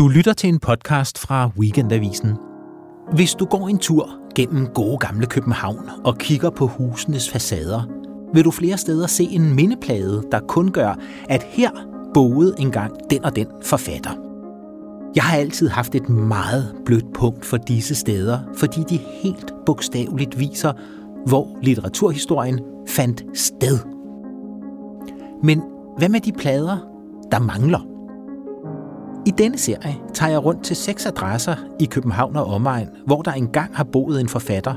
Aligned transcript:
Du 0.00 0.08
lytter 0.08 0.32
til 0.32 0.48
en 0.48 0.58
podcast 0.58 1.18
fra 1.18 1.50
Weekendavisen. 1.58 2.36
Hvis 3.12 3.34
du 3.34 3.44
går 3.44 3.68
en 3.68 3.78
tur 3.78 4.10
gennem 4.34 4.66
gode 4.66 4.98
gamle 4.98 5.26
København 5.26 5.90
og 6.04 6.18
kigger 6.18 6.50
på 6.50 6.66
husenes 6.66 7.30
facader, 7.30 7.82
vil 8.34 8.44
du 8.44 8.50
flere 8.50 8.76
steder 8.76 9.06
se 9.06 9.24
en 9.24 9.54
mindeplade, 9.54 10.22
der 10.32 10.40
kun 10.40 10.70
gør, 10.70 10.94
at 11.28 11.42
her 11.42 11.70
boede 12.14 12.54
engang 12.58 12.92
den 13.10 13.24
og 13.24 13.36
den 13.36 13.46
forfatter. 13.62 14.10
Jeg 15.14 15.24
har 15.24 15.36
altid 15.36 15.68
haft 15.68 15.94
et 15.94 16.08
meget 16.08 16.74
blødt 16.84 17.12
punkt 17.14 17.44
for 17.44 17.56
disse 17.56 17.94
steder, 17.94 18.38
fordi 18.56 18.84
de 18.88 18.96
helt 19.22 19.52
bogstaveligt 19.66 20.38
viser, 20.38 20.72
hvor 21.26 21.58
litteraturhistorien 21.62 22.60
fandt 22.88 23.24
sted. 23.34 23.78
Men 25.42 25.62
hvad 25.98 26.08
med 26.08 26.20
de 26.20 26.32
plader, 26.32 26.78
der 27.32 27.38
mangler? 27.38 27.99
I 29.26 29.30
denne 29.30 29.58
serie 29.58 29.96
tager 30.14 30.30
jeg 30.30 30.44
rundt 30.44 30.64
til 30.64 30.76
seks 30.76 31.06
adresser 31.06 31.56
i 31.80 31.84
København 31.84 32.36
og 32.36 32.44
omegn, 32.44 32.88
hvor 33.06 33.22
der 33.22 33.32
engang 33.32 33.76
har 33.76 33.84
boet 33.84 34.20
en 34.20 34.28
forfatter, 34.28 34.74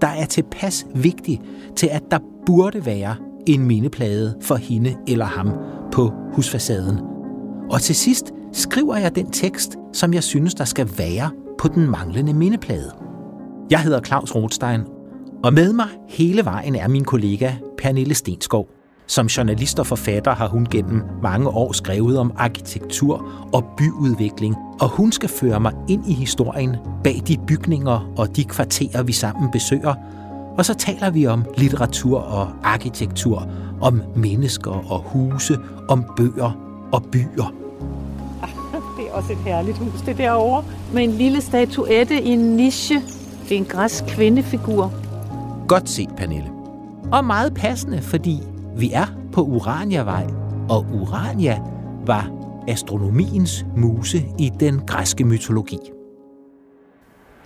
der 0.00 0.06
er 0.08 0.24
tilpas 0.24 0.86
vigtig 0.94 1.40
til, 1.76 1.86
at 1.86 2.02
der 2.10 2.18
burde 2.46 2.86
være 2.86 3.16
en 3.46 3.66
mindeplade 3.66 4.38
for 4.42 4.56
hende 4.56 4.96
eller 5.08 5.24
ham 5.24 5.52
på 5.92 6.12
husfacaden. 6.32 6.98
Og 7.70 7.80
til 7.80 7.94
sidst 7.94 8.32
skriver 8.52 8.96
jeg 8.96 9.14
den 9.14 9.30
tekst, 9.30 9.76
som 9.92 10.14
jeg 10.14 10.22
synes, 10.22 10.54
der 10.54 10.64
skal 10.64 10.88
være 10.98 11.30
på 11.58 11.68
den 11.68 11.90
manglende 11.90 12.34
mindeplade. 12.34 12.92
Jeg 13.70 13.80
hedder 13.80 14.00
Claus 14.00 14.34
Rothstein, 14.34 14.80
og 15.44 15.54
med 15.54 15.72
mig 15.72 15.88
hele 16.08 16.44
vejen 16.44 16.74
er 16.74 16.88
min 16.88 17.04
kollega 17.04 17.52
Pernille 17.78 18.14
Stenskov. 18.14 18.79
Som 19.10 19.26
journalist 19.26 19.78
og 19.78 19.86
forfatter 19.86 20.34
har 20.34 20.48
hun 20.48 20.66
gennem 20.70 21.02
mange 21.22 21.48
år 21.48 21.72
skrevet 21.72 22.18
om 22.18 22.32
arkitektur 22.36 23.26
og 23.52 23.64
byudvikling, 23.76 24.56
og 24.80 24.88
hun 24.88 25.12
skal 25.12 25.28
føre 25.28 25.60
mig 25.60 25.72
ind 25.88 26.10
i 26.10 26.14
historien 26.14 26.76
bag 27.04 27.22
de 27.28 27.36
bygninger 27.46 28.12
og 28.16 28.36
de 28.36 28.44
kvarterer, 28.44 29.02
vi 29.02 29.12
sammen 29.12 29.50
besøger. 29.50 29.94
Og 30.58 30.64
så 30.64 30.74
taler 30.74 31.10
vi 31.10 31.26
om 31.26 31.44
litteratur 31.56 32.18
og 32.18 32.48
arkitektur, 32.62 33.48
om 33.80 34.02
mennesker 34.16 34.92
og 34.92 34.98
huse, 34.98 35.58
om 35.88 36.04
bøger 36.16 36.58
og 36.92 37.04
byer. 37.12 37.54
Det 38.98 39.08
er 39.08 39.12
også 39.12 39.32
et 39.32 39.38
herligt 39.38 39.78
hus, 39.78 40.00
det 40.00 40.18
derovre. 40.18 40.64
Med 40.92 41.04
en 41.04 41.10
lille 41.10 41.40
statuette 41.40 42.22
i 42.22 42.28
en 42.28 42.56
niche. 42.56 43.02
Det 43.48 43.52
er 43.52 43.56
en 43.56 43.64
græs 43.64 44.04
kvindefigur. 44.08 44.92
Godt 45.68 45.88
set, 45.88 46.08
Pernille. 46.16 46.50
Og 47.12 47.24
meget 47.24 47.54
passende, 47.54 48.02
fordi 48.02 48.42
vi 48.80 48.92
er 48.92 49.06
på 49.32 49.42
Uraniavej, 49.42 50.26
og 50.68 50.86
Urania 50.92 51.60
var 52.06 52.30
astronomiens 52.68 53.64
muse 53.76 54.24
i 54.38 54.50
den 54.60 54.80
græske 54.86 55.24
mytologi. 55.24 55.78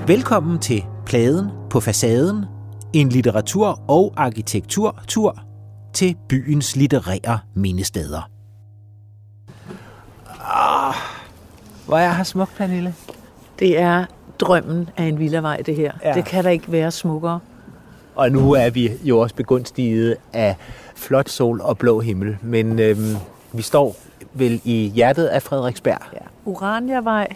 Velkommen 0.07 0.59
til 0.59 0.85
Pladen 1.07 1.49
på 1.71 1.81
facaden, 1.81 2.45
en 2.93 3.09
litteratur- 3.09 3.81
og 3.89 4.13
arkitekturtur 4.17 5.39
til 5.93 6.17
byens 6.29 6.77
litterære 6.77 7.39
mindesteder. 7.55 8.31
Ah, 10.41 10.95
hvor 11.87 11.99
er 11.99 12.13
her 12.13 12.25
smukt, 12.25 12.57
Pernille. 12.57 12.95
Det 13.59 13.79
er 13.81 14.05
drømmen 14.41 14.89
af 14.97 15.05
en 15.05 15.19
villavej, 15.19 15.63
det 15.67 15.77
her. 15.77 15.93
Ja. 16.05 16.13
Det 16.13 16.25
kan 16.25 16.45
da 16.45 16.51
ikke 16.51 16.73
være 16.73 16.91
smukkere. 16.91 17.41
Og 18.15 18.31
nu 18.31 18.53
er 18.53 18.71
vi 18.71 18.93
jo 19.03 19.19
også 19.19 19.35
begunstiget 19.35 20.17
af 20.33 20.57
flot 20.95 21.29
sol 21.31 21.61
og 21.61 21.79
blå 21.79 22.01
himmel, 22.01 22.37
men 22.43 22.79
øhm, 22.79 23.17
vi 23.53 23.63
står 23.63 23.97
vel 24.33 24.61
i 24.65 24.93
hjertet 24.95 25.27
af 25.27 25.43
Frederiksberg. 25.43 25.99
Ja. 26.13 26.19
Uraniavej 26.45 27.29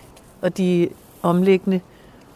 og 0.43 0.59
de 0.59 0.89
omliggende 1.23 1.81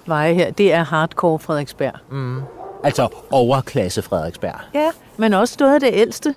veje 0.06 0.34
her, 0.34 0.50
det 0.50 0.72
er 0.72 0.82
hardcore 0.84 1.38
Frederiksberg. 1.38 1.92
Mm. 2.10 2.40
Altså 2.84 3.08
overklasse 3.30 4.02
Frederiksberg. 4.02 4.54
Ja, 4.74 4.90
men 5.16 5.34
også 5.34 5.56
noget 5.60 5.74
af 5.74 5.80
det 5.80 5.90
ældste. 5.92 6.34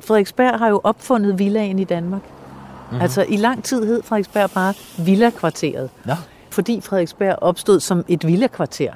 Frederiksberg 0.00 0.58
har 0.58 0.68
jo 0.68 0.80
opfundet 0.84 1.38
villaen 1.38 1.78
i 1.78 1.84
Danmark. 1.84 2.22
Mm-hmm. 2.22 3.00
Altså 3.02 3.24
i 3.28 3.36
lang 3.36 3.64
tid 3.64 3.86
hed 3.86 4.02
Frederiksberg 4.02 4.50
bare 4.50 4.74
villakvarteret. 4.98 5.90
Nå. 6.04 6.14
Fordi 6.50 6.80
Frederiksberg 6.80 7.38
opstod 7.40 7.80
som 7.80 8.04
et 8.08 8.26
villakvarter. 8.26 8.92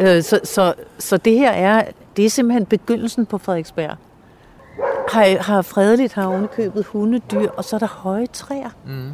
Øh, 0.00 0.22
Så, 0.22 0.40
så, 0.44 0.74
så 0.98 1.16
det 1.16 1.32
her 1.32 1.50
er, 1.50 1.84
det 2.16 2.24
er 2.26 2.30
simpelthen 2.30 2.66
begyndelsen 2.66 3.26
på 3.26 3.38
Frederiksberg. 3.38 3.96
Har, 5.12 5.42
har 5.42 5.62
fredeligt 5.62 6.12
har 6.14 6.26
ovenikøbet 6.26 6.84
hunde, 6.84 7.18
dyr, 7.18 7.50
og 7.50 7.64
så 7.64 7.76
er 7.76 7.80
der 7.80 7.86
høje 7.86 8.26
træer. 8.26 8.70
Mm. 8.86 9.08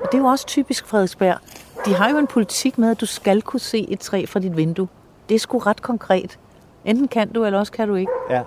Og 0.00 0.06
det 0.12 0.14
er 0.14 0.18
jo 0.18 0.24
også 0.26 0.46
typisk 0.46 0.86
Frederiksberg. 0.86 1.38
De 1.86 1.94
har 1.94 2.10
jo 2.10 2.18
en 2.18 2.26
politik 2.26 2.78
med, 2.78 2.90
at 2.90 3.00
du 3.00 3.06
skal 3.06 3.42
kunne 3.42 3.60
se 3.60 3.86
et 3.90 4.00
træ 4.00 4.24
fra 4.28 4.40
dit 4.40 4.56
vindue. 4.56 4.88
Det 5.28 5.34
er 5.34 5.38
sgu 5.38 5.58
ret 5.58 5.82
konkret. 5.82 6.38
Enten 6.84 7.08
kan 7.08 7.32
du, 7.32 7.44
eller 7.44 7.58
også 7.58 7.72
kan 7.72 7.88
du 7.88 7.94
ikke. 7.94 8.12
Ja. 8.30 8.42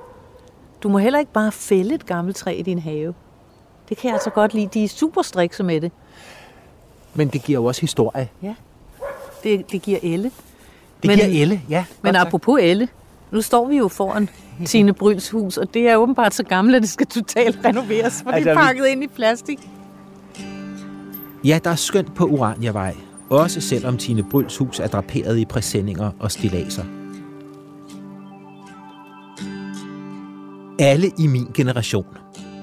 Du 0.83 0.89
må 0.89 0.97
heller 0.97 1.19
ikke 1.19 1.31
bare 1.31 1.51
fælde 1.51 1.95
et 1.95 2.05
gammelt 2.05 2.37
træ 2.37 2.51
i 2.55 2.61
din 2.61 2.79
have. 2.79 3.13
Det 3.89 3.97
kan 3.97 4.07
jeg 4.07 4.13
altså 4.13 4.29
godt 4.29 4.53
lide. 4.53 4.67
De 4.73 4.83
er 4.83 4.87
super 4.87 5.21
strikse 5.21 5.63
med 5.63 5.81
det. 5.81 5.91
Men 7.13 7.27
det 7.27 7.43
giver 7.43 7.59
jo 7.59 7.65
også 7.65 7.81
historie. 7.81 8.29
Ja. 8.43 8.55
Det, 9.43 9.71
det 9.71 9.81
giver 9.81 9.99
Elle. 10.03 10.23
Det 10.23 11.07
Men- 11.07 11.19
giver 11.19 11.41
Elle, 11.41 11.61
ja. 11.69 11.85
Men 12.01 12.15
apropos 12.15 12.59
Elle, 12.61 12.87
nu 13.31 13.41
står 13.41 13.67
vi 13.67 13.77
jo 13.77 13.87
foran 13.87 14.29
Tine 14.65 14.93
Bryls 14.93 15.29
hus, 15.29 15.57
og 15.57 15.73
det 15.73 15.87
er 15.89 15.95
åbenbart 15.95 16.33
så 16.33 16.43
gammelt, 16.43 16.75
at 16.75 16.81
det 16.81 16.89
skal 16.89 17.07
totalt 17.07 17.59
renoveres, 17.65 18.21
for 18.23 18.31
altså, 18.31 18.49
det 18.49 18.57
er 18.57 18.61
vi- 18.61 18.65
pakket 18.65 18.85
ind 18.87 19.03
i 19.03 19.07
plastik. 19.07 19.59
Ja, 21.43 21.59
der 21.63 21.69
er 21.69 21.75
skønt 21.75 22.15
på 22.15 22.25
Uraniavej. 22.25 22.95
Også 23.29 23.61
selvom 23.61 23.97
Tine 23.97 24.23
Bryls 24.23 24.57
hus 24.57 24.79
er 24.79 24.87
draperet 24.87 25.37
i 25.37 25.45
præsendinger 25.45 26.11
og 26.19 26.31
stilaser. 26.31 26.83
Alle 30.79 31.11
i 31.19 31.27
min 31.27 31.47
generation, 31.53 32.05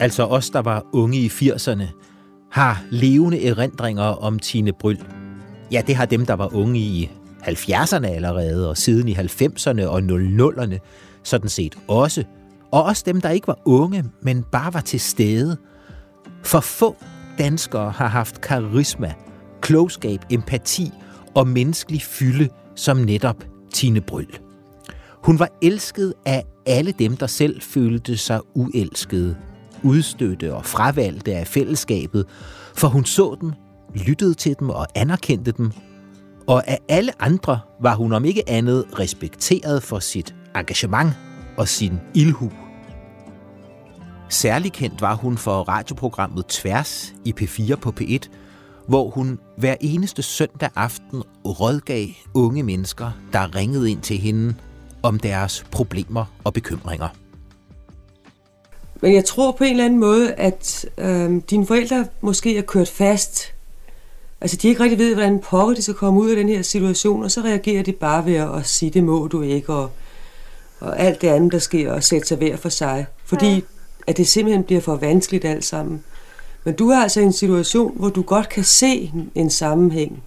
altså 0.00 0.24
os, 0.24 0.50
der 0.50 0.62
var 0.62 0.82
unge 0.92 1.18
i 1.18 1.28
80'erne, 1.28 1.84
har 2.50 2.82
levende 2.90 3.46
erindringer 3.46 4.02
om 4.02 4.38
Tine 4.38 4.72
Bryl. 4.80 4.98
Ja, 5.72 5.82
det 5.86 5.96
har 5.96 6.04
dem, 6.06 6.26
der 6.26 6.34
var 6.34 6.54
unge 6.54 6.78
i 6.80 7.10
70'erne 7.42 8.06
allerede, 8.06 8.70
og 8.70 8.76
siden 8.76 9.08
i 9.08 9.14
90'erne 9.14 9.84
og 9.84 9.98
00'erne, 9.98 10.78
sådan 11.22 11.48
set 11.48 11.78
også. 11.88 12.24
Og 12.72 12.82
også 12.82 13.02
dem, 13.06 13.20
der 13.20 13.30
ikke 13.30 13.46
var 13.46 13.58
unge, 13.64 14.04
men 14.22 14.44
bare 14.52 14.74
var 14.74 14.80
til 14.80 15.00
stede. 15.00 15.56
For 16.42 16.60
få 16.60 16.96
danskere 17.38 17.90
har 17.90 18.08
haft 18.08 18.40
karisma, 18.40 19.14
klogskab, 19.60 20.20
empati 20.30 20.92
og 21.34 21.48
menneskelig 21.48 22.02
fylde 22.02 22.48
som 22.74 22.96
netop 22.96 23.44
Tine 23.72 24.00
Bryl. 24.00 24.38
Hun 25.24 25.38
var 25.38 25.48
elsket 25.62 26.14
af 26.26 26.44
alle 26.66 26.92
dem, 26.98 27.16
der 27.16 27.26
selv 27.26 27.62
følte 27.62 28.16
sig 28.16 28.40
uelskede, 28.54 29.36
udstøtte 29.82 30.54
og 30.54 30.64
fravalgte 30.64 31.34
af 31.34 31.46
fællesskabet, 31.46 32.26
for 32.74 32.88
hun 32.88 33.04
så 33.04 33.36
dem, 33.40 33.52
lyttede 33.94 34.34
til 34.34 34.56
dem 34.60 34.70
og 34.70 34.86
anerkendte 34.94 35.52
dem. 35.52 35.72
Og 36.48 36.68
af 36.68 36.78
alle 36.88 37.22
andre 37.22 37.60
var 37.80 37.94
hun 37.94 38.12
om 38.12 38.24
ikke 38.24 38.48
andet 38.50 38.84
respekteret 38.98 39.82
for 39.82 39.98
sit 39.98 40.34
engagement 40.56 41.12
og 41.56 41.68
sin 41.68 41.92
ildhu. 42.14 42.50
Særlig 44.28 44.72
kendt 44.72 45.00
var 45.00 45.14
hun 45.14 45.38
for 45.38 45.62
radioprogrammet 45.62 46.46
Tværs 46.46 47.14
i 47.24 47.34
P4 47.40 47.74
på 47.74 47.92
P1, 48.00 48.18
hvor 48.88 49.10
hun 49.10 49.38
hver 49.56 49.76
eneste 49.80 50.22
søndag 50.22 50.70
aften 50.76 51.22
rådgav 51.44 52.06
unge 52.34 52.62
mennesker, 52.62 53.10
der 53.32 53.54
ringede 53.54 53.90
ind 53.90 54.00
til 54.00 54.18
hende 54.18 54.54
om 55.02 55.18
deres 55.18 55.66
problemer 55.70 56.24
og 56.44 56.52
bekymringer. 56.52 57.08
Men 59.00 59.14
jeg 59.14 59.24
tror 59.24 59.52
på 59.52 59.64
en 59.64 59.70
eller 59.70 59.84
anden 59.84 60.00
måde, 60.00 60.34
at 60.34 60.86
øh, 60.98 61.42
dine 61.50 61.66
forældre 61.66 62.06
måske 62.20 62.58
er 62.58 62.62
kørt 62.62 62.88
fast. 62.88 63.57
Altså, 64.40 64.56
de 64.56 64.68
ikke 64.68 64.82
rigtig 64.82 64.98
ved, 64.98 65.14
hvordan 65.14 65.38
pokker 65.38 65.74
de 65.74 65.82
skal 65.82 65.94
komme 65.94 66.20
ud 66.20 66.30
af 66.30 66.36
den 66.36 66.48
her 66.48 66.62
situation, 66.62 67.24
og 67.24 67.30
så 67.30 67.40
reagerer 67.40 67.82
de 67.82 67.92
bare 67.92 68.26
ved 68.26 68.34
at, 68.34 68.66
sige, 68.66 68.90
det 68.90 69.04
må 69.04 69.26
du 69.26 69.42
ikke, 69.42 69.72
og, 69.72 69.90
og 70.80 71.00
alt 71.00 71.22
det 71.22 71.28
andet, 71.28 71.52
der 71.52 71.58
sker, 71.58 71.92
og 71.92 72.04
sætte 72.04 72.28
sig 72.28 72.36
hver 72.36 72.56
for 72.56 72.68
sig. 72.68 73.06
Fordi 73.24 73.54
ja. 73.54 73.60
at 74.06 74.16
det 74.16 74.28
simpelthen 74.28 74.64
bliver 74.64 74.80
for 74.80 74.96
vanskeligt 74.96 75.44
alt 75.44 75.64
sammen. 75.64 76.04
Men 76.64 76.74
du 76.74 76.88
er 76.88 76.96
altså 76.96 77.20
i 77.20 77.24
en 77.24 77.32
situation, 77.32 77.92
hvor 77.96 78.08
du 78.08 78.22
godt 78.22 78.48
kan 78.48 78.64
se 78.64 79.12
en 79.34 79.50
sammenhæng 79.50 80.22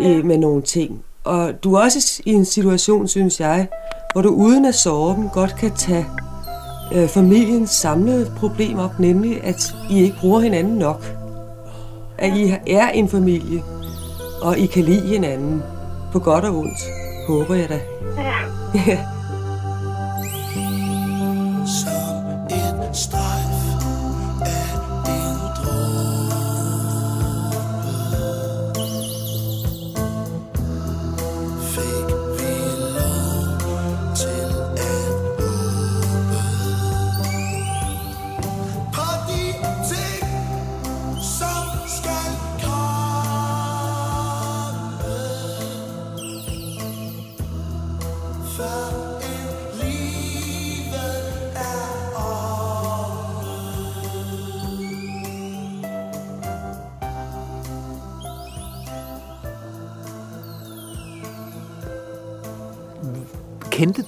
ja. 0.00 0.22
med 0.22 0.38
nogle 0.38 0.62
ting. 0.62 1.04
Og 1.24 1.64
du 1.64 1.74
er 1.74 1.80
også 1.80 2.22
i 2.24 2.32
en 2.32 2.44
situation, 2.44 3.08
synes 3.08 3.40
jeg, 3.40 3.68
hvor 4.12 4.22
du 4.22 4.28
uden 4.28 4.64
at 4.64 4.74
sove 4.74 5.14
dem 5.14 5.28
godt 5.28 5.56
kan 5.56 5.70
tage 5.74 6.06
øh, 6.94 7.08
familiens 7.08 7.70
samlede 7.70 8.32
problem 8.36 8.78
op, 8.78 8.98
nemlig 9.00 9.44
at 9.44 9.74
I 9.90 10.02
ikke 10.02 10.16
bruger 10.20 10.40
hinanden 10.40 10.74
nok. 10.74 11.25
At 12.18 12.36
I 12.36 12.54
er 12.66 12.88
en 12.88 13.08
familie, 13.08 13.62
og 14.42 14.58
I 14.58 14.66
kan 14.66 14.84
lide 14.84 15.08
hinanden 15.08 15.62
på 16.12 16.18
godt 16.18 16.44
og 16.44 16.56
ondt, 16.56 16.78
håber 17.28 17.54
jeg 17.54 17.68
da. 17.68 17.80
Ja. 18.86 18.98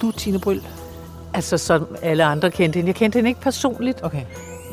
Du 0.01 0.11
Tine 0.11 0.39
Bryl? 0.39 0.61
Altså, 1.35 1.59
som 1.59 1.97
alle 2.03 2.25
andre 2.25 2.51
kendte 2.51 2.77
hende. 2.77 2.89
Jeg 2.89 2.95
kendte 2.95 3.17
hende 3.17 3.31
ikke 3.31 3.41
personligt, 3.41 4.01
Okay. 4.05 4.23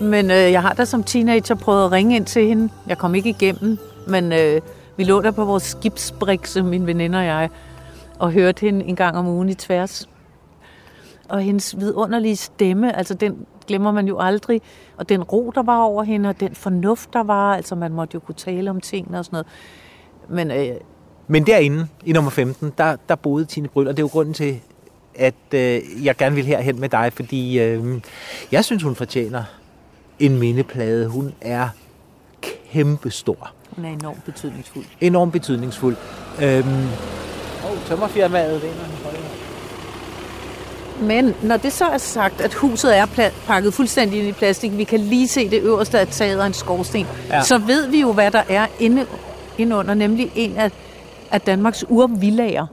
men 0.01 0.31
øh, 0.31 0.37
jeg 0.51 0.61
har 0.61 0.73
da 0.73 0.85
som 0.85 1.03
teenager 1.03 1.55
prøvet 1.55 1.85
at 1.85 1.91
ringe 1.91 2.15
ind 2.15 2.25
til 2.25 2.47
hende. 2.47 2.69
Jeg 2.87 2.97
kom 2.97 3.15
ikke 3.15 3.29
igennem, 3.29 3.77
men 4.07 4.33
øh, 4.33 4.61
vi 4.97 5.03
lå 5.03 5.21
der 5.21 5.31
på 5.31 5.45
vores 5.45 5.63
skibsbrikse, 5.63 6.63
min 6.63 6.87
veninde 6.87 7.17
og 7.17 7.25
jeg, 7.25 7.49
og 8.19 8.31
hørte 8.31 8.61
hende 8.61 8.85
en 8.85 8.95
gang 8.95 9.17
om 9.17 9.27
ugen 9.27 9.49
i 9.49 9.53
tværs. 9.53 10.09
Og 11.29 11.41
hendes 11.41 11.79
vidunderlige 11.79 12.35
stemme, 12.35 12.97
altså 12.97 13.13
den 13.13 13.45
glemmer 13.67 13.91
man 13.91 14.07
jo 14.07 14.19
aldrig. 14.19 14.61
Og 14.97 15.09
den 15.09 15.23
ro, 15.23 15.51
der 15.55 15.63
var 15.63 15.77
over 15.83 16.03
hende, 16.03 16.29
og 16.29 16.39
den 16.39 16.55
fornuft, 16.55 17.13
der 17.13 17.23
var. 17.23 17.55
Altså 17.55 17.75
man 17.75 17.91
måtte 17.93 18.13
jo 18.15 18.19
kunne 18.19 18.35
tale 18.35 18.69
om 18.69 18.81
tingene 18.81 19.19
og 19.19 19.25
sådan 19.25 19.43
noget. 20.29 20.49
Men 20.49 20.69
øh, 20.69 20.75
Men 21.27 21.45
derinde, 21.47 21.87
i 22.05 22.11
nummer 22.13 22.31
15, 22.31 22.73
der, 22.77 22.95
der 23.09 23.15
boede 23.15 23.45
Tine 23.45 23.67
Bryl, 23.67 23.87
og 23.87 23.93
det 23.97 23.99
er 23.99 24.03
jo 24.03 24.09
grunden 24.11 24.33
til, 24.33 24.61
at 25.15 25.33
øh, 25.53 25.81
jeg 26.05 26.17
gerne 26.17 26.35
vil 26.35 26.45
herhen 26.45 26.79
med 26.79 26.89
dig, 26.89 27.13
fordi 27.13 27.59
øh, 27.59 28.01
jeg 28.51 28.65
synes, 28.65 28.83
hun 28.83 28.95
fortjener 28.95 29.43
en 30.19 30.39
mindeplade. 30.39 31.07
Hun 31.07 31.33
er 31.41 31.69
kæmpestor. 32.71 33.51
hun 33.75 33.85
er 33.85 33.89
enormt 33.89 34.25
betydningsfuld. 34.25 34.85
Enormt 35.01 35.31
betydningsfuld. 35.31 35.95
Øhm, 36.41 36.87
oh, 37.65 37.87
tømmerfirmaet, 37.87 38.61
det 38.61 38.69
er 38.69 38.73
en 38.73 38.95
Men 41.01 41.35
når 41.43 41.57
det 41.57 41.73
så 41.73 41.85
er 41.85 41.97
sagt, 41.97 42.41
at 42.41 42.53
huset 42.53 42.97
er 42.97 43.05
pla- 43.05 43.47
pakket 43.47 43.73
fuldstændig 43.73 44.19
ind 44.19 44.27
i 44.27 44.31
plastik, 44.31 44.77
vi 44.77 44.83
kan 44.83 44.99
lige 44.99 45.27
se 45.27 45.49
det 45.49 45.61
øverste 45.61 45.99
af 45.99 46.07
taget 46.07 46.39
af 46.39 46.45
en 46.45 46.53
skorsten, 46.53 47.07
ja. 47.29 47.43
så 47.43 47.57
ved 47.57 47.87
vi 47.87 48.01
jo, 48.01 48.13
hvad 48.13 48.31
der 48.31 48.43
er 48.49 48.67
inde, 48.79 49.05
inde 49.57 49.75
under, 49.75 49.93
nemlig 49.93 50.31
en 50.35 50.57
af, 50.57 50.71
af 51.35 51.41
Danmarks 51.41 51.85
urvillager. 51.89 52.65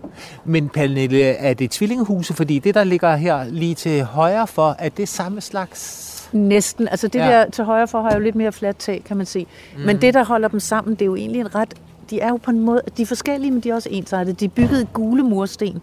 Men 0.45 0.69
Pernille, 0.69 1.23
er 1.23 1.55
det 1.55 1.71
tvillingehuse? 1.71 2.35
Fordi 2.35 2.59
det, 2.59 2.75
der 2.75 2.85
ligger 2.85 3.17
her 3.17 3.45
lige 3.45 3.75
til 3.75 4.05
højre 4.05 4.47
for, 4.47 4.77
er 4.79 4.89
det 4.89 5.09
samme 5.09 5.41
slags... 5.41 6.09
Næsten. 6.33 6.89
Altså 6.89 7.09
det 7.09 7.19
Ja. 7.19 7.27
der 7.27 7.51
til 7.51 7.65
højre 7.65 7.89
for 7.89 8.03
har 8.03 8.15
jo 8.15 8.21
lidt 8.21 8.35
mere 8.35 8.53
fladt 8.53 8.77
tag, 8.77 9.03
kan 9.05 9.17
man 9.17 9.27
se. 9.27 9.47
Mm. 9.77 9.83
Men 9.83 10.01
det, 10.01 10.15
der 10.15 10.25
holder 10.25 10.49
dem 10.49 10.61
sammen, 10.61 10.95
det 10.95 11.03
er 11.03 11.07
jo 11.07 11.17
egentlig 11.17 11.41
en 11.41 11.55
ret... 11.55 11.75
De 12.11 12.21
er 12.21 12.29
jo 12.29 12.37
på 12.37 12.51
en 12.51 12.61
måde... 12.61 12.83
De 12.97 13.03
er 13.03 13.07
forskellige, 13.07 13.51
men 13.51 13.61
de 13.61 13.71
er 13.71 13.75
også 13.75 13.89
ensartede. 13.93 14.37
De 14.37 14.45
er 14.45 14.49
bygget 14.49 14.83
i 14.83 14.87
gule 14.93 15.23
mursten. 15.23 15.83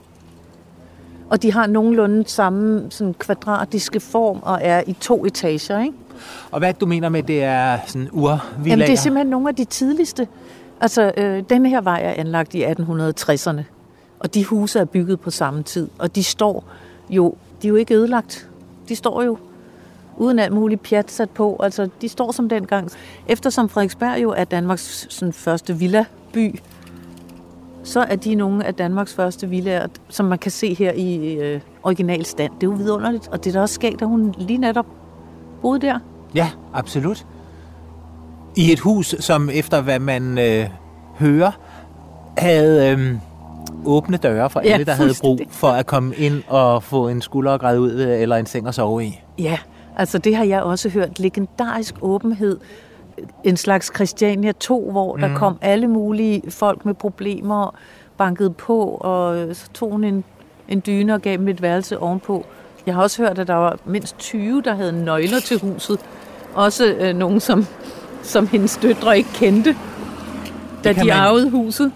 Og 1.29 1.41
de 1.41 1.53
har 1.53 1.67
nogenlunde 1.67 2.23
samme 2.27 2.83
sådan 2.89 3.13
kvadratiske 3.13 3.99
form 3.99 4.39
og 4.41 4.59
er 4.61 4.83
i 4.87 4.93
to 4.93 5.25
etager, 5.25 5.79
ikke? 5.83 5.93
Og 6.51 6.59
hvad 6.59 6.73
du 6.73 6.85
mener 6.85 7.09
med, 7.09 7.23
det 7.23 7.43
er 7.43 7.77
sådan 7.87 8.09
urvillager? 8.11 8.41
Jamen, 8.65 8.79
det 8.79 8.89
er 8.89 8.95
simpelthen 8.95 9.27
nogle 9.27 9.49
af 9.49 9.55
de 9.55 9.65
tidligste. 9.65 10.27
Altså, 10.81 11.11
øh, 11.17 11.43
denne 11.49 11.69
her 11.69 11.81
vej 11.81 12.01
er 12.03 12.11
anlagt 12.11 12.55
i 12.55 12.65
1860'erne, 12.65 13.61
og 14.19 14.33
de 14.33 14.45
huse 14.45 14.79
er 14.79 14.85
bygget 14.85 15.19
på 15.19 15.29
samme 15.29 15.63
tid, 15.63 15.89
og 15.99 16.15
de 16.15 16.23
står 16.23 16.63
jo, 17.09 17.35
de 17.61 17.67
er 17.67 17.69
jo 17.69 17.75
ikke 17.75 17.95
ødelagt. 17.95 18.49
De 18.89 18.95
står 18.95 19.23
jo 19.23 19.37
uden 20.17 20.39
alt 20.39 20.53
muligt 20.53 20.83
pjat 20.83 21.11
sat 21.11 21.29
på. 21.29 21.59
Altså, 21.63 21.89
de 22.01 22.09
står 22.09 22.31
som 22.31 22.49
dengang. 22.49 22.91
Eftersom 23.27 23.69
Frederiksberg 23.69 24.21
jo 24.21 24.29
er 24.29 24.43
Danmarks 24.43 25.07
sådan, 25.09 25.33
første 25.33 25.75
villaby, 25.75 26.59
så 27.83 27.99
er 27.99 28.15
de 28.15 28.35
nogle 28.35 28.65
af 28.65 28.75
Danmarks 28.75 29.13
første 29.13 29.49
villaer, 29.49 29.87
som 30.09 30.25
man 30.25 30.37
kan 30.37 30.51
se 30.51 30.73
her 30.73 30.91
i 30.91 31.35
øh, 31.35 31.61
original 31.83 32.25
stand. 32.25 32.51
Det 32.53 32.67
er 32.67 32.71
jo 32.71 32.77
vidunderligt, 32.77 33.27
og 33.27 33.43
det 33.43 33.49
er 33.49 33.53
da 33.53 33.61
også 33.61 33.75
skægt, 33.75 34.01
at 34.01 34.07
hun 34.07 34.35
lige 34.37 34.57
netop 34.57 34.85
boede 35.61 35.81
der. 35.81 35.99
Ja, 36.35 36.49
absolut. 36.73 37.25
I 38.55 38.71
et 38.71 38.79
hus, 38.79 39.15
som 39.19 39.49
efter 39.53 39.81
hvad 39.81 39.99
man 39.99 40.37
øh, 40.37 40.65
hører, 41.19 41.51
havde 42.37 42.91
øh, 42.91 43.15
åbne 43.85 44.17
døre 44.17 44.49
for 44.49 44.61
Ja, 44.63 44.73
alle, 44.73 44.85
der 44.85 44.93
havde 44.93 45.13
brug 45.21 45.39
for 45.49 45.67
at 45.67 45.85
komme 45.85 46.15
ind 46.15 46.43
og 46.47 46.83
få 46.83 47.07
en 47.07 47.21
skulder 47.21 47.53
at 47.53 47.61
græde 47.61 47.81
ud 47.81 47.91
ved, 47.91 48.21
eller 48.21 48.35
en 48.35 48.45
seng 48.45 48.67
at 48.67 48.75
sove 48.75 49.05
i. 49.05 49.21
Ja, 49.37 49.57
altså 49.97 50.17
det 50.17 50.35
har 50.35 50.43
jeg 50.43 50.61
også 50.61 50.89
hørt. 50.89 51.19
Legendarisk 51.19 51.95
åbenhed. 52.01 52.59
En 53.43 53.57
slags 53.57 53.91
Christiania 53.95 54.51
2, 54.51 54.91
hvor 54.91 55.15
mm. 55.15 55.21
der 55.21 55.35
kom 55.35 55.57
alle 55.61 55.87
mulige 55.87 56.51
folk 56.51 56.85
med 56.85 56.93
problemer, 56.93 57.75
bankede 58.17 58.49
på, 58.49 58.83
og 59.01 59.55
så 59.55 59.69
tog 59.73 59.91
hun 59.91 60.03
en, 60.03 60.23
en 60.67 60.83
dyne 60.85 61.13
og 61.13 61.21
gav 61.21 61.37
dem 61.37 61.47
et 61.47 61.61
værelse 61.61 61.99
ovenpå. 61.99 62.45
Jeg 62.85 62.95
har 62.95 63.01
også 63.01 63.21
hørt, 63.21 63.39
at 63.39 63.47
der 63.47 63.53
var 63.53 63.77
mindst 63.85 64.17
20, 64.17 64.61
der 64.61 64.75
havde 64.75 65.05
nøgler 65.05 65.39
til 65.39 65.59
huset. 65.59 65.99
Også 66.53 66.85
øh, 66.85 67.15
nogen, 67.15 67.39
som, 67.39 67.65
som 68.23 68.47
hendes 68.47 68.77
døtre 68.81 69.17
ikke 69.17 69.29
kendte, 69.33 69.75
da 70.83 70.93
de 70.93 70.99
man- 70.99 71.09
arvede 71.09 71.49
huset. 71.49 71.91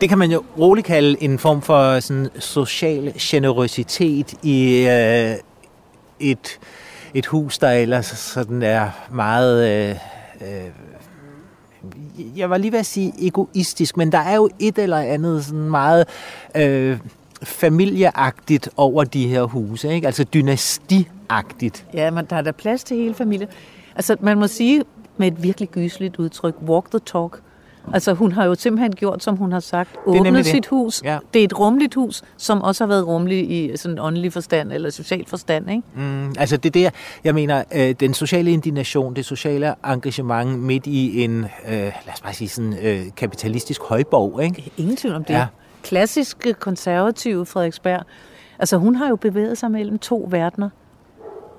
Det 0.00 0.08
kan 0.08 0.18
man 0.18 0.30
jo 0.30 0.42
roligt 0.58 0.86
kalde 0.86 1.22
en 1.22 1.38
form 1.38 1.62
for 1.62 2.00
sådan 2.00 2.28
social 2.38 3.12
generøsitet 3.20 4.34
i 4.42 4.86
øh, 4.88 5.34
et, 6.20 6.58
et 7.14 7.26
hus, 7.26 7.58
der 7.58 7.70
ellers 7.70 8.06
sådan 8.06 8.62
er 8.62 8.90
meget... 9.12 9.68
Øh, 9.68 9.96
øh, 10.40 10.64
jeg 12.36 12.50
var 12.50 12.56
lige 12.58 12.72
ved 12.72 12.78
at 12.78 12.86
sige 12.86 13.12
egoistisk, 13.26 13.96
men 13.96 14.12
der 14.12 14.18
er 14.18 14.34
jo 14.34 14.48
et 14.58 14.78
eller 14.78 14.96
andet 14.96 15.44
sådan 15.44 15.70
meget 15.70 16.06
øh, 16.56 16.98
familieagtigt 17.42 18.68
over 18.76 19.04
de 19.04 19.28
her 19.28 19.42
huse, 19.42 19.88
ikke? 19.94 20.06
altså 20.06 20.24
dynastiagtigt. 20.24 21.86
Ja, 21.94 22.10
men 22.10 22.24
der 22.30 22.36
er 22.36 22.42
der 22.42 22.52
plads 22.52 22.84
til 22.84 22.96
hele 22.96 23.14
familien. 23.14 23.48
Altså, 23.96 24.16
man 24.20 24.38
må 24.38 24.46
sige 24.46 24.82
med 25.16 25.26
et 25.26 25.42
virkelig 25.42 25.68
gysligt 25.68 26.16
udtryk, 26.16 26.54
walk 26.68 26.90
the 26.90 26.98
talk. 26.98 27.40
Altså, 27.92 28.14
hun 28.14 28.32
har 28.32 28.44
jo 28.44 28.54
simpelthen 28.54 28.94
gjort, 28.94 29.22
som 29.22 29.36
hun 29.36 29.52
har 29.52 29.60
sagt, 29.60 29.90
åbnet 30.06 30.34
det. 30.34 30.46
sit 30.46 30.66
hus. 30.66 31.02
Ja. 31.04 31.18
Det 31.34 31.40
er 31.40 31.44
et 31.44 31.58
rummeligt 31.58 31.94
hus, 31.94 32.22
som 32.36 32.62
også 32.62 32.84
har 32.84 32.88
været 32.88 33.06
rummeligt 33.06 33.50
i 33.50 33.76
sådan 33.76 33.98
åndelig 33.98 34.32
forstand, 34.32 34.72
eller 34.72 34.90
social 34.90 35.26
forstand, 35.26 35.70
ikke? 35.70 35.82
Mm, 35.96 36.34
altså 36.38 36.56
det 36.56 36.76
er 36.76 36.90
det, 36.90 36.92
jeg 37.24 37.34
mener, 37.34 37.64
øh, 37.74 37.94
den 38.00 38.14
sociale 38.14 38.50
indignation, 38.50 39.16
det 39.16 39.24
sociale 39.24 39.74
engagement 39.86 40.58
midt 40.58 40.86
i 40.86 41.24
en, 41.24 41.44
øh, 41.44 41.70
lad 41.72 41.92
os 42.14 42.20
bare 42.20 42.34
sige 42.34 42.48
sådan, 42.48 42.76
øh, 42.82 43.02
kapitalistisk 43.16 43.80
højborg, 43.82 44.42
ikke? 44.42 44.72
Ingen 44.76 44.96
tvivl 44.96 45.14
om 45.14 45.24
det. 45.24 45.34
Ja. 45.34 45.46
Klassiske 45.82 46.54
konservative 46.54 47.46
Frederiksberg. 47.46 48.02
Altså, 48.58 48.76
hun 48.76 48.94
har 48.94 49.08
jo 49.08 49.16
bevæget 49.16 49.58
sig 49.58 49.70
mellem 49.70 49.98
to 49.98 50.28
verdener. 50.30 50.70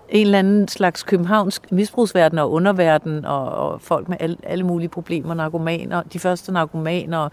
En 0.09 0.25
eller 0.25 0.39
anden 0.39 0.67
slags 0.67 1.03
københavnsk 1.03 1.71
misbrugsverden 1.71 2.37
og 2.37 2.51
underverden, 2.51 3.25
og, 3.25 3.45
og 3.49 3.81
folk 3.81 4.09
med 4.09 4.17
alle, 4.19 4.37
alle 4.43 4.63
mulige 4.63 4.89
problemer, 4.89 5.33
narkomaner, 5.33 6.03
de 6.03 6.19
første 6.19 6.51
narkomaner, 6.51 7.29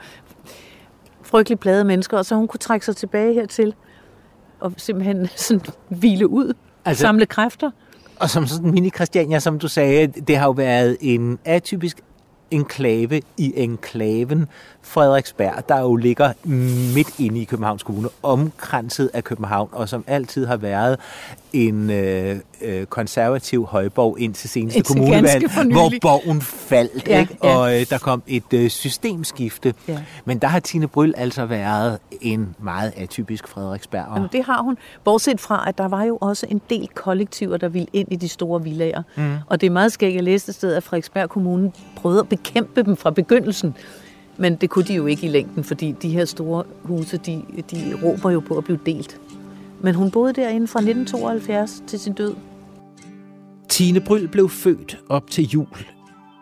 frygtelig 1.23 1.59
plade 1.59 1.85
mennesker, 1.85 2.19
og 2.19 2.25
så 2.26 2.35
hun 2.35 2.49
kunne 2.49 2.59
trække 2.59 2.87
sig 2.87 2.97
tilbage 2.97 3.35
hertil 3.35 3.75
og 4.61 4.73
simpelthen 4.76 5.28
sådan 5.37 5.61
hvile 5.88 6.28
ud, 6.28 6.52
Altså- 6.85 7.00
samle 7.02 7.26
kræfter. 7.26 7.71
Og 8.21 8.31
som 8.31 8.47
sådan 8.47 8.71
mini 8.71 8.90
Christiania, 8.90 9.38
som 9.38 9.59
du 9.59 9.69
sagde, 9.69 10.07
det 10.07 10.37
har 10.37 10.47
jo 10.47 10.50
været 10.50 10.97
en 11.00 11.38
atypisk 11.45 12.00
enklave 12.50 13.21
i 13.38 13.52
enklaven 13.57 14.49
Frederiksberg, 14.85 15.69
der 15.69 15.81
jo 15.81 15.97
ligger 15.97 16.33
midt 16.95 17.21
inde 17.21 17.41
i 17.41 17.45
Københavns 17.45 17.83
Kommune, 17.83 18.09
omkranset 18.23 19.11
af 19.14 19.25
København, 19.25 19.69
og 19.73 19.88
som 19.88 20.05
altid 20.07 20.47
har 20.47 20.57
været 20.57 20.99
en 21.53 21.91
øh, 21.91 22.37
øh, 22.62 22.87
konservativ 22.87 23.67
højborg 23.67 24.17
indtil 24.21 24.49
seneste 24.50 24.79
Indtil 24.79 24.95
kommunevalg, 24.97 25.73
hvor 25.73 25.93
borgen 26.03 26.41
faldt, 26.41 27.09
Ja, 27.09 27.21
ikke? 27.21 27.38
ja. 27.45 27.57
og 27.57 27.81
øh, 27.81 27.87
der 27.91 27.99
kom 27.99 28.23
et 28.26 28.53
øh, 28.55 28.71
systemskifte. 28.71 29.75
Ja. 29.88 29.99
Men 30.25 30.38
der 30.38 30.49
har 30.49 30.61
Tine 30.61 30.88
Bryl 30.88 31.12
altså 31.17 31.47
været 31.47 31.99
en 32.21 32.55
meget 32.59 32.93
atypisk 32.97 33.49
Frederiksberg. 33.49 34.05
Jamen, 34.14 34.29
det 34.33 34.45
har 34.45 34.62
hun. 34.62 34.79
Bortset 35.05 35.41
fra, 35.41 35.64
at 35.69 35.79
der 35.79 35.88
var 35.88 36.03
jo 36.05 36.19
også 36.21 36.47
en 36.50 36.61
del 36.71 36.88
kollektiver, 36.95 37.57
der 37.57 37.69
ville 37.69 37.88
ind 37.93 38.09
i 38.12 38.17
de 38.17 38.29
store 38.29 38.62
villager. 38.62 39.03
Mm. 39.17 39.35
Og 39.47 39.61
det 39.61 39.67
er 39.67 39.71
meget 39.71 39.93
skægt. 39.93 40.14
Jeg 40.14 40.23
læste 40.23 40.50
et 40.50 40.55
sted, 40.55 40.75
at 40.75 40.83
Frederiksberg 40.83 41.29
Kommune 41.29 41.73
prøvede 41.97 42.21
at 42.21 42.29
bekæmpe 42.29 42.83
dem 42.83 42.97
fra 42.97 43.11
begyndelsen. 43.11 43.75
Men 44.37 44.57
det 44.57 44.71
kunne 44.71 44.85
de 44.85 44.95
jo 44.95 45.07
ikke 45.07 45.26
i 45.26 45.31
længden, 45.31 45.64
fordi 45.64 45.95
de 46.03 46.09
her 46.09 46.25
store 46.25 46.64
huse, 46.83 47.17
de, 47.17 47.43
de 47.71 47.99
råber 48.03 48.31
jo 48.31 48.41
på 48.41 48.59
at 48.59 48.64
blive 48.64 48.79
delt. 48.87 49.21
Men 49.81 49.95
hun 49.95 50.11
boede 50.11 50.33
derinde 50.33 50.67
fra 50.67 50.79
1972 50.79 51.83
til 51.87 52.00
sin 52.00 52.12
død. 52.12 52.35
Tine 53.69 54.00
Bryl 54.00 54.29
blev 54.29 54.49
født 54.49 54.99
op 55.09 55.31
til 55.31 55.45
jul 55.49 55.67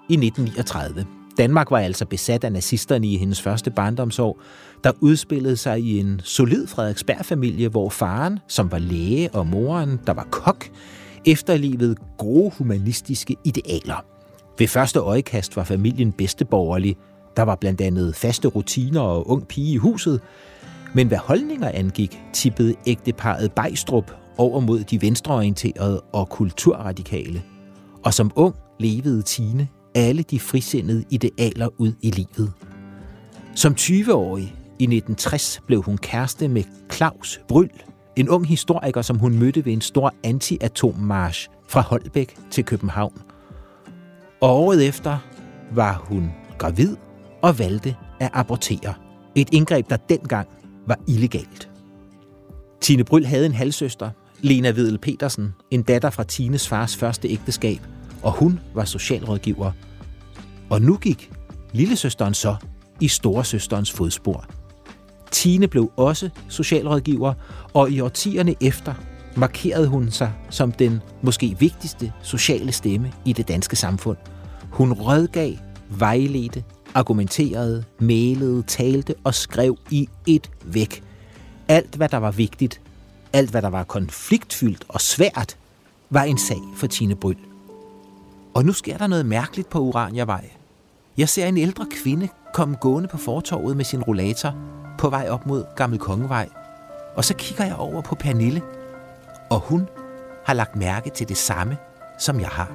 i 0.09 0.15
1939. 0.15 1.07
Danmark 1.39 1.71
var 1.71 1.79
altså 1.79 2.07
besat 2.07 2.45
af 2.45 2.53
nazisterne 2.53 3.07
i 3.07 3.17
hendes 3.17 3.43
første 3.43 3.71
barndomsår, 3.71 4.41
der 4.85 4.93
udspillede 5.01 5.57
sig 5.57 5.81
i 5.81 5.99
en 5.99 6.21
solid 6.25 6.67
Frederiksberg-familie, 6.67 7.69
hvor 7.69 7.89
faren, 7.89 8.39
som 8.49 8.73
var 8.73 8.79
læge, 8.79 9.31
og 9.33 9.47
moren, 9.47 10.01
der 10.07 10.13
var 10.13 10.29
kok, 10.31 10.65
efterlevede 11.27 11.97
gode 12.19 12.53
humanistiske 12.59 13.37
idealer. 13.45 14.05
Ved 14.59 14.69
første 14.69 14.99
øjekast 14.99 15.57
var 15.57 15.65
familien 15.65 16.13
bedsteborgerlig. 16.13 16.97
Der 17.37 17.43
var 17.43 17.55
blandt 17.55 17.81
andet 17.81 18.17
faste 18.17 18.49
rutiner 18.49 19.01
og 19.01 19.31
ung 19.31 19.49
pige 19.49 19.73
i 19.73 19.77
huset, 19.77 20.21
men 20.95 21.09
hvad 21.09 21.19
holdninger 21.19 21.69
angik, 21.69 22.21
tippede 22.33 22.75
ægteparet 22.87 23.53
Bejstrup 23.53 24.13
over 24.39 24.61
mod 24.61 24.85
de 24.85 25.03
venstreorienterede 25.03 26.01
og 26.01 26.29
kulturradikale. 26.29 27.43
Og 28.05 28.15
som 28.15 28.33
ung 28.37 28.55
levede 28.81 29.23
Tine 29.23 29.69
alle 29.95 30.23
de 30.23 30.41
frisindede 30.41 31.05
idealer 31.11 31.69
ud 31.79 31.93
i 32.03 32.11
livet. 32.11 32.53
Som 33.55 33.73
20-årig 33.73 34.45
i 34.79 34.85
1960 34.85 35.61
blev 35.67 35.83
hun 35.83 35.99
kæreste 35.99 36.49
med 36.49 36.63
Claus 36.93 37.41
Bryl, 37.49 37.71
En 38.17 38.29
ung 38.29 38.47
historiker, 38.47 39.03
som 39.03 39.19
hun 39.19 39.39
mødte 39.39 39.65
ved 39.65 39.73
en 39.73 39.81
stor 39.81 40.15
anti-atommarsch 40.27 41.49
fra 41.69 41.81
Holbæk 41.81 42.37
til 42.51 42.65
København. 42.65 43.23
Og 44.41 44.51
året 44.51 44.89
efter 44.89 45.19
var 45.75 46.05
hun 46.09 46.33
gravid 46.59 46.97
og 47.43 47.59
valgte 47.59 47.97
at 48.21 48.31
abortere. 48.33 48.95
Et 49.35 49.49
indgreb, 49.53 49.91
der 49.91 49.97
dengang 49.97 50.49
var 50.87 50.99
illegalt. 51.09 51.71
Tine 52.81 53.05
Bryl 53.05 53.25
havde 53.25 53.47
en 53.47 53.55
halvsøster, 53.55 54.11
Lena 54.41 54.71
Vedel 54.71 54.99
Petersen, 54.99 55.55
en 55.71 55.83
datter 55.83 56.11
fra 56.11 56.25
Tines 56.25 56.69
fars 56.69 56.97
første 56.97 57.29
ægteskab, 57.29 57.81
og 58.23 58.33
hun 58.33 58.61
var 58.75 58.85
socialrådgiver. 58.85 59.73
Og 60.71 60.83
nu 60.83 60.97
gik 60.97 61.31
lillesøsteren 61.73 62.35
så 62.35 62.57
i 63.01 63.09
storesøsterens 63.09 63.93
fodspor. 63.93 64.47
Tine 65.31 65.69
blev 65.69 65.93
også 65.97 66.31
socialrådgiver, 66.49 67.35
og 67.75 67.91
i 67.91 68.01
årtierne 68.01 68.55
efter 68.61 68.95
markerede 69.37 69.87
hun 69.87 70.11
sig 70.11 70.33
som 70.51 70.73
den 70.73 71.01
måske 71.23 71.57
vigtigste 71.59 72.13
sociale 72.23 72.73
stemme 72.73 73.13
i 73.25 73.33
det 73.33 73.49
danske 73.49 73.77
samfund. 73.77 74.17
Hun 74.71 74.93
rådgav, 74.93 75.53
vejledte, 75.91 76.65
argumenterede, 76.95 77.85
malede, 77.99 78.63
talte 78.63 79.15
og 79.25 79.35
skrev 79.35 79.79
i 79.91 80.09
et 80.27 80.51
væk. 80.65 81.03
Alt, 81.69 81.95
hvad 81.95 82.09
der 82.09 82.17
var 82.17 82.31
vigtigt, 82.31 82.81
alt, 83.33 83.51
hvad 83.51 83.63
der 83.63 83.71
var 83.71 83.85
konfliktfyldt 83.85 84.85
og 84.89 85.01
svært, 85.01 85.57
var 86.11 86.23
en 86.23 86.39
sag 86.39 86.61
for 86.77 86.87
Tine 86.87 87.15
Bryl. 87.15 87.37
Og 88.55 88.65
nu 88.65 88.73
sker 88.73 88.99
der 88.99 89.07
noget 89.07 89.27
mærkeligt 89.27 89.71
på 89.71 89.79
Uraniavej. 89.81 90.51
Jeg 91.17 91.29
ser 91.29 91.47
en 91.47 91.57
ældre 91.57 91.87
kvinde 92.03 92.29
komme 92.55 92.77
gående 92.77 93.09
på 93.09 93.17
fortorvet 93.17 93.77
med 93.77 93.85
sin 93.85 94.03
rollator 94.03 94.55
på 94.99 95.11
vej 95.11 95.29
op 95.29 95.47
mod 95.47 95.65
Gammel 95.77 95.99
Kongevej. 95.99 96.49
Og 97.17 97.25
så 97.25 97.35
kigger 97.35 97.65
jeg 97.65 97.77
over 97.77 98.03
på 98.03 98.15
Pernille, 98.15 98.63
og 99.51 99.61
hun 99.61 99.89
har 100.45 100.55
lagt 100.55 100.77
mærke 100.77 101.11
til 101.11 101.29
det 101.29 101.37
samme, 101.37 101.77
som 102.19 102.41
jeg 102.41 102.49
har. 102.49 102.73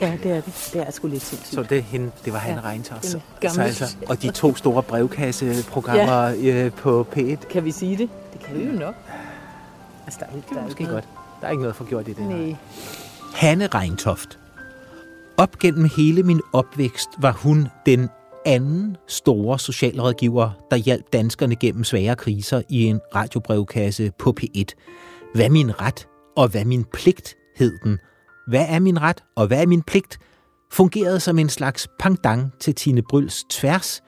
Ja, 0.00 0.18
det 0.22 0.30
er 0.30 0.40
det. 0.40 0.70
Det 0.72 0.86
er 0.86 0.90
sgu 0.90 1.08
lidt 1.08 1.22
sindssygt. 1.22 1.54
Så 1.54 1.62
det, 1.62 1.82
hende, 1.82 2.10
det 2.24 2.32
var 2.32 2.38
han 2.38 2.58
ja, 2.64 2.72
den 2.72 2.84
Så, 2.84 3.62
altså, 3.62 3.96
og 4.06 4.22
de 4.22 4.30
to 4.30 4.54
store 4.54 4.82
brevkasseprogrammer 4.82 6.28
ja. 6.28 6.70
på 6.76 7.06
P1. 7.16 7.48
Kan 7.50 7.64
vi 7.64 7.70
sige 7.70 7.96
det? 7.96 8.08
Det 8.32 8.40
kan 8.40 8.58
vi 8.58 8.64
jo 8.64 8.72
nok. 8.72 8.94
Altså, 10.04 10.20
der 10.20 10.26
er, 10.26 10.30
Det 10.30 10.44
der 10.50 10.60
er 10.60 10.64
måske 10.64 10.80
ikke 10.80 10.92
godt. 10.92 11.08
Der 11.40 11.46
er 11.46 11.50
ikke 11.50 11.62
noget 11.62 11.76
for 11.76 11.84
gjort 11.84 12.08
i 12.08 12.12
det. 12.12 12.26
Nej. 12.26 12.56
Hanne 13.34 13.66
Reintoft. 13.66 14.38
Op 15.36 15.58
gennem 15.58 15.90
hele 15.96 16.22
min 16.22 16.40
opvækst 16.52 17.08
var 17.18 17.32
hun 17.32 17.68
den 17.86 18.08
anden 18.46 18.96
store 19.08 19.58
socialrådgiver, 19.58 20.50
der 20.70 20.76
hjalp 20.76 21.12
danskerne 21.12 21.56
gennem 21.56 21.84
svære 21.84 22.16
kriser 22.16 22.62
i 22.68 22.84
en 22.84 23.00
radiobrevkasse 23.14 24.12
på 24.18 24.34
P1. 24.40 24.64
Hvad 25.34 25.50
min 25.50 25.80
ret, 25.80 26.08
og 26.36 26.48
hvad 26.48 26.64
min 26.64 26.84
pligt, 26.84 27.34
hed 27.56 27.78
den. 27.84 27.98
Hvad 28.46 28.66
er 28.68 28.78
min 28.78 29.00
ret, 29.00 29.24
og 29.36 29.46
hvad 29.46 29.62
er 29.62 29.66
min 29.66 29.82
pligt, 29.82 30.18
fungerede 30.72 31.20
som 31.20 31.38
en 31.38 31.48
slags 31.48 31.88
pangdang 31.98 32.52
til 32.60 32.74
Tine 32.74 33.02
Bryls 33.02 33.44
tværs, 33.50 34.02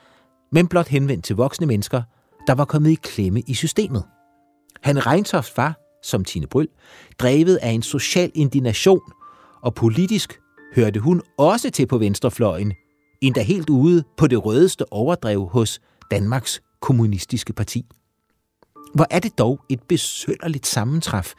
men 0.51 0.67
blot 0.67 0.87
henvendt 0.87 1.25
til 1.25 1.35
voksne 1.35 1.67
mennesker, 1.67 2.01
der 2.47 2.53
var 2.53 2.65
kommet 2.65 2.89
i 2.89 2.97
klemme 3.03 3.41
i 3.47 3.53
systemet. 3.53 4.03
Han 4.83 5.07
Reintoft 5.07 5.57
var, 5.57 5.79
som 6.03 6.25
Tine 6.25 6.47
Bryl, 6.47 6.67
drevet 7.19 7.55
af 7.55 7.69
en 7.69 7.81
social 7.81 8.31
indignation, 8.35 9.01
og 9.61 9.75
politisk 9.75 10.39
hørte 10.75 10.99
hun 10.99 11.21
også 11.37 11.69
til 11.69 11.87
på 11.87 11.97
venstrefløjen, 11.97 12.73
endda 13.21 13.41
helt 13.41 13.69
ude 13.69 14.03
på 14.17 14.27
det 14.27 14.45
rødeste 14.45 14.93
overdrev 14.93 15.47
hos 15.47 15.79
Danmarks 16.11 16.61
Kommunistiske 16.81 17.53
Parti. 17.53 17.85
Hvor 18.95 19.07
er 19.09 19.19
det 19.19 19.37
dog 19.37 19.59
et 19.69 19.83
besønderligt 19.83 20.67
sammentræf, 20.67 21.33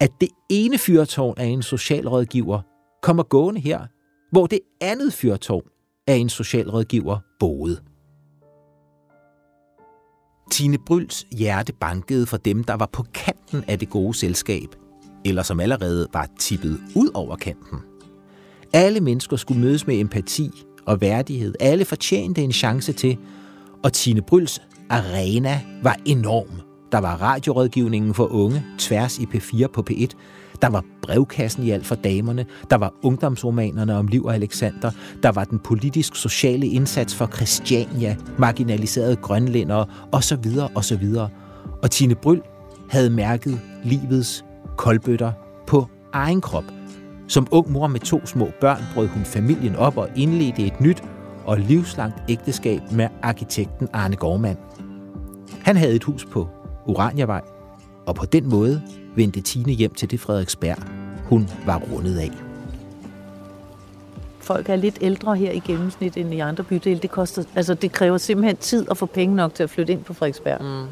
at 0.00 0.10
det 0.20 0.28
ene 0.50 0.78
fyrtårn 0.78 1.34
af 1.38 1.46
en 1.46 1.62
socialrådgiver 1.62 2.60
kommer 3.02 3.22
gående 3.22 3.60
her, 3.60 3.80
hvor 4.32 4.46
det 4.46 4.60
andet 4.80 5.12
fyrtårn 5.12 5.64
af 6.06 6.14
en 6.14 6.28
socialrådgiver 6.28 7.18
boede. 7.40 7.80
Tine 10.50 10.78
Bryls 10.86 11.26
hjerte 11.32 11.72
bankede 11.72 12.26
for 12.26 12.36
dem, 12.36 12.64
der 12.64 12.74
var 12.74 12.88
på 12.92 13.04
kanten 13.14 13.64
af 13.68 13.78
det 13.78 13.90
gode 13.90 14.14
selskab, 14.14 14.68
eller 15.24 15.42
som 15.42 15.60
allerede 15.60 16.08
var 16.12 16.28
tippet 16.38 16.80
ud 16.96 17.10
over 17.14 17.36
kanten. 17.36 17.78
Alle 18.72 19.00
mennesker 19.00 19.36
skulle 19.36 19.60
mødes 19.60 19.86
med 19.86 20.00
empati 20.00 20.50
og 20.86 21.00
værdighed. 21.00 21.54
Alle 21.60 21.84
fortjente 21.84 22.42
en 22.42 22.52
chance 22.52 22.92
til, 22.92 23.18
og 23.84 23.92
Tine 23.92 24.22
Bryls 24.22 24.62
arena 24.90 25.60
var 25.82 25.96
enorm. 26.04 26.63
Der 26.94 27.00
var 27.00 27.22
radiorådgivningen 27.22 28.14
for 28.14 28.32
unge, 28.32 28.64
tværs 28.78 29.18
i 29.18 29.24
P4 29.24 29.66
på 29.66 29.84
P1. 29.90 30.06
Der 30.62 30.68
var 30.68 30.84
brevkassen 31.02 31.62
i 31.62 31.70
alt 31.70 31.86
for 31.86 31.94
damerne. 31.94 32.46
Der 32.70 32.76
var 32.76 32.92
ungdomsromanerne 33.02 33.96
om 33.96 34.06
Liv 34.06 34.24
og 34.24 34.34
Alexander. 34.34 34.90
Der 35.22 35.32
var 35.32 35.44
den 35.44 35.58
politisk-sociale 35.58 36.66
indsats 36.66 37.14
for 37.14 37.26
Christiania, 37.26 38.16
marginaliserede 38.38 39.16
grønlændere 39.16 39.86
osv. 40.12 40.44
osv. 40.74 41.14
Og 41.82 41.90
Tine 41.90 42.14
Bryl 42.14 42.40
havde 42.90 43.10
mærket 43.10 43.60
livets 43.84 44.44
koldbøtter 44.76 45.32
på 45.66 45.86
egen 46.12 46.40
krop. 46.40 46.64
Som 47.28 47.46
ung 47.50 47.72
mor 47.72 47.86
med 47.86 48.00
to 48.00 48.26
små 48.26 48.48
børn 48.60 48.82
brød 48.94 49.08
hun 49.08 49.24
familien 49.24 49.76
op 49.76 49.96
og 49.96 50.08
indledte 50.16 50.66
et 50.66 50.80
nyt 50.80 51.02
og 51.44 51.58
livslangt 51.58 52.16
ægteskab 52.28 52.80
med 52.92 53.08
arkitekten 53.22 53.88
Arne 53.92 54.16
Gormand. 54.16 54.58
Han 55.62 55.76
havde 55.76 55.94
et 55.94 56.04
hus 56.04 56.24
på 56.24 56.48
Uraniavej, 56.86 57.42
og 58.06 58.14
på 58.14 58.26
den 58.26 58.48
måde 58.48 58.82
vendte 59.16 59.40
Tine 59.40 59.72
hjem 59.72 59.94
til 59.94 60.10
det 60.10 60.20
Frederiksberg, 60.20 60.76
hun 61.24 61.48
var 61.66 61.78
rundet 61.92 62.18
af. 62.18 62.30
Folk 64.40 64.68
er 64.68 64.76
lidt 64.76 64.98
ældre 65.00 65.36
her 65.36 65.50
i 65.50 65.58
gennemsnit 65.58 66.16
end 66.16 66.34
i 66.34 66.38
andre 66.38 66.64
bydele. 66.64 67.00
Det, 67.00 67.10
koster, 67.10 67.44
altså, 67.54 67.74
det 67.74 67.92
kræver 67.92 68.18
simpelthen 68.18 68.56
tid 68.56 68.86
at 68.90 68.96
få 68.96 69.06
penge 69.06 69.36
nok 69.36 69.54
til 69.54 69.62
at 69.62 69.70
flytte 69.70 69.92
ind 69.92 70.04
på 70.04 70.14
Frederiksberg. 70.14 70.62
Mm. 70.62 70.88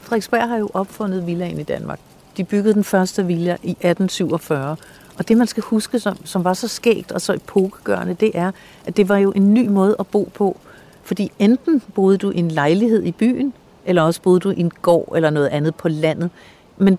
Frederiksberg 0.00 0.48
har 0.48 0.56
jo 0.56 0.70
opfundet 0.74 1.26
villaen 1.26 1.60
i 1.60 1.62
Danmark. 1.62 2.00
De 2.36 2.44
byggede 2.44 2.74
den 2.74 2.84
første 2.84 3.26
villa 3.26 3.52
i 3.62 3.70
1847. 3.70 4.76
Og 5.18 5.28
det, 5.28 5.36
man 5.36 5.46
skal 5.46 5.62
huske, 5.62 6.00
som, 6.00 6.26
som 6.26 6.44
var 6.44 6.54
så 6.54 6.68
skægt 6.68 7.12
og 7.12 7.20
så 7.20 7.32
epokegørende, 7.32 8.14
det 8.14 8.30
er, 8.34 8.52
at 8.86 8.96
det 8.96 9.08
var 9.08 9.16
jo 9.16 9.32
en 9.32 9.54
ny 9.54 9.68
måde 9.68 9.96
at 9.98 10.06
bo 10.06 10.30
på. 10.34 10.56
Fordi 11.02 11.32
enten 11.38 11.82
boede 11.94 12.18
du 12.18 12.30
i 12.30 12.38
en 12.38 12.50
lejlighed 12.50 13.02
i 13.02 13.12
byen, 13.12 13.54
eller 13.86 14.02
også 14.02 14.22
boede 14.22 14.40
du 14.40 14.50
i 14.50 14.60
en 14.60 14.70
gård 14.82 15.12
eller 15.16 15.30
noget 15.30 15.46
andet 15.48 15.74
på 15.74 15.88
landet. 15.88 16.30
Men 16.78 16.98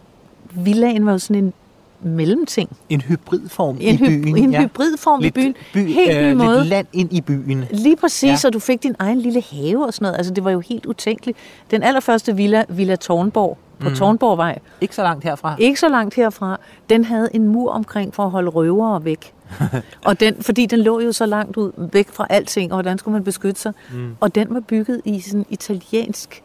villaen 0.52 1.06
var 1.06 1.12
jo 1.12 1.18
sådan 1.18 1.44
en 1.44 1.54
mellemting. 2.02 2.78
En 2.90 3.02
hybridform 3.02 3.78
En, 3.80 3.96
i 3.96 3.98
byen. 3.98 4.36
hy- 4.36 4.40
en 4.40 4.54
hybridform 4.56 5.24
i 5.24 5.32
byen. 5.32 5.56
By, 5.74 5.78
Helt 5.88 6.18
ny 6.22 6.32
øh, 6.32 6.38
måde. 6.38 6.58
Lidt 6.60 6.70
land 6.70 6.88
ind 6.94 7.14
i 7.14 7.22
byen. 7.22 7.66
Lige 7.72 7.96
præcis, 7.96 8.24
Ja. 8.24 8.30
ja. 8.30 8.36
så 8.36 8.50
du 8.50 8.60
fik 8.60 8.84
din 8.84 8.96
egen 9.00 9.20
lille 9.22 9.44
have 9.52 9.86
og 9.86 9.94
sådan 9.94 10.06
noget. 10.06 10.18
Altså, 10.18 10.34
det 10.34 10.44
var 10.44 10.52
jo 10.52 10.60
helt 10.60 10.86
utænkeligt. 10.86 11.38
Den 11.72 11.84
allerførste 11.84 12.36
villa, 12.36 12.64
Villa 12.70 12.96
Tårnborg, 12.96 13.58
på 13.80 13.90
mm. 13.90 13.96
Tårnborgvej, 13.96 14.60
Ikke 14.82 14.96
så 14.96 15.02
langt 15.04 15.24
herfra. 15.24 15.56
ikke 15.60 15.80
så 15.80 15.90
langt 15.90 16.16
herfra, 16.16 16.58
den 16.90 17.04
havde 17.06 17.30
en 17.34 17.48
mur 17.48 17.72
omkring 17.72 18.14
for 18.14 18.24
at 18.24 18.32
holde 18.32 18.50
røvere 18.50 19.06
væk. 19.06 19.34
og 20.06 20.20
den, 20.20 20.36
fordi 20.44 20.66
den 20.66 20.80
lå 20.80 21.00
jo 21.00 21.12
så 21.12 21.26
langt 21.26 21.58
ud, 21.58 21.72
væk 21.94 22.08
fra 22.14 22.28
alting, 22.30 22.72
og 22.72 22.76
hvordan 22.76 22.98
skulle 22.98 23.14
man 23.14 23.24
beskytte 23.24 23.62
sig? 23.62 23.74
Mm. 23.94 24.16
Og 24.20 24.36
den 24.36 24.48
var 24.50 24.60
bygget 24.60 25.02
i 25.06 25.20
sådan 25.20 25.46
italiensk 25.50 26.44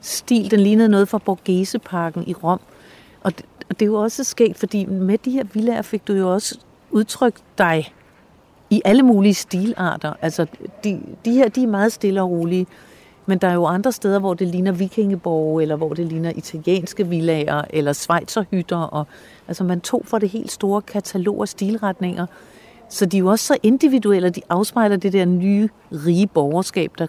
stil. 0.00 0.50
Den 0.50 0.60
lignede 0.60 0.88
noget 0.88 1.08
fra 1.08 1.18
Borgheseparken 1.18 2.24
i 2.26 2.34
Rom. 2.34 2.60
Og 3.20 3.36
det, 3.36 3.46
og 3.68 3.80
det 3.80 3.82
er 3.82 3.86
jo 3.86 3.94
også 3.94 4.24
sket, 4.24 4.56
fordi 4.56 4.84
med 4.84 5.18
de 5.18 5.30
her 5.30 5.44
villaer 5.52 5.82
fik 5.82 6.08
du 6.08 6.12
jo 6.12 6.32
også 6.32 6.58
udtrykt 6.90 7.42
dig 7.58 7.92
i 8.70 8.82
alle 8.84 9.02
mulige 9.02 9.34
stilarter. 9.34 10.12
Altså, 10.22 10.46
de, 10.84 11.00
de 11.24 11.32
her, 11.32 11.48
de 11.48 11.62
er 11.62 11.66
meget 11.66 11.92
stille 11.92 12.22
og 12.22 12.30
rolige. 12.30 12.66
Men 13.26 13.38
der 13.38 13.48
er 13.48 13.54
jo 13.54 13.64
andre 13.64 13.92
steder, 13.92 14.18
hvor 14.18 14.34
det 14.34 14.48
ligner 14.48 14.72
vikingeborg, 14.72 15.62
eller 15.62 15.76
hvor 15.76 15.94
det 15.94 16.06
ligner 16.06 16.32
italienske 16.36 17.06
villager, 17.06 17.62
eller 17.70 17.92
svejserhytter. 17.92 18.76
Og, 18.76 19.06
altså, 19.48 19.64
man 19.64 19.80
tog 19.80 20.02
for 20.04 20.18
det 20.18 20.28
helt 20.28 20.52
store 20.52 20.82
katalog 20.82 21.42
af 21.42 21.48
stilretninger. 21.48 22.26
Så 22.88 23.06
de 23.06 23.16
er 23.16 23.20
jo 23.20 23.26
også 23.26 23.44
så 23.44 23.56
individuelle, 23.62 24.28
og 24.28 24.36
de 24.36 24.40
afspejler 24.48 24.96
det 24.96 25.12
der 25.12 25.24
nye, 25.24 25.68
rige 25.92 26.26
borgerskab, 26.26 26.92
der 26.98 27.06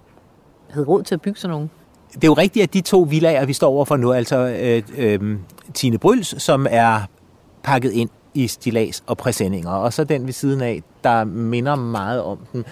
havde 0.69 0.87
råd 0.87 1.03
til 1.03 1.15
at 1.15 1.21
bygge 1.21 1.39
sådan 1.39 1.51
nogle. 1.51 1.69
Det 2.13 2.23
er 2.23 2.27
jo 2.27 2.33
rigtigt, 2.33 2.63
at 2.63 2.73
de 2.73 2.81
to 2.81 3.01
villager, 3.09 3.45
vi 3.45 3.53
står 3.53 3.69
overfor 3.69 3.97
nu, 3.97 4.13
altså 4.13 4.35
øh, 4.37 4.81
øh, 4.97 5.37
Tine 5.73 5.97
Bryls, 5.97 6.41
som 6.43 6.67
er 6.69 7.01
pakket 7.63 7.91
ind 7.91 8.09
i 8.33 8.47
stilas 8.47 9.03
og 9.07 9.17
præsendinger, 9.17 9.71
og 9.71 9.93
så 9.93 10.03
den 10.03 10.25
ved 10.25 10.33
siden 10.33 10.61
af, 10.61 10.83
der 11.03 11.23
minder 11.23 11.75
meget 11.75 12.21
om 12.23 12.37
den. 12.53 12.65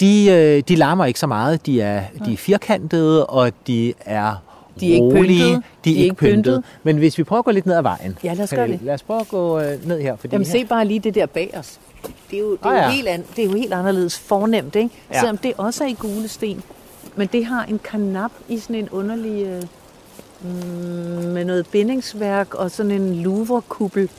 De, 0.00 0.26
øh, 0.30 0.62
de 0.68 0.76
larmer 0.76 1.04
ikke 1.04 1.20
så 1.20 1.26
meget. 1.26 1.66
De 1.66 1.80
er, 1.80 2.02
de 2.26 2.32
er 2.32 2.36
firkantede, 2.36 3.26
og 3.26 3.52
de 3.66 3.92
er 4.00 4.34
De 4.80 4.88
er 4.90 4.92
ikke 4.94 5.04
rolige. 5.04 5.42
pyntede. 5.44 5.62
De 5.84 5.98
er 6.00 6.02
ikke 6.04 6.16
pyntet. 6.16 6.64
Men 6.82 6.96
hvis 6.98 7.18
vi 7.18 7.24
prøver 7.24 7.38
at 7.38 7.44
gå 7.44 7.50
lidt 7.50 7.66
ned 7.66 7.74
ad 7.76 7.82
vejen. 7.82 8.18
Ja, 8.24 8.34
lad 8.34 8.44
os 8.44 8.50
gøre 8.50 8.68
det. 8.68 8.80
Lad 8.82 8.94
os 8.94 9.02
prøve 9.02 9.20
at 9.20 9.28
gå 9.28 9.60
øh, 9.60 9.86
ned 9.88 10.00
her. 10.00 10.16
Fordi 10.16 10.34
Jamen 10.34 10.46
her, 10.46 10.52
se 10.52 10.64
bare 10.64 10.84
lige 10.84 11.00
det 11.00 11.14
der 11.14 11.26
bag 11.26 11.54
os. 11.58 11.78
Det 12.30 12.36
er 12.36 12.40
jo, 12.40 12.50
det 12.52 12.58
er 12.62 12.66
Ah, 12.68 12.74
jo, 12.76 12.80
ja. 12.82 12.90
helt, 12.90 13.08
an, 13.08 13.24
det 13.36 13.44
er 13.44 13.48
jo 13.48 13.52
helt 13.56 13.72
anderledes 13.72 14.18
fornemt, 14.18 14.76
ikke? 14.76 14.90
Ja. 15.12 15.18
Selvom 15.18 15.36
det 15.36 15.52
også 15.58 15.84
er 15.84 15.88
i 15.88 15.92
gule 15.98 16.28
sten. 16.28 16.62
Men 17.16 17.28
det 17.32 17.46
har 17.46 17.64
en 17.64 17.78
kanap 17.84 18.30
i 18.48 18.58
sådan 18.58 18.76
en 18.76 18.88
underlig... 18.88 19.46
Øh, 19.46 19.62
med 21.32 21.44
noget 21.44 21.66
bindingsværk 21.66 22.54
og 22.54 22.70
sådan 22.70 22.92
en 22.92 23.14
Louvre-kuppel 23.14 24.10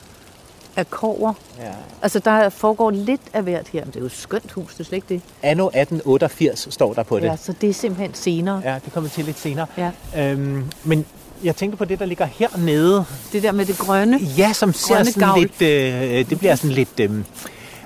af 0.75 0.89
kover. 0.89 1.33
Ja. 1.59 1.71
Altså, 2.01 2.19
der 2.19 2.49
foregår 2.49 2.91
lidt 2.91 3.21
af 3.33 3.43
hvert 3.43 3.67
her. 3.67 3.79
Men 3.81 3.87
det 3.87 3.95
er 3.95 3.99
jo 3.99 4.05
et 4.05 4.11
skønt 4.11 4.51
hus, 4.51 4.73
det 4.73 4.79
er 4.79 4.83
slet 4.83 4.95
ikke 4.95 5.07
det. 5.09 5.21
Anno 5.43 5.65
1888 5.67 6.67
står 6.73 6.93
der 6.93 7.03
på 7.03 7.19
det. 7.19 7.25
Ja, 7.25 7.35
så 7.35 7.53
det 7.61 7.69
er 7.69 7.73
simpelthen 7.73 8.13
senere. 8.13 8.61
Ja, 8.65 8.79
det 8.85 8.93
kommer 8.93 9.09
til 9.09 9.25
lidt 9.25 9.39
senere. 9.39 9.67
Ja. 9.77 9.91
Øhm, 10.17 10.63
men 10.83 11.05
jeg 11.43 11.55
tænkte 11.55 11.77
på 11.77 11.85
det, 11.85 11.99
der 11.99 12.05
ligger 12.05 12.25
hernede. 12.25 13.05
Det 13.33 13.43
der 13.43 13.51
med 13.51 13.65
det 13.65 13.77
grønne. 13.77 14.17
Ja, 14.37 14.53
som 14.53 14.73
ser 14.73 14.95
Grønne 14.95 15.11
sådan 15.11 15.27
gavl. 15.29 15.39
lidt... 15.41 15.61
Øh, 15.61 16.29
det 16.29 16.39
bliver 16.39 16.55
sådan 16.55 16.71
lidt 16.71 16.99
øh, 16.99 17.11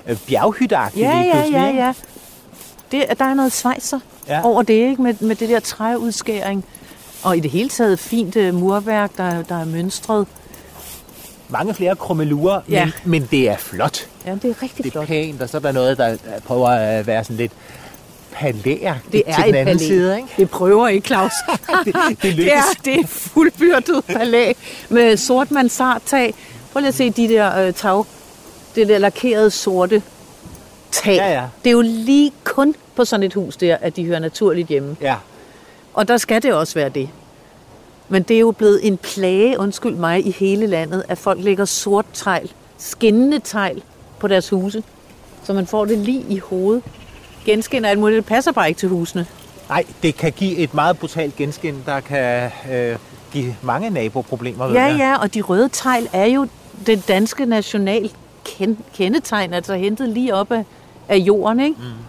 øh, 0.06 0.16
bjerghytteagtigt 0.26 1.06
Ja, 1.06 1.14
lige 1.22 1.26
ja, 1.26 1.32
pludselig, 1.32 1.58
ja, 1.74 1.86
ja. 1.86 1.92
Det, 2.92 3.18
der 3.18 3.24
er 3.24 3.34
noget 3.34 3.52
svejser 3.52 4.00
Ja. 4.32 4.44
over 4.44 4.62
det, 4.62 4.74
ikke? 4.74 5.02
Med, 5.02 5.14
med 5.20 5.36
det 5.36 5.48
der 5.48 5.60
træudskæring. 5.60 6.64
Og 7.22 7.36
i 7.36 7.40
det 7.40 7.50
hele 7.50 7.68
taget 7.68 7.98
fint 7.98 8.36
uh, 8.36 8.54
murværk, 8.54 9.10
der, 9.16 9.42
der 9.42 9.60
er 9.60 9.64
mønstret. 9.64 10.26
Mange 11.48 11.74
flere 11.74 11.96
krummelurer, 11.96 12.60
Ja. 12.70 12.84
men, 12.84 12.92
men 13.04 13.28
det 13.30 13.48
er 13.48 13.56
flot. 13.56 14.06
Ja, 14.26 14.34
det 14.42 14.44
er 14.44 14.62
rigtig 14.62 14.78
Det 14.84 14.86
er 14.86 14.90
flot. 14.90 15.06
pænt, 15.06 15.42
og 15.42 15.48
så 15.48 15.56
er 15.56 15.60
der 15.60 15.72
noget, 15.72 15.98
der 15.98 16.16
prøver 16.46 16.68
at 16.68 17.06
være 17.06 17.24
sådan 17.24 17.36
lidt 17.36 17.52
palæagtigt 18.32 19.12
Det 19.12 19.22
er 19.26 19.34
til 19.34 19.40
et 19.42 19.46
den 19.46 19.54
anden 19.54 19.76
palæ. 19.78 19.86
side, 19.86 20.16
ikke? 20.16 20.28
Det 20.36 20.50
prøver 20.50 20.88
ikke, 20.88 21.06
Claus. 21.06 21.32
det, 21.84 21.94
det 22.22 22.22
det 22.36 22.52
er, 22.54 22.60
det 22.84 23.00
er 23.00 23.06
fuldbyrdet 23.06 24.04
palæ 24.04 24.52
med 24.88 25.16
sort 25.16 25.50
mansardtag. 25.50 26.34
Prøv 26.72 26.80
lige 26.80 26.88
at 26.88 26.94
se 26.94 27.10
de 27.10 27.28
der 27.28 27.66
øh, 27.66 27.72
tag, 27.72 28.04
det 28.74 28.88
der 28.88 28.98
lakerede 28.98 29.50
sorte 29.50 30.02
tag. 30.92 31.16
Ja, 31.16 31.32
ja. 31.32 31.44
Det 31.64 31.70
er 31.70 31.74
jo 31.74 31.80
lige 31.80 32.32
kun 32.44 32.74
på 32.96 33.04
sådan 33.04 33.22
et 33.26 33.34
hus 33.34 33.56
der, 33.56 33.76
at 33.80 33.96
de 33.96 34.04
hører 34.04 34.18
naturligt 34.18 34.68
hjemme. 34.68 34.96
Ja. 35.00 35.16
Og 35.94 36.08
der 36.08 36.16
skal 36.16 36.42
det 36.42 36.54
også 36.54 36.74
være 36.74 36.88
det. 36.88 37.08
Men 38.08 38.22
det 38.22 38.36
er 38.36 38.40
jo 38.40 38.50
blevet 38.50 38.86
en 38.86 38.96
plage, 38.96 39.58
undskyld 39.58 39.94
mig, 39.94 40.26
i 40.26 40.30
hele 40.30 40.66
landet, 40.66 41.02
at 41.08 41.18
folk 41.18 41.44
lægger 41.44 41.64
sort 41.64 42.06
tegl, 42.12 42.50
skinnende 42.78 43.38
tegl 43.44 43.82
på 44.18 44.28
deres 44.28 44.48
huse. 44.50 44.82
Så 45.44 45.52
man 45.52 45.66
får 45.66 45.84
det 45.84 45.98
lige 45.98 46.24
i 46.28 46.38
hovedet. 46.38 46.82
Genskin 47.44 47.84
og 47.84 47.90
alt 47.90 47.98
muligt, 48.00 48.16
det 48.16 48.26
passer 48.26 48.52
bare 48.52 48.68
ikke 48.68 48.78
til 48.78 48.88
husene. 48.88 49.26
Nej, 49.68 49.84
det 50.02 50.16
kan 50.16 50.32
give 50.32 50.56
et 50.56 50.74
meget 50.74 50.98
brutalt 50.98 51.36
genskin, 51.36 51.82
der 51.86 52.00
kan 52.00 52.50
øh, 52.72 52.96
give 53.32 53.56
mange 53.62 53.90
naboproblemer. 53.90 54.66
Ja, 54.72 54.82
jeg. 54.82 54.96
ja, 54.98 55.16
og 55.18 55.34
de 55.34 55.40
røde 55.40 55.68
tegl 55.72 56.08
er 56.12 56.26
jo 56.26 56.46
det 56.86 57.08
danske 57.08 57.46
national 57.46 58.10
ken- 58.48 58.78
kendetegn, 58.96 59.54
altså 59.54 59.74
hentet 59.74 60.08
lige 60.08 60.34
op 60.34 60.52
af, 60.52 60.64
af 61.08 61.16
jorden, 61.16 61.60
ikke? 61.60 61.76
Mm. 61.80 62.02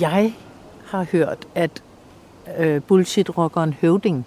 Jeg 0.00 0.32
har 0.86 1.06
hørt, 1.12 1.46
at 1.54 1.82
øh, 2.58 2.80
bullshit-rockeren 2.88 3.74
Høvding 3.80 4.26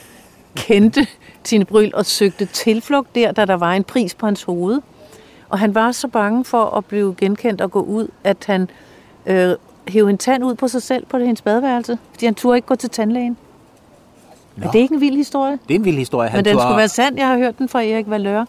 kendte 0.56 1.06
Tine 1.44 1.64
Bryl 1.64 1.90
og 1.94 2.06
søgte 2.06 2.46
tilflugt 2.46 3.14
der, 3.14 3.32
da 3.32 3.44
der 3.44 3.54
var 3.54 3.72
en 3.72 3.84
pris 3.84 4.14
på 4.14 4.26
hans 4.26 4.42
hoved. 4.42 4.80
Og 5.48 5.58
han 5.58 5.74
var 5.74 5.92
så 5.92 6.08
bange 6.08 6.44
for 6.44 6.64
at 6.64 6.84
blive 6.84 7.14
genkendt 7.18 7.60
og 7.60 7.70
gå 7.70 7.80
ud, 7.80 8.08
at 8.24 8.44
han 8.46 8.70
øh, 9.26 9.54
hævde 9.88 10.10
en 10.10 10.18
tand 10.18 10.44
ud 10.44 10.54
på 10.54 10.68
sig 10.68 10.82
selv 10.82 11.06
på 11.06 11.18
hendes 11.18 11.42
badeværelse, 11.42 11.98
fordi 12.12 12.26
han 12.26 12.34
turde 12.34 12.58
ikke 12.58 12.66
gå 12.68 12.74
til 12.74 12.90
tandlægen. 12.90 13.36
Nå. 14.56 14.66
Er 14.66 14.70
det 14.70 14.78
ikke 14.78 14.94
en 14.94 15.00
vild 15.00 15.16
historie? 15.16 15.58
Det 15.68 15.74
er 15.74 15.78
en 15.78 15.84
vild 15.84 15.96
historie. 15.96 16.28
Han 16.28 16.38
Men 16.38 16.44
den 16.44 16.60
skulle 16.60 16.76
være 16.76 16.88
sand. 16.88 17.16
Jeg 17.16 17.26
har 17.26 17.36
hørt 17.38 17.58
den 17.58 17.68
fra 17.68 17.82
Erik 17.82 18.10
Valør. 18.10 18.44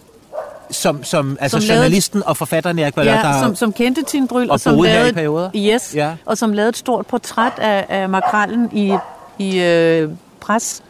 Som, 0.72 1.04
som, 1.04 1.38
altså 1.42 1.56
som 1.56 1.62
som 1.62 1.68
lavede- 1.68 1.84
journalisten 1.84 2.24
og 2.26 2.38
forfatteren 2.38 2.80
Erik 2.80 2.98
Valør, 2.98 3.12
Ja, 3.14 3.18
der... 3.22 3.42
som, 3.42 3.56
som 3.56 3.74
kendte 3.74 4.04
Tine 4.04 4.28
Bryl, 4.28 4.50
og 4.50 4.54
og, 4.54 4.60
som 4.60 4.76
her 4.76 4.84
i 4.84 4.88
lavede, 4.88 5.14
perioder? 5.14 5.50
Yes, 5.56 5.96
Ja. 5.96 6.12
og 6.26 6.38
som 6.38 6.54
lavede 6.54 6.70
et 6.70 6.78
stort 6.78 7.08
portræt 7.08 7.54
af, 7.58 7.86
af 7.90 8.10
makrallen 8.10 8.70
i, 8.74 8.96
i 9.40 9.60
øh, 9.60 10.10
pres, 10.40 10.84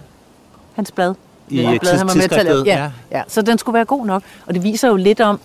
hans 0.76 0.92
blad. 0.92 1.14
I, 1.50 1.78
blad, 1.82 1.98
han 1.98 2.08
var 2.08 2.14
med 2.14 2.22
til 2.22 2.30
tidsskriftet, 2.32 2.66
Ja, 2.66 2.90
ja. 3.12 3.22
så 3.28 3.42
den 3.42 3.58
skulle 3.58 3.74
være 3.74 3.86
god 3.86 4.06
nok. 4.06 4.24
Og 4.46 4.54
det 4.54 4.64
viser 4.64 4.88
jo 4.88 4.96
lidt 4.96 5.22
om, 5.22 5.40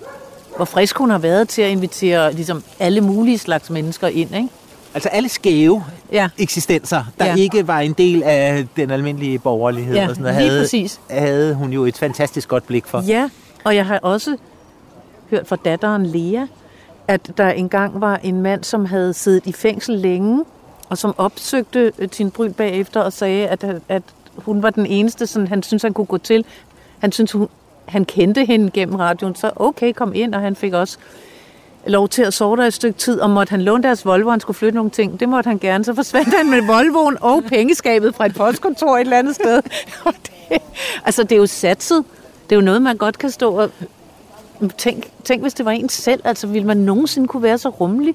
hvor 0.56 0.64
frisk 0.64 0.96
hun 0.98 1.10
har 1.10 1.18
været 1.18 1.48
til 1.48 1.62
at 1.62 1.70
invitere 1.70 2.32
ligesom, 2.32 2.62
alle 2.78 3.00
mulige 3.00 3.38
slags 3.38 3.70
mennesker 3.70 4.08
ind. 4.08 4.34
Ikke? 4.36 4.48
Altså 4.94 5.08
alle 5.08 5.28
skæve 5.28 5.84
Ja. 6.12 6.28
eksistenser, 6.38 7.04
der 7.18 7.24
Ja. 7.26 7.34
ikke 7.34 7.66
var 7.68 7.80
en 7.80 7.92
del 7.92 8.22
af 8.22 8.66
den 8.76 8.90
almindelige 8.90 9.38
borgerlighed. 9.38 9.94
Ja, 9.94 10.02
og 10.02 10.08
sådan 10.08 10.22
noget, 10.22 10.36
havde, 10.36 10.60
præcis. 10.60 11.00
havde 11.10 11.54
hun 11.54 11.72
jo 11.72 11.84
et 11.84 11.96
fantastisk 11.96 12.48
godt 12.48 12.66
blik 12.66 12.86
for. 12.86 13.02
Ja, 13.06 13.28
og 13.64 13.76
jeg 13.76 13.86
har 13.86 13.98
også 13.98 14.36
hørt 15.30 15.46
fra 15.46 15.56
datteren 15.56 16.06
Lea, 16.06 16.46
at 17.08 17.32
der 17.36 17.50
engang 17.50 18.00
var 18.00 18.16
en 18.16 18.42
mand, 18.42 18.64
som 18.64 18.84
havde 18.84 19.14
siddet 19.14 19.46
i 19.46 19.52
fængsel 19.52 19.98
længe, 19.98 20.44
og 20.88 20.98
som 20.98 21.14
opsøgte 21.18 21.92
øh, 21.98 22.08
Tine 22.08 22.30
Bryl 22.30 22.52
bagefter 22.52 23.00
og 23.00 23.12
sagde, 23.12 23.48
at, 23.48 23.64
at 23.88 24.02
hun 24.36 24.62
var 24.62 24.70
den 24.70 24.86
eneste, 24.86 25.26
sådan, 25.26 25.48
han 25.48 25.62
synes 25.62 25.82
han 25.82 25.92
kunne 25.92 26.06
gå 26.06 26.18
til. 26.18 26.44
Han 26.98 27.12
synes, 27.12 27.32
hun, 27.32 27.48
han 27.88 28.04
kendte 28.04 28.44
hende 28.44 28.70
gennem 28.70 28.94
radioen, 28.94 29.34
så 29.34 29.50
okay, 29.56 29.92
kom 29.92 30.12
ind, 30.14 30.34
og 30.34 30.40
han 30.40 30.56
fik 30.56 30.72
også 30.72 30.98
lov 31.86 32.08
til 32.08 32.22
at 32.22 32.34
sove 32.34 32.56
der 32.56 32.66
et 32.66 32.74
stykke 32.74 32.98
tid, 32.98 33.20
og 33.20 33.30
måtte 33.30 33.50
han 33.50 33.62
låne 33.62 33.82
deres 33.82 34.04
Volvo, 34.06 34.30
han 34.30 34.40
skulle 34.40 34.56
flytte 34.56 34.76
nogle 34.76 34.90
ting. 34.90 35.20
Det 35.20 35.28
måtte 35.28 35.48
han 35.48 35.58
gerne. 35.58 35.84
Så 35.84 35.94
forsvandt 35.94 36.34
han 36.36 36.50
med 36.50 36.66
Volvoen 36.66 37.16
og 37.20 37.44
pengeskabet 37.44 38.14
fra 38.14 38.26
et 38.26 38.34
postkontor 38.34 38.96
et 38.96 39.00
eller 39.00 39.18
andet 39.18 39.34
sted. 39.34 39.62
Og 40.04 40.14
det, 40.22 40.58
altså, 41.04 41.22
det 41.22 41.32
er 41.32 41.36
jo 41.36 41.46
satset. 41.46 42.04
Det 42.52 42.56
er 42.56 42.60
jo 42.60 42.64
noget, 42.64 42.82
man 42.82 42.96
godt 42.96 43.18
kan 43.18 43.30
stå 43.30 43.54
og... 43.60 43.70
Tænk, 44.78 45.10
tænk, 45.24 45.42
hvis 45.42 45.54
det 45.54 45.66
var 45.66 45.70
en 45.70 45.88
selv. 45.88 46.20
Altså, 46.24 46.46
ville 46.46 46.66
man 46.66 46.76
nogensinde 46.76 47.28
kunne 47.28 47.42
være 47.42 47.58
så 47.58 47.68
rummelig? 47.68 48.14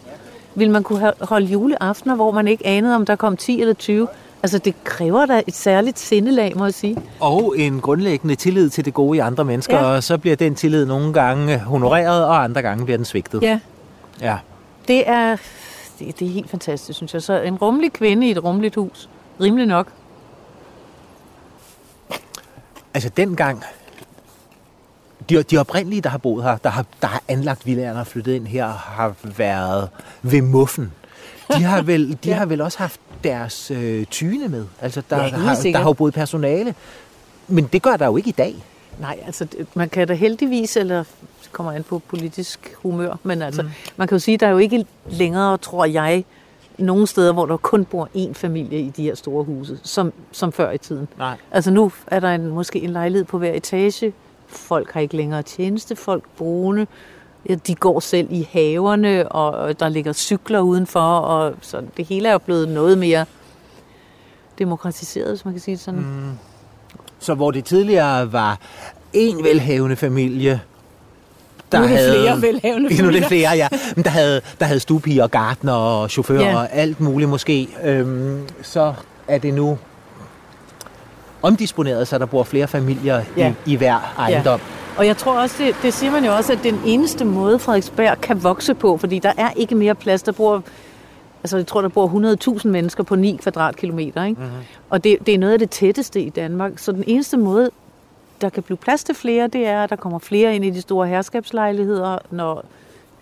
Ville 0.55 0.71
man 0.73 0.83
kunne 0.83 1.13
holde 1.21 1.45
juleaftener, 1.45 2.15
hvor 2.15 2.31
man 2.31 2.47
ikke 2.47 2.65
anede, 2.67 2.95
om 2.95 3.05
der 3.05 3.15
kom 3.15 3.37
10 3.37 3.61
eller 3.61 3.73
20? 3.73 4.07
Altså, 4.43 4.57
det 4.57 4.83
kræver 4.83 5.25
da 5.25 5.41
et 5.47 5.55
særligt 5.55 5.99
sindelag, 5.99 6.57
må 6.57 6.65
jeg 6.65 6.73
sige. 6.73 6.97
Og 7.19 7.53
en 7.57 7.81
grundlæggende 7.81 8.35
tillid 8.35 8.69
til 8.69 8.85
det 8.85 8.93
gode 8.93 9.17
i 9.17 9.19
andre 9.19 9.45
mennesker, 9.45 9.77
Ja. 9.77 9.83
og 9.83 10.03
så 10.03 10.17
bliver 10.17 10.35
den 10.35 10.55
tillid 10.55 10.85
nogle 10.85 11.13
gange 11.13 11.59
honoreret, 11.59 12.25
og 12.25 12.43
andre 12.43 12.61
gange 12.61 12.85
bliver 12.85 12.97
den 12.97 13.05
svigtet. 13.05 13.41
Ja, 13.41 13.59
ja. 14.21 14.37
det 14.87 15.09
er, 15.09 15.37
det, 15.99 16.19
det 16.19 16.27
er 16.27 16.31
helt 16.31 16.49
fantastisk, 16.49 16.97
synes 16.97 17.13
jeg. 17.13 17.21
Så 17.21 17.41
en 17.41 17.55
rummelig 17.55 17.93
kvinde 17.93 18.27
i 18.27 18.31
et 18.31 18.43
rummeligt 18.43 18.75
hus. 18.75 19.09
Rimelig 19.41 19.65
nok. 19.65 19.87
Altså 22.93 23.09
dengang, 23.09 23.63
de, 25.29 25.43
de 25.43 25.57
oprindelige, 25.57 26.01
der 26.01 26.09
har 26.09 26.17
boet 26.17 26.43
her, 26.43 26.57
der 26.57 26.69
har, 26.69 26.85
der 27.01 27.07
har 27.07 27.23
anlagt 27.27 27.65
villaerne 27.65 27.99
og 27.99 28.07
flyttet 28.07 28.33
ind 28.33 28.47
her, 28.47 28.67
har 28.67 29.15
været 29.23 29.89
ved 30.21 30.41
muffen. 30.41 30.91
De 31.57 31.63
har 31.63 31.81
vel, 31.81 32.09
de 32.23 32.29
Ja. 32.29 32.33
har 32.35 32.45
vel 32.45 32.61
også 32.61 32.77
haft 32.77 32.99
deres 33.23 33.71
øh, 33.71 34.05
tyne 34.05 34.47
med. 34.47 34.65
Altså, 34.81 35.01
der, 35.09 35.17
Ja, 35.23 35.29
har, 35.29 35.55
der 35.63 35.77
har 35.77 35.85
jo 35.89 35.93
boet 35.93 36.13
personale. 36.13 36.75
Men 37.47 37.69
det 37.73 37.81
gør 37.81 37.97
der 37.97 38.05
jo 38.05 38.17
ikke 38.17 38.29
i 38.29 38.35
dag. 38.37 38.55
Nej, 38.99 39.19
altså 39.25 39.47
man 39.73 39.89
kan 39.89 40.07
da 40.07 40.13
heldigvis, 40.13 40.77
eller 40.77 40.97
det 41.43 41.51
kommer 41.51 41.71
an 41.71 41.83
på 41.83 41.99
politisk 41.99 42.75
humør, 42.81 43.15
men 43.23 43.41
altså 43.41 43.61
mm. 43.61 43.69
man 43.97 44.07
kan 44.07 44.15
jo 44.15 44.19
sige, 44.19 44.33
at 44.33 44.39
der 44.39 44.47
er 44.47 44.51
jo 44.51 44.57
ikke 44.57 44.85
længere, 45.09 45.57
tror 45.57 45.85
jeg, 45.85 46.23
nogen 46.77 47.07
steder, 47.07 47.33
hvor 47.33 47.45
der 47.45 47.57
kun 47.57 47.85
bor 47.85 48.09
én 48.15 48.33
familie 48.33 48.79
i 48.81 48.89
de 48.89 49.03
her 49.03 49.15
store 49.15 49.43
huse, 49.43 49.79
som, 49.83 50.13
som 50.31 50.51
før 50.51 50.71
i 50.71 50.77
tiden. 50.77 51.07
Nej. 51.17 51.37
Altså 51.51 51.71
nu 51.71 51.91
er 52.07 52.19
der 52.19 52.29
en, 52.35 52.47
måske 52.47 52.79
en 52.81 52.89
lejlighed 52.89 53.25
på 53.25 53.37
hver 53.37 53.53
etage. 53.53 54.13
Folk 54.47 54.91
har 54.91 54.99
ikke 55.01 55.17
længere 55.17 55.41
tjenestefolk 55.43 56.23
boende. 56.37 56.87
Ja, 57.49 57.55
De 57.55 57.75
går 57.75 57.99
selv 57.99 58.27
i 58.31 58.47
haverne, 58.51 59.31
og 59.31 59.79
der 59.79 59.89
ligger 59.89 60.13
cykler 60.13 60.59
udenfor, 60.59 60.99
og 61.19 61.53
så 61.61 61.81
det 61.97 62.05
hele 62.05 62.27
er 62.27 62.31
jo 62.31 62.37
blevet 62.37 62.67
noget 62.69 62.97
mere 62.97 63.25
demokratiseret, 64.59 65.29
hvis 65.29 65.45
man 65.45 65.53
kan 65.53 65.61
sige 65.61 65.75
det 65.75 65.83
sådan. 65.83 65.99
Mm. 65.99 66.31
Så 67.19 67.33
hvor 67.33 67.51
det 67.51 67.65
tidligere 67.65 68.31
var 68.33 68.59
en 69.13 69.43
velhavende 69.43 69.95
familie, 69.95 70.61
der 71.71 71.77
Nu 71.79 71.83
er 71.83 71.87
det 71.89 71.97
havde, 71.97 72.11
flere 72.11 72.41
velhavende 72.41 72.89
Nu 73.01 73.07
er 73.07 73.11
det 73.11 73.23
familier. 73.23 73.27
flere, 73.27 73.49
ja. 73.51 73.67
Men 73.95 74.03
der 74.03 74.09
havde, 74.09 74.41
der 74.59 74.65
havde 74.65 74.79
stuepiger 74.79 75.23
og 75.23 75.31
gartner 75.31 75.73
og 75.73 76.09
chauffører 76.09 76.41
Ja. 76.49 76.55
og 76.57 76.73
alt 76.73 76.99
muligt 76.99 77.29
måske. 77.29 77.67
Øhm, 77.83 78.41
så 78.61 78.93
er 79.27 79.37
det 79.37 79.53
nu 79.53 79.77
omdisponeret, 81.47 82.07
så 82.07 82.17
der 82.17 82.25
bor 82.25 82.43
flere 82.43 82.67
familier 82.67 83.23
Ja. 83.37 83.53
i, 83.65 83.71
i 83.71 83.75
hver 83.75 84.13
ejendom. 84.19 84.59
Og 84.97 85.07
jeg 85.07 85.17
tror 85.17 85.39
også, 85.41 85.63
det, 85.63 85.75
det 85.83 85.93
siger 85.93 86.11
man 86.11 86.25
jo 86.25 86.31
også, 86.35 86.53
at 86.53 86.59
den 86.63 86.81
eneste 86.85 87.25
måde, 87.25 87.59
Frederiksberg 87.59 88.21
kan 88.21 88.43
vokse 88.43 88.73
på, 88.73 88.97
fordi 88.97 89.19
der 89.19 89.33
er 89.37 89.49
ikke 89.55 89.75
mere 89.75 89.95
plads, 89.95 90.23
der 90.23 90.31
bor, 90.31 90.63
altså 91.43 91.57
jeg 91.57 91.67
tror, 91.67 91.81
der 91.81 91.89
bor 91.89 92.57
100.000 92.59 92.67
mennesker 92.67 93.03
på 93.03 93.15
9 93.15 93.37
kvadratkilometer, 93.41 94.23
ikke? 94.23 94.41
Mm-hmm. 94.41 94.55
Og 94.89 95.03
det, 95.03 95.17
det 95.25 95.33
er 95.33 95.37
noget 95.39 95.53
af 95.53 95.59
det 95.59 95.69
tætteste 95.69 96.21
i 96.21 96.29
Danmark. 96.29 96.71
Så 96.79 96.91
den 96.91 97.03
eneste 97.07 97.37
måde, 97.37 97.69
der 98.41 98.49
kan 98.49 98.63
blive 98.63 98.77
plads 98.77 99.03
til 99.03 99.15
flere, 99.15 99.47
det 99.47 99.67
er, 99.67 99.83
at 99.83 99.89
der 99.89 99.95
kommer 99.95 100.19
flere 100.19 100.55
ind 100.55 100.65
i 100.65 100.69
de 100.69 100.81
store 100.81 101.07
herskabslejligheder, 101.07 102.17
når 102.31 102.65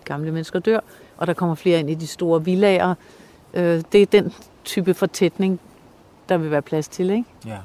gamle 0.04 0.30
mennesker 0.32 0.58
dør, 0.58 0.80
og 1.16 1.26
der 1.26 1.32
kommer 1.32 1.54
flere 1.54 1.80
ind 1.80 1.90
i 1.90 1.94
de 1.94 2.06
store 2.06 2.44
villager. 2.44 2.94
Øh, 3.54 3.82
det 3.92 4.02
er 4.02 4.06
den 4.06 4.32
type 4.64 4.94
fortætning, 4.94 5.60
der 6.28 6.36
vil 6.36 6.50
være 6.50 6.62
plads 6.62 6.88
til, 6.88 7.10
ikke? 7.10 7.24
Ja. 7.46 7.56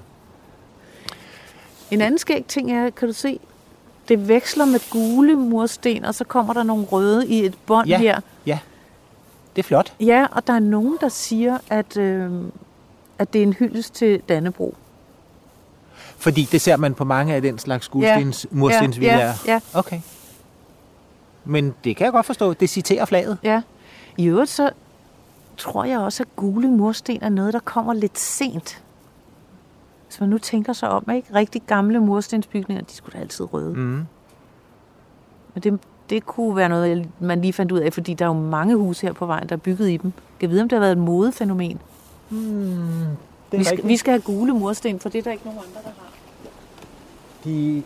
En 1.92 2.02
anden 2.02 2.18
skæg 2.18 2.46
ting 2.48 2.72
er, 2.72 2.90
kan 2.90 3.08
du 3.08 3.14
se, 3.14 3.40
det 4.08 4.28
veksler 4.28 4.66
med 4.66 4.80
gule 4.92 5.36
mursten, 5.36 6.06
og 6.06 6.16
så 6.16 6.24
kommer 6.24 6.54
der 6.54 6.64
nogle 6.64 6.86
røde 6.86 7.28
i 7.28 7.46
et 7.46 7.56
bånd 7.66 7.88
Ja. 7.88 7.98
her. 7.98 8.20
ja, 8.46 8.60
det 9.56 9.62
er 9.62 9.68
flot. 9.68 9.94
Ja, 10.00 10.26
og 10.32 10.48
der 10.48 10.54
er 10.54 10.60
nogen, 10.60 10.98
der 11.02 11.10
siger, 11.10 11.58
at, 11.70 11.98
øh, 11.98 12.32
at 13.20 13.34
det 13.34 13.40
er 13.40 13.44
en 13.44 13.54
hyldest 13.54 13.94
til 13.94 14.22
Dannebro. 14.30 14.76
Fordi 16.18 16.44
det 16.52 16.62
ser 16.62 16.78
man 16.78 16.94
på 16.94 17.04
mange 17.04 17.34
af 17.36 17.42
den 17.42 17.60
slags 17.60 17.88
gulstens, 17.88 18.46
ja. 18.52 18.58
murstensvillaer. 18.58 19.18
Ja, 19.18 19.34
ja, 19.46 19.54
ja. 19.54 19.60
Okay. 19.74 20.00
Men 21.46 21.74
det 21.84 21.96
kan 21.98 22.06
jeg 22.06 22.12
godt 22.14 22.26
forstå. 22.26 22.54
Det 22.54 22.70
citerer 22.70 23.06
flaget. 23.06 23.38
Ja. 23.44 23.62
I 24.18 24.26
øvrigt 24.26 24.50
så 24.50 24.70
tror 25.58 25.84
jeg 25.86 26.00
også, 26.00 26.24
at 26.24 26.36
gule 26.36 26.68
mursten 26.68 27.20
er 27.24 27.30
noget, 27.30 27.54
der 27.54 27.60
kommer 27.60 27.94
lidt 27.94 28.20
sent. 28.20 28.82
Hvis 30.12 30.20
man 30.20 30.30
nu 30.30 30.38
tænker 30.38 30.74
sig 30.74 30.90
om, 30.90 31.10
ikke? 31.16 31.36
Rigtig 31.36 31.62
gamle 31.68 32.00
murstensbygninger, 32.00 32.84
de 32.84 32.94
skulle 32.94 33.14
da 33.18 33.22
altid 33.22 33.54
røde. 33.54 33.74
Mm. 33.74 34.06
Men 35.54 35.64
det, 35.64 35.80
det 36.10 36.26
kunne 36.26 36.56
være 36.56 36.70
noget, 36.70 37.10
man 37.20 37.42
lige 37.42 37.54
fandt 37.54 37.72
ud 37.72 37.80
af, 37.80 37.94
fordi 37.94 38.14
der 38.14 38.26
er 38.26 38.30
jo 38.30 38.34
mange 38.34 38.76
huse 38.76 39.08
her 39.08 39.14
på 39.14 39.26
vejen, 39.26 39.50
der 39.50 39.56
er 39.56 39.60
bygget 39.60 39.90
i 39.90 39.98
dem. 39.98 40.14
Kan 40.40 40.50
vide, 40.50 40.62
om 40.62 40.70
det 40.70 40.76
har 40.76 40.80
været 40.80 40.92
et 40.92 40.98
modefænomen. 40.98 41.80
Det 42.32 43.60
Vi 43.60 43.64
skal, 43.64 43.88
vi 43.88 43.98
skal 43.98 44.12
have 44.12 44.22
gule 44.22 44.54
mursten, 44.54 45.00
for 45.00 45.10
det 45.10 45.20
er 45.20 45.24
der 45.24 45.32
ikke 45.32 45.46
nogen 45.46 45.60
andre, 45.60 45.80
der 45.84 45.90
har. 46.02 46.12
De, 47.44 47.84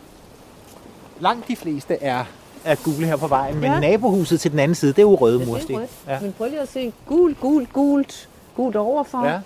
langt 1.20 1.48
de 1.48 1.56
fleste 1.56 1.94
er, 2.02 2.24
er 2.64 2.74
gule 2.84 3.06
her 3.06 3.16
på 3.16 3.26
vejen, 3.26 3.54
men 3.54 3.64
Ja. 3.72 3.80
nabohuset 3.80 4.40
til 4.40 4.50
den 4.50 4.58
anden 4.58 4.74
side, 4.74 4.92
det 4.92 4.98
er 4.98 5.02
jo 5.02 5.14
røde 5.14 5.34
Ja, 5.34 5.40
det 5.44 5.48
mursten. 5.48 5.74
er. 5.74 5.86
Ja. 6.14 6.20
Men 6.20 6.32
prøv 6.32 6.48
lige 6.48 6.60
at 6.60 6.68
se. 6.68 6.92
Gul, 7.06 7.34
gul, 7.34 7.66
gult. 7.72 8.28
Gult 8.56 8.76
overfor. 8.76 9.24
Ja. 9.26 9.40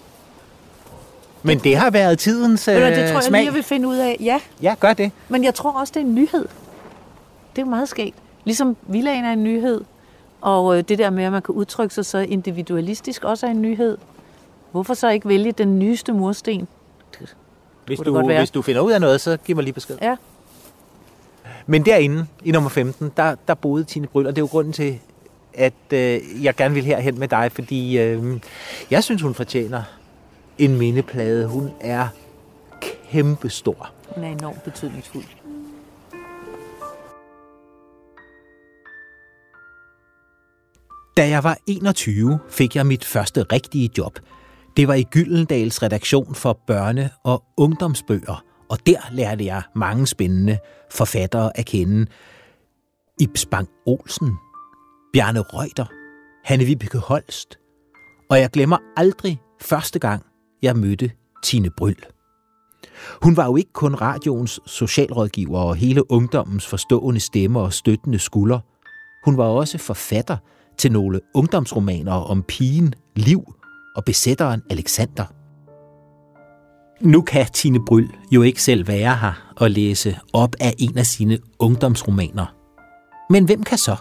Men 1.42 1.58
det 1.58 1.76
har 1.76 1.90
været 1.90 2.18
tidens 2.18 2.64
hvad, 2.64 2.76
øh, 2.76 2.82
det 2.82 2.94
tror 2.94 3.14
jeg 3.14 3.22
smag. 3.22 3.40
lige, 3.40 3.46
jeg 3.46 3.54
vil 3.54 3.62
finde 3.62 3.88
ud 3.88 3.96
af. 3.96 4.16
Ja, 4.20 4.40
Ja, 4.62 4.74
gør 4.80 4.92
det. 4.92 5.10
men 5.28 5.44
jeg 5.44 5.54
tror 5.54 5.70
også, 5.80 5.92
det 5.94 6.00
er 6.00 6.04
en 6.04 6.14
nyhed. 6.14 6.48
Det 7.56 7.62
er 7.62 7.62
jo 7.62 7.70
meget 7.70 7.88
skægt. 7.88 8.16
Ligesom 8.44 8.76
villaen 8.86 9.24
er 9.24 9.32
en 9.32 9.44
nyhed, 9.44 9.80
og 10.40 10.78
øh, 10.78 10.84
det 10.88 10.98
der 10.98 11.10
med, 11.10 11.24
at 11.24 11.32
man 11.32 11.42
kan 11.42 11.54
udtrykke 11.54 11.94
sig 11.94 12.06
så 12.06 12.18
individualistisk, 12.18 13.24
også 13.24 13.46
er 13.46 13.50
en 13.50 13.62
nyhed. 13.62 13.98
Hvorfor 14.72 14.94
så 14.94 15.08
ikke 15.08 15.28
vælge 15.28 15.52
den 15.52 15.78
nyeste 15.78 16.12
mursten? 16.12 16.68
Hvis 17.86 17.98
det 17.98 18.06
godt 18.06 18.26
du, 18.26 18.32
hvis 18.32 18.50
du 18.50 18.62
finder 18.62 18.80
ud 18.80 18.92
af 18.92 19.00
noget, 19.00 19.20
så 19.20 19.36
giv 19.44 19.56
mig 19.56 19.64
lige 19.64 19.74
besked. 19.74 19.98
Ja. 20.02 20.16
Men 21.66 21.84
derinde, 21.84 22.26
i 22.44 22.50
nummer 22.50 22.70
15, 22.70 23.12
der, 23.16 23.34
der 23.48 23.54
boede 23.54 23.84
Tine 23.84 24.06
Bryl, 24.06 24.26
og 24.26 24.36
det 24.36 24.38
er 24.38 24.42
jo 24.42 24.46
grunden 24.46 24.72
til, 24.72 24.98
at 25.54 25.72
øh, 25.92 26.20
jeg 26.44 26.56
gerne 26.56 26.74
vil 26.74 26.84
herhen 26.84 27.18
med 27.18 27.28
dig, 27.28 27.50
fordi 27.52 27.98
øh, 27.98 28.40
jeg 28.90 29.04
synes, 29.04 29.22
hun 29.22 29.34
fortjener 29.34 29.82
en 30.60 30.78
mindeplade. 30.78 31.46
Hun 31.46 31.70
er 31.80 32.08
kæmpestor. 33.10 33.90
Hun 34.14 34.24
er 34.24 34.28
enormt 34.28 34.62
betydningsfuld. 34.62 35.24
Da 41.16 41.28
jeg 41.28 41.44
var 41.44 41.58
21, 41.66 42.38
fik 42.48 42.76
jeg 42.76 42.86
mit 42.86 43.04
første 43.04 43.42
rigtige 43.42 43.90
job. 43.98 44.18
Det 44.76 44.88
var 44.88 44.94
i 44.94 45.02
Gyldendals 45.02 45.82
redaktion 45.82 46.34
for 46.34 46.60
børne- 46.70 47.20
og 47.24 47.44
ungdomsbøger, 47.56 48.44
og 48.68 48.86
der 48.86 48.98
lærte 49.12 49.44
jeg 49.44 49.62
mange 49.74 50.06
spændende 50.06 50.58
forfattere 50.90 51.58
at 51.58 51.66
kende. 51.66 52.06
Ibs 53.20 53.46
Bang 53.46 53.68
Olsen, 53.86 54.36
Bjarne 55.12 55.40
Reuter, 55.40 55.86
Hanne 56.44 56.64
Vibeke 56.64 56.98
Holst, 56.98 57.58
og 58.30 58.40
jeg 58.40 58.50
glemmer 58.50 58.78
aldrig 58.96 59.40
første 59.60 59.98
gang, 59.98 60.24
jeg 60.62 60.76
mødte 60.76 61.10
Tine 61.42 61.70
Bryl. 61.70 61.96
Hun 63.22 63.36
var 63.36 63.46
jo 63.46 63.56
ikke 63.56 63.72
kun 63.72 63.94
radioens 63.94 64.60
socialrådgiver 64.66 65.58
og 65.58 65.76
hele 65.76 66.10
ungdommens 66.10 66.66
forstående 66.66 67.20
stemme 67.20 67.60
og 67.60 67.72
støttende 67.72 68.18
skulder. 68.18 68.60
Hun 69.24 69.36
var 69.36 69.44
også 69.44 69.78
forfatter 69.78 70.36
til 70.78 70.92
nogle 70.92 71.20
ungdomsromaner 71.34 72.12
om 72.12 72.42
pigen, 72.42 72.94
liv 73.16 73.54
og 73.96 74.04
besætteren 74.04 74.62
Alexander. 74.70 75.24
Nu 77.00 77.22
kan 77.22 77.46
Tine 77.52 77.84
Bryl 77.84 78.08
jo 78.32 78.42
ikke 78.42 78.62
selv 78.62 78.86
være 78.88 79.16
her 79.16 79.52
og 79.56 79.70
læse 79.70 80.18
op 80.32 80.56
af 80.60 80.74
en 80.78 80.98
af 80.98 81.06
sine 81.06 81.38
ungdomsromaner. 81.58 82.54
Men 83.30 83.44
hvem 83.44 83.62
kan 83.62 83.78
så? 83.78 83.96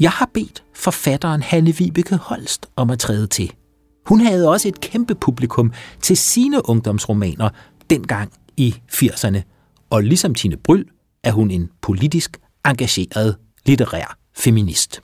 Jeg 0.00 0.10
har 0.10 0.30
bedt 0.34 0.64
forfatteren 0.74 1.42
Hanne 1.42 1.76
Vibeke 1.76 2.16
Holst 2.16 2.66
om 2.76 2.90
at 2.90 2.98
træde 2.98 3.26
til. 3.26 3.52
Hun 4.08 4.20
havde 4.20 4.48
også 4.48 4.68
et 4.68 4.80
kæmpe 4.80 5.14
publikum 5.14 5.72
til 6.02 6.16
sine 6.16 6.68
ungdomsromaner 6.68 7.48
dengang 7.90 8.32
i 8.56 8.74
80'erne. 8.92 9.38
Og 9.90 10.02
ligesom 10.02 10.34
Tine 10.34 10.56
Bryl 10.56 10.84
er 11.24 11.32
hun 11.32 11.50
en 11.50 11.70
politisk 11.80 12.40
engageret 12.66 13.36
litterær 13.66 14.18
feminist. 14.36 15.02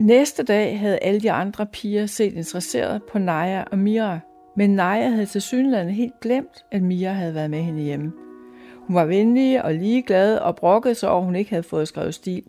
Næste 0.00 0.42
dag 0.42 0.78
havde 0.80 0.98
alle 0.98 1.20
de 1.20 1.30
andre 1.32 1.66
piger 1.66 2.06
set 2.06 2.32
interesseret 2.32 3.02
på 3.12 3.18
Naja 3.18 3.64
og 3.72 3.78
Mira, 3.78 4.18
men 4.56 4.70
Naja 4.70 5.10
havde 5.10 5.26
til 5.26 5.42
synligheden 5.42 5.90
helt 5.90 6.20
glemt, 6.20 6.64
at 6.72 6.82
Mira 6.82 7.12
havde 7.12 7.34
været 7.34 7.50
med 7.50 7.62
hende 7.62 7.82
hjemme. 7.82 8.12
Hun 8.86 8.96
var 8.96 9.04
venlig 9.04 9.64
og 9.64 9.74
ligeglad 9.74 10.38
og 10.38 10.56
brokkede 10.56 10.94
sig 10.94 11.08
over, 11.08 11.20
at 11.20 11.24
hun 11.24 11.36
ikke 11.36 11.50
havde 11.50 11.62
fået 11.62 11.88
skrevet 11.88 12.14
stil. 12.14 12.42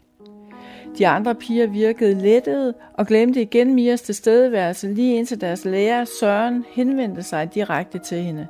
De 0.97 1.07
andre 1.07 1.35
piger 1.35 1.67
virkede 1.67 2.13
lettede 2.21 2.73
og 2.93 3.07
glemte 3.07 3.41
igen 3.41 3.73
Miras 3.73 4.01
tilstedeværelse 4.01 4.87
lige 4.87 5.17
indtil 5.17 5.41
deres 5.41 5.65
lærer 5.65 6.05
Søren 6.19 6.65
henvendte 6.69 7.23
sig 7.23 7.53
direkte 7.53 7.99
til 7.99 8.17
hende. 8.17 8.47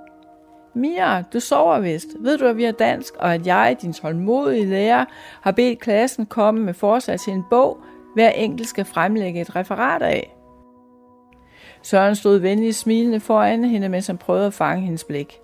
Mia, 0.76 1.22
du 1.34 1.40
sover 1.40 1.80
vist. 1.80 2.08
Ved 2.20 2.38
du, 2.38 2.46
at 2.46 2.58
vi 2.58 2.64
er 2.64 2.72
dansk, 2.72 3.14
og 3.16 3.34
at 3.34 3.48
jeg, 3.48 3.78
din 3.82 3.94
tålmodige 3.94 4.66
lærer, 4.66 5.06
har 5.42 5.52
bedt 5.52 5.80
klassen 5.80 6.26
komme 6.26 6.62
med 6.62 6.74
forslag 6.74 7.20
til 7.20 7.34
en 7.34 7.44
bog, 7.50 7.78
hver 8.14 8.30
enkelt 8.30 8.70
skal 8.70 8.86
fremlægge 8.86 9.42
et 9.42 9.56
referat 9.56 10.02
af. 10.02 10.36
Søren 11.84 12.16
stod 12.16 12.38
venligt 12.38 12.76
smilende 12.76 13.20
foran 13.20 13.64
hende, 13.64 13.90
mens 13.90 14.08
han 14.08 14.18
prøvede 14.18 14.46
at 14.46 14.54
fange 14.54 14.84
hendes 14.84 15.04
blik. 15.04 15.40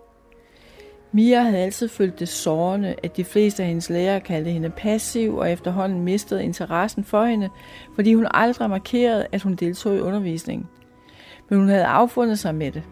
Mia 1.15 1.41
havde 1.41 1.57
altid 1.57 1.87
følt 1.87 2.19
det 2.19 2.29
sårende, 2.29 2.95
at 3.03 3.17
de 3.17 3.23
fleste 3.23 3.63
af 3.63 3.67
hendes 3.67 3.89
lærere 3.89 4.21
kaldte 4.21 4.51
hende 4.51 4.69
passiv 4.69 5.35
og 5.35 5.51
efterhånden 5.51 6.01
mistede 6.01 6.43
interessen 6.43 7.03
for 7.03 7.25
hende, 7.25 7.49
fordi 7.95 8.13
hun 8.13 8.27
aldrig 8.31 8.69
markerede, 8.69 9.27
at 9.31 9.41
hun 9.41 9.55
deltog 9.55 9.95
i 9.95 9.99
undervisningen. 9.99 10.67
Men 11.49 11.59
hun 11.59 11.69
havde 11.69 11.85
affundet 11.85 12.39
sig 12.39 12.55
med 12.55 12.71
det. 12.71 12.83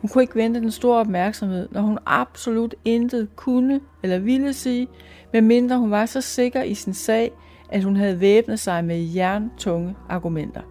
Hun 0.00 0.08
kunne 0.08 0.22
ikke 0.22 0.36
vente 0.36 0.60
den 0.60 0.70
store 0.70 0.98
opmærksomhed, 0.98 1.68
når 1.70 1.80
hun 1.80 1.98
absolut 2.06 2.74
intet 2.84 3.36
kunne 3.36 3.80
eller 4.02 4.18
ville 4.18 4.52
sige, 4.52 4.88
medmindre 5.32 5.78
hun 5.78 5.90
var 5.90 6.06
så 6.06 6.20
sikker 6.20 6.62
i 6.62 6.74
sin 6.74 6.94
sag, 6.94 7.32
at 7.68 7.84
hun 7.84 7.96
havde 7.96 8.20
væbnet 8.20 8.60
sig 8.60 8.84
med 8.84 9.12
jerntunge 9.14 9.94
argumenter. 10.08 10.62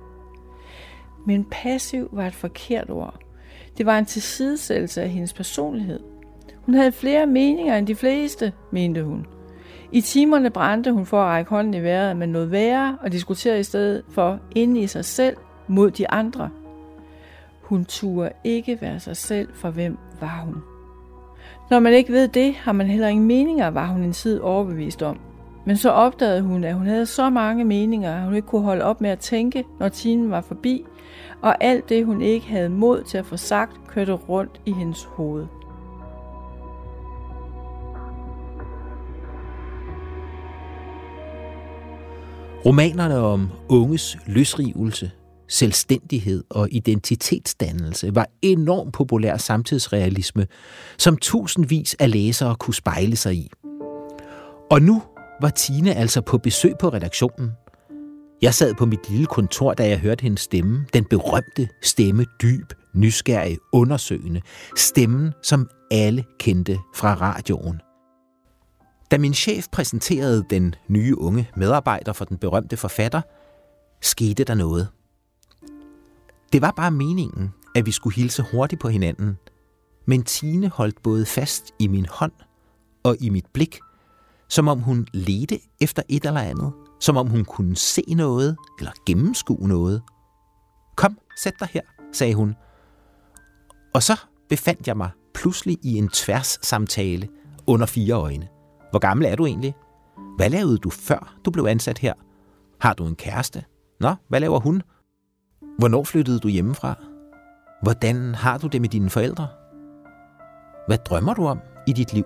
Men 1.27 1.45
passiv 1.51 2.09
var 2.11 2.27
et 2.27 2.35
forkert 2.35 2.89
ord. 2.89 3.19
Det 3.77 3.85
var 3.85 3.97
en 3.97 4.05
tilsidesættelse 4.05 5.01
af 5.01 5.09
hendes 5.09 5.33
personlighed. 5.33 6.10
Hun 6.65 6.75
havde 6.75 6.91
flere 6.91 7.25
meninger 7.25 7.77
end 7.77 7.87
de 7.87 7.95
fleste, 7.95 8.53
mente 8.71 9.03
hun. 9.03 9.25
I 9.91 10.01
timerne 10.01 10.49
brændte 10.49 10.91
hun 10.91 11.05
for 11.05 11.21
at 11.21 11.27
række 11.27 11.49
hånden 11.49 11.73
i 11.73 11.83
vejret, 11.83 12.17
men 12.17 12.29
noget 12.29 12.51
værre 12.51 12.97
og 13.01 13.11
diskuterede 13.11 13.59
i 13.59 13.63
stedet 13.63 14.03
for 14.09 14.39
inde 14.55 14.81
i 14.81 14.87
sig 14.87 15.05
selv 15.05 15.37
mod 15.67 15.91
de 15.91 16.09
andre. 16.09 16.49
Hun 17.61 17.85
turde 17.85 18.31
ikke 18.43 18.77
være 18.81 18.99
sig 18.99 19.17
selv, 19.17 19.49
for 19.53 19.69
hvem 19.69 19.97
var 20.21 20.41
hun? 20.45 20.55
Når 21.69 21.79
man 21.79 21.93
ikke 21.93 22.13
ved 22.13 22.27
det, 22.27 22.53
har 22.53 22.71
man 22.71 22.87
heller 22.87 23.07
ingen 23.07 23.27
meninger, 23.27 23.67
var 23.67 23.87
hun 23.87 24.03
en 24.03 24.13
tid 24.13 24.39
overbevist 24.39 25.03
om. 25.03 25.19
Men 25.65 25.77
så 25.77 25.89
opdagede 25.89 26.41
hun, 26.41 26.63
at 26.63 26.73
hun 26.73 26.87
havde 26.87 27.05
så 27.05 27.29
mange 27.29 27.65
meninger, 27.65 28.15
at 28.15 28.23
hun 28.23 28.35
ikke 28.35 28.47
kunne 28.47 28.61
holde 28.61 28.83
op 28.83 29.01
med 29.01 29.09
at 29.09 29.19
tænke, 29.19 29.63
når 29.79 29.89
timen 29.89 30.31
var 30.31 30.41
forbi, 30.41 30.85
og 31.41 31.63
alt 31.63 31.89
det, 31.89 32.05
hun 32.05 32.21
ikke 32.21 32.47
havde 32.47 32.69
mod 32.69 33.03
til 33.03 33.17
at 33.17 33.25
få 33.25 33.37
sagt, 33.37 33.87
kørte 33.87 34.13
rundt 34.13 34.61
i 34.65 34.71
hendes 34.71 35.03
hoved. 35.03 35.45
Romanerne 42.65 43.17
om 43.17 43.49
unges 43.69 44.17
løsrivelse, 44.25 45.11
selvstændighed 45.47 46.43
og 46.49 46.67
identitetsdannelse 46.71 48.15
var 48.15 48.27
enormt 48.41 48.93
populær 48.93 49.37
samtidsrealisme, 49.37 50.47
som 50.97 51.17
tusindvis 51.17 51.95
af 51.99 52.11
læsere 52.11 52.55
kunne 52.55 52.73
spejle 52.73 53.15
sig 53.15 53.35
i. 53.35 53.51
Og 54.71 54.81
nu 54.81 55.01
var 55.41 55.49
Tine 55.49 55.95
altså 55.95 56.21
på 56.21 56.37
besøg 56.37 56.73
på 56.81 56.89
redaktionen. 56.89 57.51
Jeg 58.41 58.53
sad 58.53 58.73
på 58.73 58.85
mit 58.85 59.09
lille 59.09 59.25
kontor, 59.25 59.73
da 59.73 59.87
jeg 59.87 59.99
hørte 59.99 60.21
hendes 60.21 60.41
stemme. 60.41 60.85
Den 60.93 61.05
berømte 61.05 61.67
stemme, 61.81 62.25
dyb, 62.41 62.73
nysgerrig, 62.95 63.57
undersøgende. 63.73 64.41
Stemmen, 64.77 65.33
som 65.43 65.69
alle 65.91 66.23
kendte 66.39 66.77
fra 66.95 67.13
radioen. 67.13 67.81
Da 69.11 69.17
min 69.17 69.33
chef 69.33 69.67
præsenterede 69.71 70.45
den 70.49 70.75
nye 70.87 71.17
unge 71.17 71.49
medarbejder 71.55 72.13
for 72.13 72.25
den 72.25 72.37
berømte 72.37 72.77
forfatter, 72.77 73.21
skete 74.01 74.43
der 74.43 74.53
noget. 74.53 74.87
Det 76.53 76.61
var 76.61 76.71
bare 76.71 76.91
meningen, 76.91 77.53
at 77.75 77.85
vi 77.85 77.91
skulle 77.91 78.15
hilse 78.15 78.43
hurtigt 78.51 78.81
på 78.81 78.89
hinanden, 78.89 79.37
men 80.05 80.23
Tine 80.23 80.69
holdt 80.69 81.03
både 81.03 81.25
fast 81.25 81.71
i 81.79 81.87
min 81.87 82.05
hånd 82.05 82.31
og 83.03 83.17
i 83.19 83.29
mit 83.29 83.45
blik, 83.53 83.79
som 84.49 84.67
om 84.67 84.79
hun 84.79 85.07
ledte 85.13 85.59
efter 85.81 86.03
et 86.09 86.25
eller 86.25 86.41
andet, 86.41 86.73
som 86.99 87.17
om 87.17 87.27
hun 87.27 87.45
kunne 87.45 87.75
se 87.75 88.03
noget 88.07 88.57
eller 88.79 88.91
gennemskue 89.05 89.67
noget. 89.67 90.01
Kom, 90.95 91.17
sæt 91.37 91.53
dig 91.59 91.67
her, 91.71 91.81
sagde 92.13 92.35
hun. 92.35 92.55
Og 93.93 94.03
så 94.03 94.19
befandt 94.49 94.87
jeg 94.87 94.97
mig 94.97 95.09
pludselig 95.33 95.77
i 95.83 95.97
en 95.97 96.09
tværs 96.09 96.59
samtale 96.61 97.29
under 97.67 97.85
fire 97.85 98.13
øjne. 98.13 98.47
Hvor 98.91 98.99
gammel 98.99 99.27
er 99.27 99.35
du 99.35 99.45
egentlig? 99.45 99.75
Hvad 100.37 100.49
lavede 100.49 100.77
du 100.77 100.89
før 100.89 101.35
du 101.45 101.51
blev 101.51 101.65
ansat 101.65 101.97
her? 101.97 102.13
Har 102.79 102.93
du 102.93 103.05
en 103.05 103.15
kæreste? 103.15 103.63
Nå, 103.99 104.15
hvad 104.27 104.39
laver 104.39 104.59
hun? 104.59 104.81
Hvornår 105.77 106.03
flyttede 106.03 106.39
du 106.39 106.47
hjemmefra? 106.47 106.95
Hvordan 107.81 108.35
har 108.35 108.57
du 108.57 108.67
det 108.67 108.81
med 108.81 108.89
dine 108.89 109.09
forældre? 109.09 109.47
Hvad 110.87 110.97
drømmer 110.97 111.33
du 111.33 111.47
om 111.47 111.59
i 111.87 111.93
dit 111.93 112.13
liv? 112.13 112.23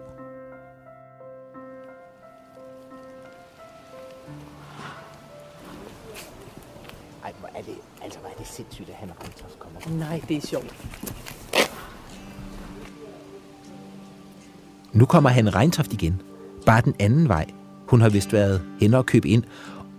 Ej, 7.23 7.33
hvor 7.39 7.49
er 7.55 7.61
det, 7.61 7.75
altså, 8.01 8.19
hvor 8.19 8.29
er 8.29 8.33
det 8.37 8.47
sindssygt, 8.47 8.89
at 8.89 8.95
han 8.95 9.09
og 9.09 9.15
Reintoft 9.21 9.59
kommer. 9.59 9.79
Nej, 9.89 10.21
det 10.27 10.37
er 10.37 10.41
sjovt. 10.41 10.75
Nu 14.93 15.05
kommer 15.05 15.29
han 15.29 15.55
Reintoft 15.55 15.93
igen. 15.93 16.21
Bare 16.65 16.81
den 16.81 16.95
anden 16.99 17.27
vej. 17.27 17.45
Hun 17.87 18.01
har 18.01 18.09
vist 18.09 18.33
været 18.33 18.61
hen 18.79 18.93
og 18.93 19.05
købe 19.05 19.27
ind, 19.29 19.43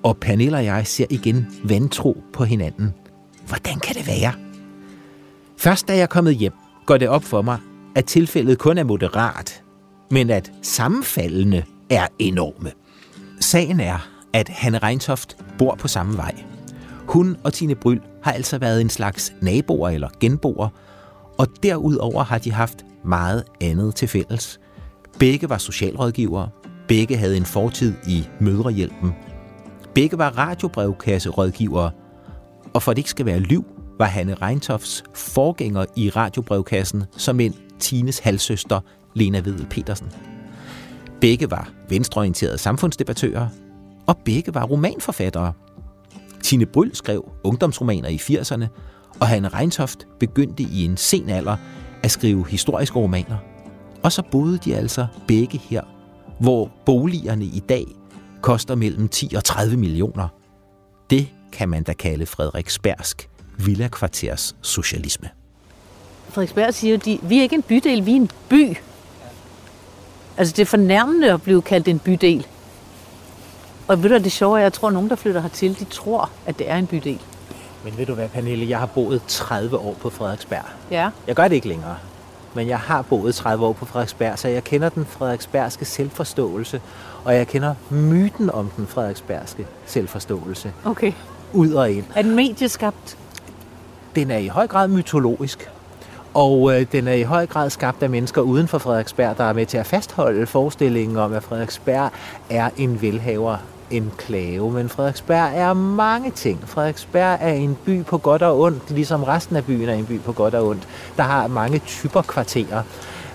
og 0.03 0.17
Pernille 0.17 0.57
og 0.57 0.65
jeg 0.65 0.87
ser 0.87 1.07
igen 1.11 1.47
vantro 1.65 2.23
på 2.33 2.45
hinanden. 2.45 2.95
Hvordan 3.47 3.79
kan 3.81 3.95
det 3.95 4.07
være? 4.07 4.33
Først 5.57 5.89
da 5.89 5.93
jeg 5.93 6.03
er 6.03 6.07
kommet 6.07 6.37
hjem, 6.37 6.53
går 6.87 6.97
det 6.97 7.09
op 7.09 7.25
for 7.25 7.43
mig, 7.43 7.59
at 7.95 8.05
tilfældet 8.05 8.59
kun 8.59 8.79
er 8.79 8.85
moderat, 8.85 9.63
men 10.11 10.31
at 10.31 10.53
sammenfaldene 10.63 11.65
er 11.91 12.07
enorme. 12.19 12.73
Sagen 13.41 13.81
er, 13.81 14.09
at 14.33 14.49
Hanne 14.49 14.79
Reintoft 14.79 15.37
bor 15.59 15.75
på 15.75 15.89
samme 15.89 16.17
vej. 16.17 16.35
Hun 17.07 17.37
og 17.45 17.53
Tine 17.53 17.75
Bryl 17.75 18.01
har 18.23 18.33
altså 18.33 18.59
været 18.59 18.81
en 18.81 18.91
slags 18.91 19.33
naboer 19.41 19.91
eller 19.91 20.09
genboer, 20.21 20.69
og 21.39 21.47
derudover 21.63 22.25
har 22.25 22.39
de 22.39 22.53
haft 22.53 22.85
meget 23.05 23.45
andet 23.61 23.95
til 23.95 24.09
fælles. 24.09 24.61
Begge 25.19 25.49
var 25.49 25.59
socialrådgivere, 25.59 26.49
begge 26.89 27.17
havde 27.17 27.37
en 27.37 27.45
fortid 27.45 27.95
i 28.09 28.29
mødrehjælpen, 28.41 29.13
begge 29.95 30.19
var 30.19 30.39
radiobrevkasserådgivere, 30.39 31.91
og 32.75 32.83
for 32.83 32.91
at 32.91 32.97
det 32.97 33.01
ikke 33.01 33.11
skal 33.11 33.27
være 33.27 33.41
liv, 33.41 33.65
var 33.99 34.07
Hanne 34.07 34.35
Reintofts 34.35 35.05
forgænger 35.15 35.85
i 35.97 36.11
radiobrevkassen 36.11 37.05
som 37.17 37.41
en 37.41 37.55
Tines 37.79 38.19
halvsøster, 38.19 38.81
Lena 39.15 39.39
Vedel 39.39 39.67
Petersen. 39.71 40.09
Begge 41.21 41.51
var 41.51 41.71
venstreorienterede 41.89 42.59
samfundsdebattører, 42.59 43.49
og 44.07 44.17
begge 44.25 44.55
var 44.55 44.65
romanforfattere. 44.65 45.53
Tine 46.43 46.67
Bryl 46.67 46.95
skrev 46.95 47.31
ungdomsromaner 47.45 48.09
i 48.09 48.17
80'erne, 48.17 48.67
og 49.21 49.27
Hanne 49.29 49.49
Reintoft 49.49 50.07
begyndte 50.21 50.63
i 50.63 50.85
en 50.85 50.97
sen 50.97 51.29
alder 51.29 51.57
at 52.03 52.11
skrive 52.11 52.47
historiske 52.49 52.99
romaner. 52.99 53.56
Og 54.03 54.13
så 54.13 54.23
boede 54.23 54.59
de 54.59 54.77
altså 54.77 55.07
begge 55.27 55.59
her, 55.59 55.83
hvor 56.39 56.71
boligerne 56.87 57.45
i 57.45 57.63
dag 57.69 57.87
koster 58.41 58.75
mellem 58.75 59.09
10 59.09 59.35
og 59.37 59.45
30 59.45 59.77
millioner. 59.77 60.29
Det 61.11 61.29
kan 61.53 61.69
man 61.69 61.83
da 61.83 61.93
kalde 61.93 62.27
Frederiksbergsk 62.27 63.29
villakvarters 63.59 64.57
socialisme. 64.63 65.29
Frederiksberg 66.29 66.75
siger 66.75 66.93
jo, 66.95 67.01
de, 67.05 67.19
vi 67.23 67.39
er 67.39 67.43
ikke 67.43 67.55
en 67.55 67.63
bydel, 67.63 68.07
vi 68.07 68.13
er 68.13 68.17
en 68.17 68.31
by. 68.49 68.77
Altså, 70.37 70.55
det 70.57 70.63
er 70.63 70.67
fornærmende 70.67 71.33
at 71.33 71.43
blive 71.43 71.63
kaldt 71.63 71.89
en 71.89 71.99
bydel. 71.99 72.47
Og 73.89 74.03
ved 74.03 74.11
du, 74.11 74.17
det 74.25 74.33
sjove 74.33 74.59
er, 74.59 74.63
jeg 74.63 74.73
tror, 74.73 74.89
at 74.89 74.95
nogen, 74.95 75.11
der 75.11 75.17
flytter 75.17 75.41
hertil, 75.41 75.79
de 75.79 75.85
tror, 75.85 76.31
at 76.47 76.59
det 76.59 76.71
er 76.71 76.77
en 76.77 76.87
bydel. 76.87 77.21
Men 77.85 77.99
ved 77.99 78.07
du 78.07 78.15
hvad, 78.15 78.29
Pernille, 78.29 78.69
jeg 78.69 78.79
har 78.79 78.87
boet 78.87 79.23
30 79.29 79.79
år 79.79 79.95
på 79.95 80.11
Frederiksberg. 80.11 80.65
Ja. 80.91 81.11
Jeg 81.27 81.35
gør 81.35 81.49
det 81.49 81.55
ikke 81.55 81.69
længere, 81.69 81.97
men 82.57 82.69
jeg 82.69 82.79
har 82.79 83.03
boet 83.03 83.35
30 83.35 83.67
år 83.67 83.73
på 83.73 83.85
Frederiksberg, 83.85 84.39
så 84.39 84.49
jeg 84.49 84.65
kender 84.65 84.89
den 84.89 85.07
frederiksbergske 85.07 85.85
selvforståelse, 85.85 86.81
og 87.25 87.35
jeg 87.35 87.49
kender 87.49 87.75
myten 87.91 88.51
om 88.51 88.71
den 88.77 88.87
frederiksbergske 88.87 89.67
selvforståelse 89.87 90.73
Okay. 90.85 91.13
ud 91.53 91.73
og 91.73 91.91
ind. 91.91 92.05
Er 92.15 92.23
den 92.23 92.35
medieskabt? 92.37 93.19
Den 94.15 94.31
er 94.31 94.39
i 94.39 94.47
høj 94.49 94.67
grad 94.67 94.89
mytologisk, 94.89 95.71
og 96.35 96.75
øh, 96.81 96.87
den 96.93 97.09
er 97.09 97.13
i 97.13 97.23
høj 97.23 97.47
grad 97.47 97.71
skabt 97.71 98.03
af 98.03 98.11
mennesker 98.11 98.41
uden 98.41 98.69
for 98.69 98.79
Frederiksberg, 98.79 99.39
der 99.39 99.45
er 99.45 99.53
med 99.53 99.67
til 99.67 99.79
at 99.79 99.87
fastholde 99.87 100.47
forestillingen 100.47 101.17
om, 101.17 101.33
at 101.33 101.43
Frederiksberg 101.43 102.11
er 102.51 102.71
en 102.77 103.03
velhaver 103.03 103.57
enklave. 103.91 104.71
Men 104.73 104.89
Frederiksberg 104.89 105.51
er 105.55 105.73
mange 105.75 106.31
ting. 106.31 106.61
Frederiksberg 106.67 107.39
er 107.41 107.53
en 107.53 107.77
by 107.87 108.05
på 108.05 108.19
godt 108.19 108.43
og 108.43 108.61
ondt, 108.61 108.91
ligesom 108.91 109.23
resten 109.23 109.57
af 109.57 109.65
byen 109.65 109.89
er 109.89 109.95
en 109.95 110.07
by 110.07 110.21
på 110.21 110.33
godt 110.33 110.55
og 110.55 110.67
ondt. 110.67 110.89
Der 111.17 111.23
har 111.23 111.47
mange 111.47 111.79
typer 111.79 112.23
kvarterer. 112.23 112.83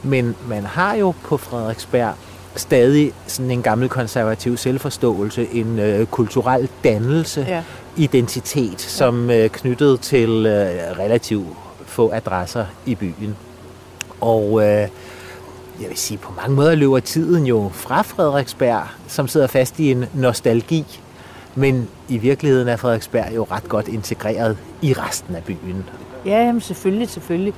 Men 0.03 0.35
man 0.47 0.63
har 0.63 0.95
jo 0.95 1.13
på 1.23 1.37
Frederiksberg 1.37 2.13
stadig 2.55 3.13
sådan 3.27 3.51
en 3.51 3.61
gammel 3.61 3.89
konservativ 3.89 4.57
selvforståelse, 4.57 5.47
en 5.53 5.79
øh, 5.79 6.05
kulturel 6.05 6.69
dannelse, 6.83 7.45
Ja. 7.49 7.63
identitet, 7.97 8.81
som 8.81 9.29
øh, 9.29 9.49
knyttet 9.49 9.99
til 9.99 10.29
øh, 10.29 10.99
relativt 10.99 11.47
få 11.85 12.11
adresser 12.13 12.65
i 12.85 12.95
byen. 12.95 13.35
Og 14.21 14.67
øh, 14.67 14.87
jeg 15.81 15.89
vil 15.89 15.97
sige, 15.97 16.17
på 16.17 16.33
mange 16.37 16.55
måder 16.55 16.75
løber 16.75 16.99
tiden 16.99 17.45
jo 17.45 17.69
fra 17.73 18.01
Frederiksberg, 18.01 18.83
som 19.07 19.27
sidder 19.27 19.47
fast 19.47 19.79
i 19.79 19.91
en 19.91 20.05
nostalgi. 20.13 20.85
Men 21.55 21.87
i 22.09 22.17
virkeligheden 22.17 22.67
er 22.67 22.75
Frederiksberg 22.75 23.35
jo 23.35 23.47
ret 23.51 23.69
godt 23.69 23.87
integreret 23.87 24.57
i 24.81 24.93
resten 24.93 25.35
af 25.35 25.43
byen. 25.43 25.85
Ja, 26.25 26.45
jamen 26.45 26.61
selvfølgelig, 26.61 27.09
selvfølgelig. 27.09 27.53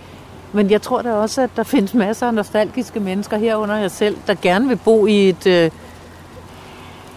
Men 0.53 0.71
jeg 0.71 0.81
tror 0.81 1.01
da 1.01 1.13
også, 1.13 1.41
at 1.41 1.49
der 1.55 1.63
findes 1.73 1.93
masser 1.93 2.27
af 2.27 2.33
nostalgiske 2.33 2.99
mennesker 2.99 3.37
herunder 3.37 3.75
jeg 3.75 3.91
selv, 3.91 4.17
der 4.27 4.35
gerne 4.41 4.67
vil 4.67 4.79
bo 4.85 5.05
i 5.05 5.29
et, 5.29 5.47
øh, 5.47 5.71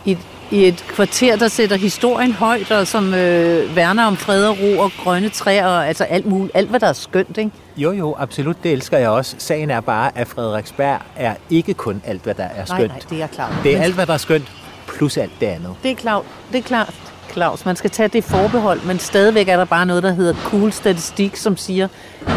i 0.04 0.12
et, 0.12 0.18
i 0.50 0.68
et 0.68 0.84
kvarter, 0.88 1.36
der 1.36 1.48
sætter 1.48 1.76
historien 1.76 2.32
højt, 2.32 2.70
og 2.70 2.86
som 2.86 3.14
øh, 3.14 3.76
værner 3.76 4.04
om 4.04 4.16
fred 4.16 4.44
og 4.44 4.56
ro 4.62 4.78
og 4.78 4.90
grønne 5.04 5.28
træer, 5.28 5.66
og 5.66 5.88
altså 5.88 6.04
alt 6.04 6.26
muligt, 6.26 6.56
alt 6.56 6.70
hvad 6.70 6.80
der 6.80 6.86
er 6.86 6.92
skønt, 6.92 7.38
ikke? 7.38 7.50
Jo, 7.76 7.92
jo, 7.92 8.14
absolut, 8.18 8.56
det 8.62 8.72
elsker 8.72 8.98
jeg 8.98 9.08
også. 9.08 9.36
Sagen 9.38 9.70
er 9.70 9.80
bare, 9.80 10.18
at 10.18 10.28
Frederiksberg 10.28 11.00
er 11.16 11.34
ikke 11.50 11.74
kun 11.74 12.02
alt, 12.06 12.22
hvad 12.22 12.34
der 12.34 12.44
er 12.44 12.64
skønt. 12.64 12.80
Nej, 12.80 12.86
nej, 12.88 12.98
det 13.10 13.22
er 13.22 13.26
klart. 13.26 13.52
Det 13.62 13.76
er 13.76 13.82
alt, 13.82 13.94
hvad 13.94 14.06
der 14.06 14.12
er 14.12 14.16
skønt, 14.18 14.52
plus 14.88 15.16
alt 15.16 15.32
det 15.40 15.46
andet. 15.46 15.74
Det 15.82 15.90
er 15.90 15.94
klart, 15.94 16.22
det 16.52 16.58
er 16.58 16.62
klart, 16.62 16.94
Claus. 17.32 17.64
Man 17.64 17.76
skal 17.76 17.90
tage 17.90 18.08
det 18.08 18.24
forbehold, 18.24 18.80
men 18.86 18.98
stadigvæk 18.98 19.48
er 19.48 19.56
der 19.56 19.64
bare 19.64 19.86
noget, 19.86 20.02
der 20.02 20.12
hedder 20.12 20.34
cool 20.34 20.72
statistik, 20.72 21.36
som 21.36 21.56
siger, 21.56 21.88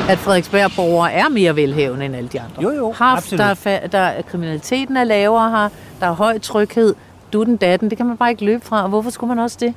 at 0.09 0.17
Frederiksberg-borgere 0.17 1.11
er 1.11 1.29
mere 1.29 1.55
velhavende 1.55 2.05
end 2.05 2.15
alle 2.15 2.29
de 2.29 2.41
andre. 2.41 2.61
Jo, 2.63 2.69
jo, 2.71 2.91
Har, 2.91 3.15
absolut. 3.17 3.39
der 3.39 3.45
er, 3.45 3.55
fa- 3.55 3.87
der 3.87 3.99
er, 3.99 4.21
kriminaliteten 4.21 4.97
er 4.97 5.03
lavere 5.03 5.49
her, 5.51 5.69
der 5.99 6.07
er 6.07 6.11
høj 6.13 6.39
tryghed, 6.39 6.95
du 7.33 7.43
den 7.43 7.57
datten, 7.57 7.89
det 7.89 7.97
kan 7.97 8.05
man 8.05 8.17
bare 8.17 8.29
ikke 8.29 8.45
løbe 8.45 8.65
fra. 8.65 8.83
og 8.83 8.89
Hvorfor 8.89 9.09
skulle 9.09 9.27
man 9.35 9.43
også 9.43 9.57
det? 9.59 9.73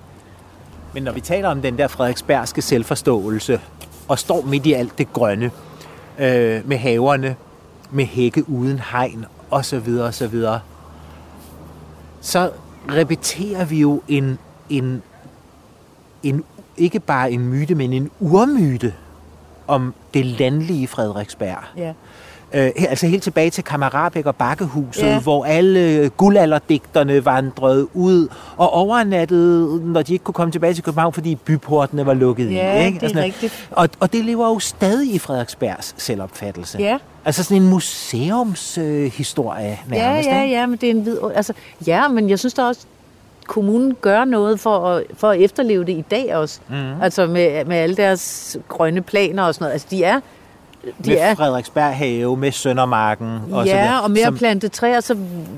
Men 0.92 1.02
når 1.02 1.12
vi 1.12 1.20
taler 1.20 1.48
om 1.48 1.62
den 1.62 1.78
der 1.78 1.88
frederiksbergske 1.88 2.62
selvforståelse, 2.62 3.60
og 4.08 4.18
står 4.18 4.42
midt 4.42 4.66
i 4.66 4.72
alt 4.72 4.98
det 4.98 5.12
grønne, 5.12 5.50
øh, 6.18 6.68
med 6.68 6.76
haverne, 6.76 7.36
med 7.90 8.04
hække 8.04 8.48
uden 8.48 8.80
hegn, 8.92 9.24
og 9.50 9.64
så 9.64 9.78
videre, 9.78 10.06
og 10.06 10.14
så 10.14 10.26
videre, 10.26 10.60
så 12.20 12.50
repeterer 12.90 13.64
vi 13.64 13.80
jo 13.80 14.02
en, 14.08 14.38
en, 14.70 15.02
en, 16.22 16.44
ikke 16.76 17.00
bare 17.00 17.32
en 17.32 17.48
myte, 17.48 17.74
men 17.74 17.92
en 17.92 18.10
urmyte 18.20 18.94
om 19.66 19.94
det 20.14 20.26
landlige 20.26 20.88
Frederiksberg. 20.88 21.64
Ja. 21.76 21.92
Øh, 22.54 22.70
altså 22.88 23.06
helt 23.06 23.22
tilbage 23.22 23.50
til 23.50 23.64
Kammerabæk 23.64 24.26
og 24.26 24.36
Bakkehuset, 24.36 25.02
Ja. 25.02 25.08
ja. 25.12 25.20
hvor 25.20 25.44
alle 25.44 26.08
guldalderdigterne 26.08 27.24
vandrede 27.24 27.96
ud 27.96 28.28
og 28.56 28.72
overnattede, 28.72 29.80
når 29.92 30.02
de 30.02 30.12
ikke 30.12 30.24
kunne 30.24 30.34
komme 30.34 30.52
tilbage 30.52 30.74
til 30.74 30.84
København, 30.84 31.12
fordi 31.12 31.34
byportene 31.34 32.06
var 32.06 32.14
lukket 32.14 32.52
Ja, 32.52 32.82
i. 32.82 32.86
Ikke? 32.86 32.98
det 32.98 33.04
er 33.04 33.08
Og 33.08 33.14
noget. 33.14 33.26
rigtigt. 33.26 33.68
Og, 33.70 33.88
og 34.00 34.12
det 34.12 34.24
lever 34.24 34.48
jo 34.48 34.58
stadig 34.58 35.14
i 35.14 35.18
Frederiksbergs 35.18 35.94
selvopfattelse. 35.98 36.78
Ja. 36.78 36.98
Altså 37.24 37.42
sådan 37.44 37.62
en 37.62 37.68
museumshistorie 37.68 39.70
øh, 39.72 39.92
Ja, 39.92 39.98
nærmest. 39.98 40.28
ja, 40.28 40.42
ikke? 40.42 40.54
ja, 40.54 40.66
men 40.66 40.78
det 40.78 40.86
er 40.86 40.90
en 40.90 41.06
vid... 41.06 41.16
Altså, 41.34 41.52
ja, 41.86 42.08
men 42.08 42.30
jeg 42.30 42.38
synes 42.38 42.54
da 42.54 42.62
også, 42.62 42.80
kommunen 43.46 43.94
gør 44.00 44.24
noget 44.24 44.60
for 44.60 44.88
at, 44.88 45.02
for 45.14 45.30
at 45.30 45.40
efterleve 45.40 45.84
det 45.84 45.92
i 45.92 46.04
dag 46.10 46.36
også. 46.36 46.60
Mm. 46.68 47.02
Altså 47.02 47.26
med, 47.26 47.64
med 47.64 47.76
alle 47.76 47.96
deres 47.96 48.56
grønne 48.68 49.02
planer 49.02 49.42
og 49.42 49.54
sådan 49.54 49.64
noget. 49.64 49.72
Altså, 49.72 49.86
de 49.90 50.04
er... 50.04 50.20
De 50.84 51.10
Med 51.10 51.16
er 51.18 51.34
Frederiksberg 51.34 51.96
have, 51.96 52.36
med 52.36 52.52
Søndermarken 52.52 53.38
og 53.52 53.66
så 53.66 53.72
ja, 53.72 53.82
videre. 53.82 54.02
og 54.02 54.10
mere 54.10 54.24
Som- 54.24 54.36
plante 54.36 54.68
træer, 54.68 55.00
så 55.00 55.16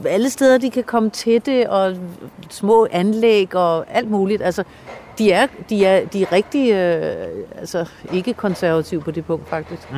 alle 0.09 0.31
steder, 0.31 0.59
de 0.59 0.71
kan 0.71 0.85
komme 0.85 1.11
til 1.11 1.47
det, 1.47 1.67
og 1.67 1.95
små 2.51 2.87
anlæg 2.91 3.55
og 3.55 3.85
alt 3.91 4.11
muligt. 4.11 4.43
Altså, 4.43 4.65
de 5.19 5.33
er, 5.33 5.47
de 5.71 5.85
er, 5.87 6.07
de 6.07 6.23
er 6.23 6.33
rigtig 6.33 6.73
øh, 6.73 7.27
altså, 7.59 7.87
ikke 8.13 8.33
konservative 8.35 9.01
på 9.01 9.11
det 9.11 9.25
punkt, 9.25 9.49
faktisk. 9.49 9.93
Mm. 9.93 9.97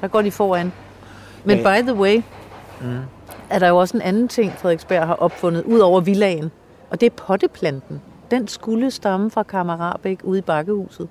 Der 0.00 0.08
går 0.08 0.22
de 0.22 0.30
foran. 0.30 0.72
Men 1.44 1.58
Ja. 1.58 1.80
by 1.80 1.82
the 1.86 1.94
way, 1.94 2.22
mm. 2.80 2.98
er 3.50 3.58
der 3.58 3.68
jo 3.68 3.76
også 3.76 3.96
en 3.96 4.02
anden 4.02 4.28
ting, 4.28 4.52
Frederiksberg 4.58 5.06
har 5.06 5.14
opfundet, 5.14 5.62
ud 5.64 5.78
over 5.78 6.00
villagen, 6.00 6.50
og 6.90 7.00
det 7.00 7.06
er 7.06 7.10
potteplanten. 7.26 8.02
Den 8.30 8.48
skulle 8.48 8.90
stamme 8.90 9.30
fra 9.30 9.42
Kammerabæk 9.42 10.18
ude 10.24 10.38
i 10.38 10.42
bakkehuset. 10.42 11.08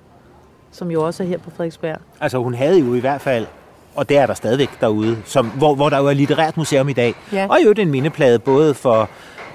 Som 0.76 0.90
jo 0.90 1.06
også 1.06 1.22
er 1.22 1.26
her 1.26 1.38
på 1.38 1.50
Frederiksberg. 1.50 1.96
Altså 2.20 2.38
hun 2.38 2.54
havde 2.54 2.78
jo 2.78 2.94
i 2.94 3.00
hvert 3.00 3.20
fald, 3.20 3.46
og 3.94 4.08
det 4.08 4.18
er 4.18 4.26
der 4.26 4.34
stadigvæk 4.34 4.70
derude, 4.80 5.16
som, 5.24 5.46
hvor, 5.46 5.74
hvor 5.74 5.88
der 5.88 5.98
jo 5.98 6.06
er 6.06 6.12
litterært 6.12 6.56
museum 6.56 6.88
i 6.88 6.92
dag. 6.92 7.14
Ja. 7.32 7.46
Og 7.50 7.58
jo 7.64 7.68
det 7.68 7.78
er 7.78 7.82
en 7.82 7.90
mindeplade 7.90 8.38
både 8.38 8.74
for 8.74 9.08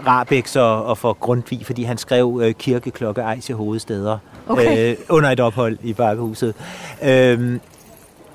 Rabex 0.07 0.55
og, 0.55 0.85
og 0.85 0.97
for 0.97 1.13
Grundtvig, 1.13 1.65
fordi 1.65 1.83
han 1.83 1.97
skrev 1.97 2.39
øh, 2.43 2.53
kirkeklokke 2.53 3.21
ejs 3.21 3.49
i 3.49 3.51
hovedsteder 3.53 4.17
Okay. 4.47 4.91
øh, 4.91 4.97
under 5.09 5.29
et 5.29 5.39
ophold 5.39 5.77
i 5.83 5.93
Bakkehuset. 5.93 6.53
Øhm, 7.03 7.59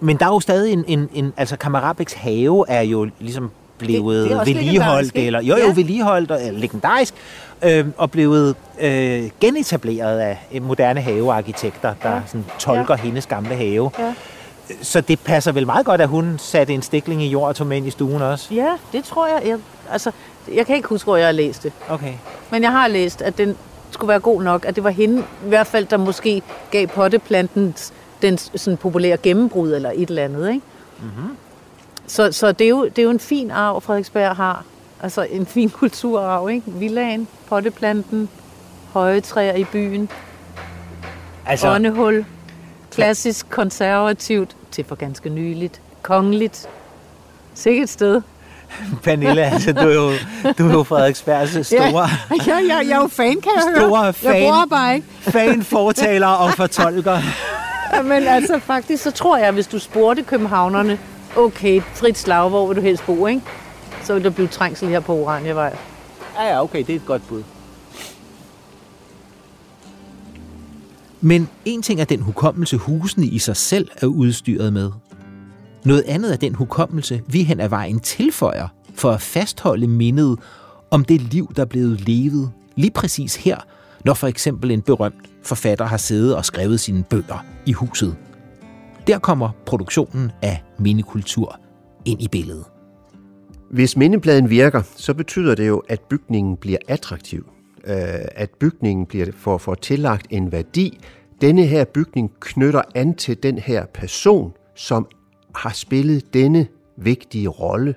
men 0.00 0.16
der 0.16 0.26
er 0.26 0.30
jo 0.30 0.40
stadig 0.40 0.72
en, 0.72 0.84
en, 0.88 1.08
en 1.14 1.32
altså 1.36 1.56
Kammerabeks 1.56 2.12
have 2.12 2.64
er 2.68 2.80
jo 2.82 3.08
ligesom 3.20 3.50
blevet 3.78 4.30
Det- 4.30 4.38
det 4.46 4.46
vedligeholdt, 4.56 5.12
eller 5.16 5.40
jo 5.42 5.56
jo, 5.56 5.66
Ja. 5.66 5.72
vedligeholdt 5.74 6.30
og 6.30 6.42
eller 6.46 6.60
legendarisk, 6.60 7.14
øh, 7.62 7.86
og 7.96 8.10
blevet 8.10 8.56
øh, 8.80 9.30
genetableret 9.40 10.18
af 10.18 10.38
øh, 10.52 10.62
moderne 10.62 11.00
havearkitekter, 11.00 11.94
der 12.02 12.14
ja. 12.14 12.20
sådan 12.26 12.44
tolker 12.58 12.94
ja. 12.94 13.02
hendes 13.02 13.26
gamle 13.26 13.54
have. 13.54 13.90
Ja. 13.98 14.14
Så 14.82 15.00
det 15.00 15.20
passer 15.20 15.52
vel 15.52 15.66
meget 15.66 15.86
godt, 15.86 16.00
at 16.00 16.08
hun 16.08 16.38
satte 16.38 16.74
en 16.74 16.82
stikling 16.82 17.22
i 17.22 17.28
jord 17.28 17.48
og 17.48 17.56
tog 17.56 17.66
med 17.66 17.76
ind 17.76 17.86
i 17.86 17.90
stuen 17.90 18.22
også? 18.22 18.54
Ja, 18.54 18.76
det 18.92 19.04
tror 19.04 19.26
jeg. 19.26 19.42
jeg 19.46 19.58
altså, 19.90 20.10
jeg 20.54 20.66
kan 20.66 20.76
ikke 20.76 20.88
huske, 20.88 21.06
hvor 21.06 21.16
jeg 21.16 21.26
har 21.26 21.32
læst 21.32 21.62
det. 21.62 21.72
Okay. 21.88 22.12
Men 22.50 22.62
jeg 22.62 22.72
har 22.72 22.88
læst, 22.88 23.22
at 23.22 23.38
den 23.38 23.56
skulle 23.90 24.08
være 24.08 24.20
god 24.20 24.42
nok. 24.42 24.64
At 24.64 24.76
det 24.76 24.84
var 24.84 24.90
hende, 24.90 25.18
i 25.44 25.48
hvert 25.48 25.66
fald, 25.66 25.86
der 25.86 25.96
måske 25.96 26.42
gav 26.70 26.86
potteplanten 26.86 27.76
den 28.22 28.38
sådan 28.38 28.76
populære 28.76 29.16
gennembrud 29.16 29.72
eller 29.72 29.92
et 29.94 30.08
eller 30.08 30.24
andet. 30.24 30.48
Ikke? 30.48 30.62
Mm-hmm. 31.00 31.36
Så, 32.06 32.32
så 32.32 32.52
det, 32.52 32.64
er 32.64 32.68
jo, 32.68 32.84
det 32.84 32.98
er 32.98 33.02
jo 33.02 33.10
en 33.10 33.20
fin 33.20 33.50
arv, 33.50 33.80
Frederiksberg 33.80 34.36
har. 34.36 34.64
Altså 35.06 35.26
en 35.30 35.46
fin 35.46 35.70
kulturarv. 35.70 36.48
Ikke? 36.48 36.66
Villaen, 36.66 37.28
potteplanten, 37.48 38.28
høje 38.92 39.20
træer 39.20 39.54
i 39.54 39.64
byen, 39.64 40.08
Altså, 41.46 41.68
åndehul, 41.68 42.24
klassisk 42.92 43.50
konservativt 43.50 44.56
til 44.70 44.84
for 44.84 44.94
ganske 44.94 45.28
nyligt, 45.28 45.80
kongeligt. 46.02 46.68
Sikkert 47.54 47.88
sted. 47.88 48.22
Pernille, 49.04 49.44
altså, 49.44 49.72
du 49.72 49.80
er 49.88 49.94
jo, 49.94 50.10
du 50.58 50.68
er 50.68 50.72
jo 50.72 50.82
Frederiksbergs 50.82 51.66
store, 51.66 52.08
ja, 52.46 52.58
ja, 52.68 52.76
jeg 52.76 52.90
er 52.90 52.96
jo 52.96 53.06
fan, 53.08 53.40
kan 53.40 53.52
jeg 53.54 53.62
Store 53.76 54.02
høre. 54.02 54.12
fan. 54.12 54.34
Jeg 54.34 54.52
bor 54.52 54.66
bare 54.76 54.94
ikke. 54.94 55.06
fan, 55.38 55.62
fortaler 55.62 56.26
og 56.26 56.52
fortolker. 56.52 57.18
Men 58.02 58.26
altså 58.28 58.58
faktisk, 58.58 59.02
så 59.02 59.10
tror 59.10 59.36
jeg, 59.36 59.52
hvis 59.52 59.66
du 59.66 59.78
spurgte 59.78 60.22
københavnerne, 60.22 60.98
okay, 61.36 61.80
frit 61.94 62.18
slag, 62.18 62.48
hvor 62.48 62.66
vil 62.66 62.76
du 62.76 62.80
helst 62.82 63.06
bo, 63.06 63.26
ikke? 63.26 63.42
Så 64.06 64.14
vil 64.14 64.24
der 64.24 64.30
blive 64.30 64.48
trængsel 64.48 64.88
her 64.88 65.00
på 65.00 65.14
Oranjevej. 65.14 65.76
Ja, 66.36 66.44
ja, 66.44 66.62
okay, 66.62 66.78
det 66.78 66.90
er 66.90 66.96
et 66.96 67.06
godt 67.06 67.22
bud. 67.28 67.42
Men 71.20 71.48
en 71.64 71.82
ting 71.82 72.00
er 72.00 72.04
den 72.04 72.20
hukommelse, 72.20 72.76
husene 72.76 73.26
i 73.26 73.38
sig 73.38 73.56
selv 73.56 73.88
er 73.96 74.06
udstyret 74.06 74.72
med. 74.72 74.90
Noget 75.84 76.02
andet 76.06 76.32
er 76.32 76.36
den 76.36 76.54
hukommelse, 76.54 77.22
vi 77.26 77.42
hen 77.42 77.60
ad 77.60 77.68
vejen 77.68 78.00
tilføjer 78.00 78.68
for 78.94 79.10
at 79.10 79.20
fastholde 79.20 79.86
mindet 79.86 80.38
om 80.90 81.04
det 81.04 81.20
liv, 81.20 81.52
der 81.56 81.62
er 81.62 81.66
blevet 81.66 82.00
levet 82.00 82.50
lige 82.76 82.90
præcis 82.90 83.36
her, 83.36 83.58
når 84.04 84.14
for 84.14 84.26
eksempel 84.26 84.70
en 84.70 84.82
berømt 84.82 85.30
forfatter 85.42 85.84
har 85.84 85.96
siddet 85.96 86.36
og 86.36 86.44
skrevet 86.44 86.80
sine 86.80 87.02
bøger 87.02 87.44
i 87.66 87.72
huset. 87.72 88.16
Der 89.06 89.18
kommer 89.18 89.50
produktionen 89.66 90.32
af 90.42 90.62
mindekultur 90.78 91.60
ind 92.04 92.22
i 92.22 92.28
billedet. 92.28 92.75
Hvis 93.70 93.96
mindepladen 93.96 94.50
virker, 94.50 94.82
så 94.96 95.14
betyder 95.14 95.54
det 95.54 95.68
jo, 95.68 95.82
at 95.88 96.00
bygningen 96.00 96.56
bliver 96.56 96.78
attraktiv. 96.88 97.50
Øh, 97.86 97.94
at 98.34 98.50
bygningen 98.50 99.06
bliver 99.06 99.26
for, 99.36 99.58
for 99.58 99.74
tillagt 99.74 100.26
en 100.30 100.52
værdi. 100.52 100.98
Denne 101.40 101.66
her 101.66 101.84
bygning 101.84 102.32
knytter 102.40 102.82
an 102.94 103.14
til 103.14 103.42
den 103.42 103.58
her 103.58 103.86
person, 103.94 104.52
som 104.74 105.06
har 105.54 105.70
spillet 105.70 106.34
denne 106.34 106.66
vigtige 106.96 107.48
rolle 107.48 107.94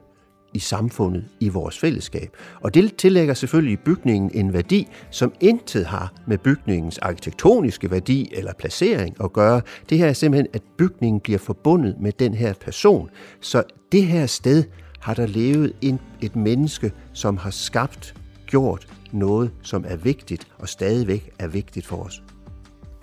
i 0.53 0.59
samfundet, 0.59 1.25
i 1.39 1.49
vores 1.49 1.79
fællesskab. 1.79 2.37
Og 2.61 2.73
det 2.73 2.95
tillægger 2.95 3.33
selvfølgelig 3.33 3.79
bygningen 3.79 4.31
en 4.33 4.53
værdi, 4.53 4.87
som 5.11 5.33
intet 5.41 5.85
har 5.85 6.13
med 6.27 6.37
bygningens 6.37 6.97
arkitektoniske 6.97 7.91
værdi 7.91 8.29
eller 8.31 8.53
placering 8.59 9.15
at 9.23 9.33
gøre. 9.33 9.61
Det 9.89 9.97
her 9.97 10.07
er 10.07 10.13
simpelthen, 10.13 10.47
at 10.53 10.61
bygningen 10.77 11.19
bliver 11.19 11.39
forbundet 11.39 11.95
med 11.99 12.11
den 12.11 12.33
her 12.33 12.53
person. 12.53 13.09
Så 13.41 13.63
det 13.91 14.03
her 14.03 14.25
sted 14.25 14.63
har 14.99 15.13
der 15.13 15.25
levet 15.25 15.73
en, 15.81 15.99
et 16.21 16.35
menneske, 16.35 16.91
som 17.13 17.37
har 17.37 17.49
skabt, 17.49 18.13
gjort 18.47 18.87
noget, 19.11 19.51
som 19.61 19.85
er 19.87 19.95
vigtigt 19.95 20.47
og 20.57 20.69
stadigvæk 20.69 21.29
er 21.39 21.47
vigtigt 21.47 21.85
for 21.85 21.95
os. 22.03 22.23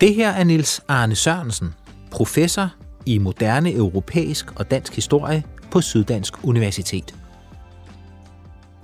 Det 0.01 0.15
her 0.15 0.29
er 0.29 0.43
Nils 0.43 0.81
Arne 0.87 1.15
Sørensen, 1.15 1.73
professor 2.11 2.69
i 3.05 3.17
moderne 3.17 3.73
europæisk 3.73 4.59
og 4.59 4.71
dansk 4.71 4.95
historie 4.95 5.43
på 5.71 5.81
Syddansk 5.81 6.33
Universitet. 6.43 7.15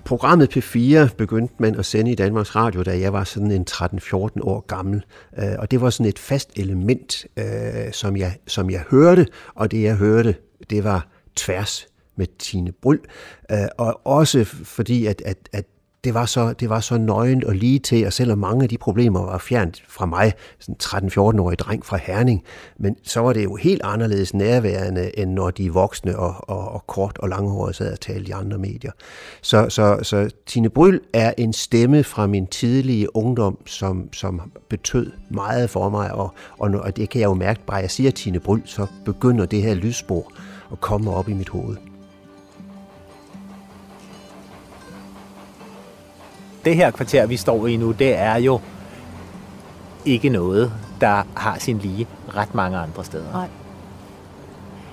Programmet 0.06 0.58
P4 0.58 1.16
begyndte 1.16 1.54
man 1.60 1.76
at 1.76 1.86
sende 1.86 2.12
i 2.12 2.16
Danmarks 2.16 2.56
Radio, 2.56 2.84
da 2.84 3.00
jeg 3.00 3.14
var 3.14 3.24
sådan 3.24 3.52
en 3.52 3.66
13-14 3.70 4.16
år 4.42 4.66
gammel. 4.68 5.04
Øh, 5.40 5.46
Og 5.60 5.72
det 5.72 5.82
var 5.82 5.90
sådan 5.90 6.06
et 6.06 6.20
fast 6.20 6.50
element, 6.56 7.26
øh, 7.38 7.46
som 7.92 8.18
jeg, 8.18 8.38
som 8.48 8.70
jeg 8.70 8.84
hørte, 8.92 9.28
og 9.56 9.72
det 9.72 9.84
jeg 9.84 9.96
hørte, 9.96 10.36
det 10.70 10.84
var 10.84 11.08
tværs 11.36 11.88
med 12.16 12.28
Tine 12.40 12.72
Bryl. 12.72 13.00
Øh, 13.52 13.58
Og 13.78 14.02
også 14.08 14.44
fordi, 14.64 15.06
at, 15.06 15.22
at, 15.26 15.38
at 15.52 15.66
det 16.04 16.14
var, 16.14 16.26
så, 16.26 16.54
det 16.54 16.70
var 16.70 16.80
så 16.80 16.98
nøgent 16.98 17.44
og 17.44 17.56
lige 17.56 17.80
til, 17.80 18.06
og 18.06 18.14
selvom 18.14 18.38
mange 18.38 18.64
af 18.64 18.70
de 18.70 18.78
problemer 18.78 19.26
var 19.26 19.38
fjernt 19.38 19.84
fra 19.88 20.06
mig, 20.06 20.34
sådan 20.60 21.10
13-14-årig 21.10 21.60
dreng 21.60 21.86
fra 21.86 21.98
Herning, 21.98 22.44
men 22.80 22.96
så 23.04 23.20
var 23.20 23.34
det 23.34 23.44
jo 23.44 23.56
helt 23.56 23.82
anderledes 23.84 24.34
nærværende, 24.34 25.20
end 25.20 25.32
når 25.32 25.52
de 25.52 25.74
voksne 25.74 26.20
og, 26.20 26.36
og, 26.50 26.72
og 26.72 26.88
kort 26.88 27.18
og 27.18 27.30
langhåret 27.30 27.76
sad 27.76 27.92
og 27.92 28.00
talte 28.00 28.30
i 28.30 28.32
andre 28.32 28.58
medier. 28.58 28.92
Så, 29.42 29.70
så, 29.70 30.00
så 30.02 30.30
Tine 30.46 30.70
Bryl 30.70 31.00
er 31.14 31.34
en 31.38 31.54
stemme 31.54 32.04
fra 32.04 32.28
min 32.28 32.48
tidlige 32.48 33.16
ungdom, 33.16 33.58
som, 33.68 34.14
som 34.14 34.52
betød 34.70 35.12
meget 35.30 35.70
for 35.70 35.90
mig, 35.90 36.14
og, 36.14 36.34
og, 36.58 36.70
og 36.70 36.98
det 36.98 37.10
kan 37.10 37.22
jeg 37.22 37.28
jo 37.28 37.34
mærke, 37.34 37.60
bare 37.68 37.78
jeg 37.78 37.92
siger 37.92 38.12
Tine 38.12 38.40
Bryl, 38.40 38.62
så 38.66 38.86
begynder 39.06 39.46
det 39.46 39.62
her 39.62 39.74
lydspor 39.74 40.32
at 40.72 40.82
komme 40.82 41.12
op 41.12 41.30
i 41.30 41.34
mit 41.34 41.50
hoved. 41.50 41.93
Det 46.66 46.76
her 46.76 46.92
kvarter, 46.92 47.26
vi 47.26 47.38
står 47.38 47.68
i 47.68 47.78
nu, 47.78 47.92
det 47.92 48.16
er 48.16 48.36
jo 48.36 48.60
ikke 50.06 50.30
noget, 50.30 50.74
der 51.02 51.24
har 51.36 51.60
sin 51.60 51.78
lige 51.78 52.08
ret 52.36 52.56
mange 52.56 52.78
andre 52.78 53.04
steder. 53.04 53.32
Nej. 53.34 53.48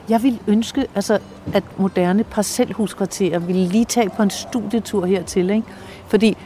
Jeg 0.09 0.23
vil 0.23 0.41
ønske, 0.47 0.87
altså, 0.95 1.19
at 1.53 1.65
moderne 1.77 2.25
parcelhuskvarterer 2.25 3.39
ville 3.39 3.67
lige 3.67 3.85
tage 3.85 4.11
på 4.11 4.23
en 4.23 4.31
studietur 4.31 5.07
hertil. 5.07 5.51
Ikke? 5.51 5.67
Fordi 6.07 6.37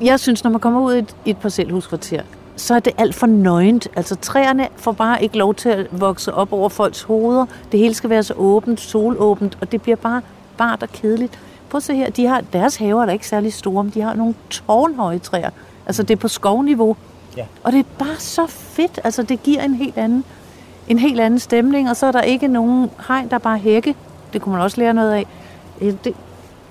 jeg 0.00 0.20
synes, 0.20 0.44
når 0.44 0.50
man 0.50 0.60
kommer 0.60 0.80
ud 0.80 0.94
i 0.94 0.98
et, 0.98 1.16
et 1.24 1.36
parcelhuskvarter, 1.36 2.22
så 2.56 2.74
er 2.74 2.80
det 2.80 2.92
alt 2.98 3.14
for 3.14 3.26
nøgent. 3.26 3.88
Altså 3.96 4.16
træerne 4.16 4.68
får 4.76 4.92
bare 4.92 5.22
ikke 5.22 5.38
lov 5.38 5.54
til 5.54 5.68
at 5.68 5.86
vokse 6.00 6.34
op 6.34 6.52
over 6.52 6.68
folks 6.68 7.02
hoveder. 7.02 7.46
Det 7.72 7.80
hele 7.80 7.94
skal 7.94 8.10
være 8.10 8.22
så 8.22 8.34
åbent, 8.34 8.80
solåbent, 8.80 9.58
og 9.60 9.72
det 9.72 9.82
bliver 9.82 9.96
bare 9.96 10.22
bart 10.56 10.82
og 10.82 10.88
kedeligt. 10.88 11.38
Prøv 11.72 11.76
at 11.76 11.82
se 11.82 11.94
her, 11.94 12.10
de 12.10 12.26
har, 12.26 12.40
deres 12.52 12.76
haver 12.76 13.02
er 13.02 13.06
da 13.06 13.12
ikke 13.12 13.28
særlig 13.28 13.52
store, 13.52 13.84
men 13.84 13.92
de 13.94 14.00
har 14.00 14.14
nogle 14.14 14.34
tårnhøje 14.50 15.18
træer. 15.18 15.50
Altså 15.86 16.02
det 16.02 16.10
er 16.14 16.16
på 16.16 16.28
skovniveau. 16.28 16.96
Ja. 17.36 17.44
Og 17.62 17.72
det 17.72 17.78
er 17.78 17.84
bare 17.98 18.16
så 18.18 18.46
fedt. 18.46 19.00
Altså 19.04 19.22
det 19.22 19.42
giver 19.42 19.62
en 19.62 19.74
helt 19.74 19.96
anden, 19.96 20.24
en 20.88 20.98
helt 20.98 21.20
anden 21.20 21.40
stemning, 21.40 21.90
og 21.90 21.96
så 21.96 22.06
er 22.06 22.12
der 22.12 22.22
ikke 22.22 22.48
nogen 22.48 22.90
hegn, 23.08 23.28
der 23.28 23.34
er 23.34 23.38
bare 23.38 23.58
hække. 23.58 23.94
Det 24.32 24.42
kunne 24.42 24.52
man 24.52 24.62
også 24.62 24.80
lære 24.80 24.94
noget 24.94 25.12
af. 25.12 25.26
Det, 25.80 26.14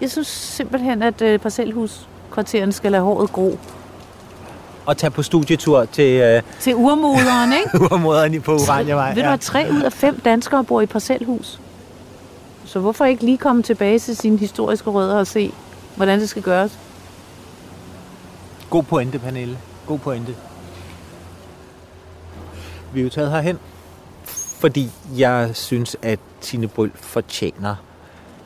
jeg 0.02 0.12
synes 0.12 0.28
simpelthen, 0.28 1.02
at 1.02 1.22
øh, 1.22 1.40
parcelhuskvarteren 1.40 2.72
skal 2.72 2.92
lade 2.92 3.04
håret 3.04 3.32
gro. 3.32 3.60
Og 4.86 4.98
tage 4.98 5.12
på 5.12 5.24
studietur 5.24 5.86
til 5.86 6.22
øh, 6.22 6.42
Til 6.60 6.76
urmoderen, 6.76 7.54
ikke? 7.54 7.82
urmoderen 7.94 8.42
på 8.42 8.54
Oranjevej. 8.54 9.14
Ved 9.14 9.24
du, 9.24 9.30
at 9.30 9.40
tre 9.40 9.68
ud 9.72 9.82
af 9.82 9.94
fem 9.94 10.20
danskere 10.20 10.64
bor 10.64 10.82
i 10.82 10.86
parcelhus? 10.86 11.60
Så 12.72 12.80
hvorfor 12.80 13.06
ikke 13.06 13.26
lige 13.26 13.38
komme 13.38 13.64
tilbage 13.64 14.00
til 14.00 14.16
sine 14.16 14.38
historiske 14.38 14.90
rødder 14.90 15.16
og 15.16 15.28
se, 15.28 15.52
hvordan 15.96 16.20
det 16.20 16.30
skal 16.30 16.42
gøres? 16.42 16.80
God 18.70 18.84
pointe, 18.84 19.20
Pernille. 19.20 19.58
God 19.88 20.00
pointe. 20.00 20.36
Vi 22.94 23.00
er 23.00 23.04
jo 23.04 23.10
taget 23.10 23.32
herhen, 23.32 23.60
fordi 24.60 24.92
jeg 25.18 25.50
synes, 25.54 25.96
at 26.02 26.20
Tine 26.42 26.68
Bryl 26.68 26.92
fortjener 26.96 27.76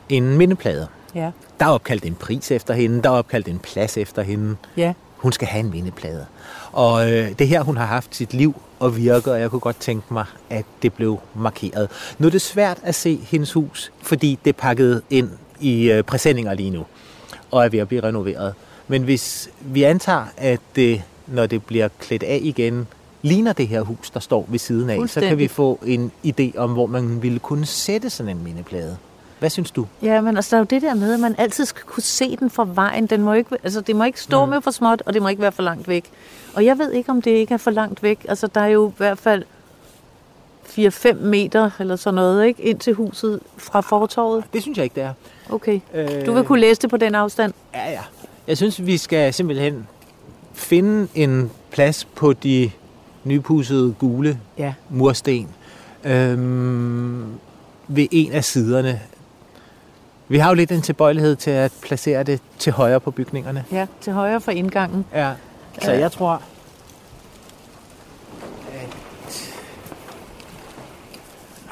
en 0.08 0.38
mindeplade. 0.38 0.88
Ja. 1.14 1.30
Der 1.60 1.66
er 1.66 1.70
opkaldt 1.70 2.04
en 2.04 2.14
pris 2.14 2.50
efter 2.50 2.74
hende, 2.74 3.02
der 3.02 3.10
er 3.10 3.14
opkaldt 3.14 3.48
en 3.48 3.58
plads 3.58 3.96
efter 3.96 4.22
hende. 4.22 4.56
Ja. 4.76 4.92
Hun 5.16 5.32
skal 5.32 5.48
have 5.48 5.64
en 5.64 5.70
mindeplade. 5.70 6.26
Og 6.72 7.12
øh, 7.12 7.38
det 7.38 7.48
her, 7.48 7.62
hun 7.62 7.76
har 7.76 7.86
haft 7.86 8.16
sit 8.16 8.34
liv 8.34 8.62
og 8.78 8.96
virke, 8.96 9.32
og 9.32 9.40
jeg 9.40 9.50
kunne 9.50 9.60
godt 9.60 9.80
tænke 9.80 10.14
mig, 10.14 10.24
at 10.50 10.64
det 10.82 10.92
blev 10.92 11.18
markeret. 11.34 11.88
Nu 12.18 12.26
er 12.26 12.30
det 12.30 12.42
svært 12.42 12.78
at 12.82 12.94
se 12.94 13.16
hendes 13.16 13.52
hus, 13.52 13.92
fordi 14.02 14.38
det 14.44 14.50
er 14.50 14.60
pakket 14.60 15.02
ind 15.10 15.30
i 15.60 15.90
øh, 15.90 16.02
præsendinger 16.04 16.54
lige 16.54 16.70
nu, 16.70 16.86
og 17.50 17.64
er 17.64 17.68
ved 17.68 17.78
at 17.78 17.88
blive 17.88 18.02
renoveret. 18.02 18.54
Men 18.88 19.02
hvis 19.02 19.50
vi 19.60 19.82
antager, 19.82 20.24
at 20.36 20.60
det, 20.76 21.02
når 21.26 21.46
det 21.46 21.64
bliver 21.64 21.88
klædt 22.00 22.22
af 22.22 22.38
igen 22.42 22.86
ligner 23.22 23.52
det 23.52 23.68
her 23.68 23.80
hus, 23.80 24.10
der 24.10 24.20
står 24.20 24.46
ved 24.48 24.58
siden 24.58 24.90
af, 24.90 25.08
så 25.08 25.20
kan 25.20 25.38
vi 25.38 25.48
få 25.48 25.78
en 25.86 26.12
idé 26.26 26.58
om, 26.58 26.72
hvor 26.72 26.86
man 26.86 27.22
ville 27.22 27.38
kunne 27.38 27.66
sætte 27.66 28.10
sådan 28.10 28.36
en 28.36 28.44
mindeplade. 28.44 28.96
Hvad 29.38 29.50
synes 29.50 29.70
du? 29.70 29.86
Ja, 30.02 30.20
men 30.20 30.36
altså, 30.36 30.50
der 30.50 30.56
er 30.56 30.60
jo 30.60 30.64
det 30.70 30.82
der 30.82 30.94
med, 30.94 31.14
at 31.14 31.20
man 31.20 31.34
altid 31.38 31.64
skal 31.64 31.82
kunne 31.82 32.02
se 32.02 32.36
den 32.36 32.50
fra 32.50 32.66
vejen. 32.74 33.06
Den 33.06 33.22
må 33.22 33.32
ikke, 33.32 33.56
altså, 33.64 33.80
det 33.80 33.96
må 33.96 34.04
ikke 34.04 34.20
stå 34.20 34.44
mm. 34.44 34.50
med 34.50 34.60
for 34.60 34.70
småt, 34.70 35.02
og 35.06 35.14
det 35.14 35.22
må 35.22 35.28
ikke 35.28 35.42
være 35.42 35.52
for 35.52 35.62
langt 35.62 35.88
væk. 35.88 36.04
Og 36.54 36.64
jeg 36.64 36.78
ved 36.78 36.92
ikke, 36.92 37.10
om 37.10 37.22
det 37.22 37.30
ikke 37.30 37.54
er 37.54 37.58
for 37.58 37.70
langt 37.70 38.02
væk. 38.02 38.26
Altså, 38.28 38.46
der 38.46 38.60
er 38.60 38.66
jo 38.66 38.88
i 38.88 38.92
hvert 38.96 39.18
fald 39.18 39.42
4-5 40.68 41.12
meter 41.14 41.70
eller 41.78 41.96
sådan 41.96 42.14
noget, 42.14 42.46
ikke? 42.46 42.62
Ind 42.62 42.78
til 42.78 42.94
huset 42.94 43.40
fra 43.56 43.80
fortorvet. 43.80 44.44
Det 44.52 44.62
synes 44.62 44.78
jeg 44.78 44.84
ikke, 44.84 44.94
det 44.94 45.02
er. 45.02 45.12
Okay. 45.50 45.80
Øh, 45.94 46.26
Du 46.26 46.32
vil 46.32 46.44
kunne 46.44 46.60
læse 46.60 46.80
det 46.82 46.90
på 46.90 46.96
den 46.96 47.14
afstand? 47.14 47.52
Ja, 47.74 47.90
ja. 47.90 48.00
Jeg 48.46 48.56
synes, 48.56 48.86
vi 48.86 48.96
skal 48.96 49.34
simpelthen 49.34 49.86
finde 50.52 51.08
en 51.14 51.50
plads 51.70 52.04
på 52.04 52.32
de 52.32 52.70
nypudsede 53.24 53.94
gule 53.98 54.38
Ja. 54.58 54.74
mursten 54.90 55.48
øhm, 56.04 57.24
ved 57.88 58.06
en 58.10 58.32
af 58.32 58.44
siderne. 58.44 59.00
Vi 60.28 60.38
har 60.38 60.48
jo 60.48 60.54
lidt 60.54 60.72
en 60.72 60.82
tilbøjelighed 60.82 61.36
til 61.36 61.50
at 61.50 61.72
placere 61.82 62.22
det 62.22 62.40
til 62.58 62.72
højre 62.72 63.00
på 63.00 63.10
bygningerne. 63.10 63.64
Ja, 63.72 63.86
til 64.00 64.12
højre 64.12 64.40
for 64.40 64.52
indgangen. 64.52 65.04
Ja. 65.14 65.32
Så 65.82 65.92
jeg 65.92 66.12
tror... 66.12 66.42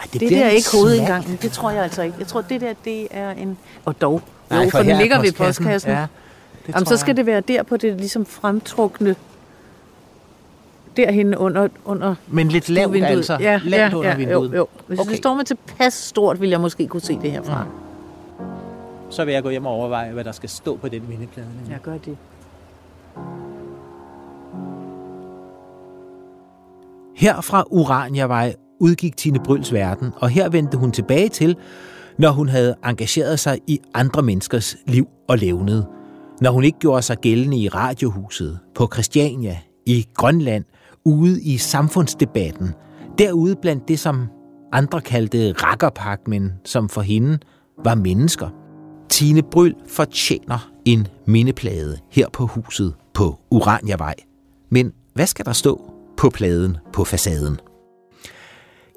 Ej, 0.01 0.07
Det, 0.13 0.19
bliver 0.19 0.31
der 0.31 0.45
er 0.47 0.51
ikke 0.51 0.69
hovedindgangen. 0.73 1.39
Det 1.43 1.53
tror 1.53 1.71
jeg 1.71 1.83
altså 1.83 2.03
ikke. 2.03 2.17
Jeg 2.19 2.27
tror, 2.27 2.41
det 2.41 2.61
der, 2.61 2.75
det 2.85 3.09
er 3.11 3.31
en... 3.31 3.59
Og 3.85 4.01
dog. 4.01 4.23
Jo, 4.51 4.57
Nej, 4.57 4.71
for, 4.71 4.79
den 4.79 4.87
her 4.87 4.95
er 4.95 5.01
ligger 5.01 5.21
ved 5.21 5.33
postkassen. 5.33 5.91
Ja, 5.91 6.07
det 6.67 6.75
Jamen, 6.75 6.87
så 6.87 6.97
skal 6.97 7.11
jeg. 7.11 7.17
det 7.17 7.27
være 7.27 7.41
der 7.41 7.63
på 7.63 7.77
det 7.77 7.97
ligesom 7.97 8.27
fremtrukne 8.27 9.15
derhen 10.97 11.35
under, 11.37 11.69
under 11.85 12.15
Men 12.29 12.49
lidt 12.49 12.69
lavt 12.69 12.85
stuevinduet. 12.85 13.17
altså. 13.17 13.37
Ja, 13.41 13.61
lavt 13.65 13.93
ja, 13.93 13.97
under 13.99 14.11
ja, 14.11 14.17
vinduet. 14.17 14.51
Jo, 14.53 14.57
jo. 14.57 14.67
Hvis 14.87 14.99
okay. 15.01 15.11
Det 15.11 15.19
står 15.19 15.35
med 15.35 15.45
tilpas 15.45 15.95
stort, 15.95 16.41
vil 16.41 16.51
jeg 16.51 16.61
måske 16.61 16.87
kunne 16.89 17.01
se 17.03 17.19
det 17.23 17.31
herfra. 17.31 17.65
Mm. 17.65 17.71
Så 19.11 19.25
vil 19.25 19.35
jeg 19.35 19.43
gå 19.43 19.51
hjem 19.51 19.67
og 19.67 19.73
overveje, 19.73 20.13
hvad 20.13 20.25
der 20.25 20.33
skal 20.33 20.49
stå 20.49 20.77
på 20.77 20.89
den 20.89 21.03
mindeplade. 21.09 21.49
Jeg 21.71 21.79
gør 21.83 21.99
det. 21.99 22.17
Her 27.17 27.41
fra 27.41 27.65
Uraniavej 27.71 28.55
udgik 28.81 29.17
Tine 29.17 29.39
Bryls 29.39 29.73
verden, 29.73 30.13
og 30.17 30.29
her 30.29 30.49
vendte 30.49 30.79
hun 30.79 30.93
tilbage 30.93 31.29
til, 31.29 31.57
når 32.19 32.31
hun 32.31 32.49
havde 32.49 32.75
engageret 32.85 33.41
sig 33.41 33.59
i 33.67 33.81
andre 33.95 34.23
menneskers 34.23 34.77
liv 34.87 35.09
og 35.29 35.39
levned. 35.39 35.83
Når 36.41 36.51
hun 36.51 36.65
ikke 36.65 36.79
gjorde 36.79 37.03
sig 37.03 37.19
gældende 37.19 37.57
i 37.57 37.69
radiohuset, 37.69 38.59
på 38.75 38.89
Christiania, 38.93 39.59
i 39.87 40.07
Grønland, 40.15 40.65
ude 41.05 41.43
i 41.43 41.57
samfundsdebatten, 41.57 42.75
derude 43.19 43.57
blandt 43.57 43.89
det, 43.89 43.99
som 43.99 44.29
andre 44.73 45.01
kaldte 45.01 45.53
rakkerpak, 45.53 46.29
men 46.29 46.53
som 46.65 46.89
for 46.89 47.01
hende 47.01 47.39
var 47.85 47.95
mennesker. 47.95 48.64
Tine 49.15 49.43
Bryl 49.43 49.75
fortjener 49.87 50.71
en 50.85 51.09
mindeplade 51.27 51.99
her 52.11 52.29
på 52.29 52.47
huset 52.47 52.95
på 53.13 53.39
Uraniavej. 53.51 54.15
Men 54.71 54.93
hvad 55.15 55.27
skal 55.27 55.45
der 55.45 55.53
stå 55.53 55.93
på 56.17 56.31
pladen 56.31 56.77
på 56.93 57.05
facaden? 57.05 57.61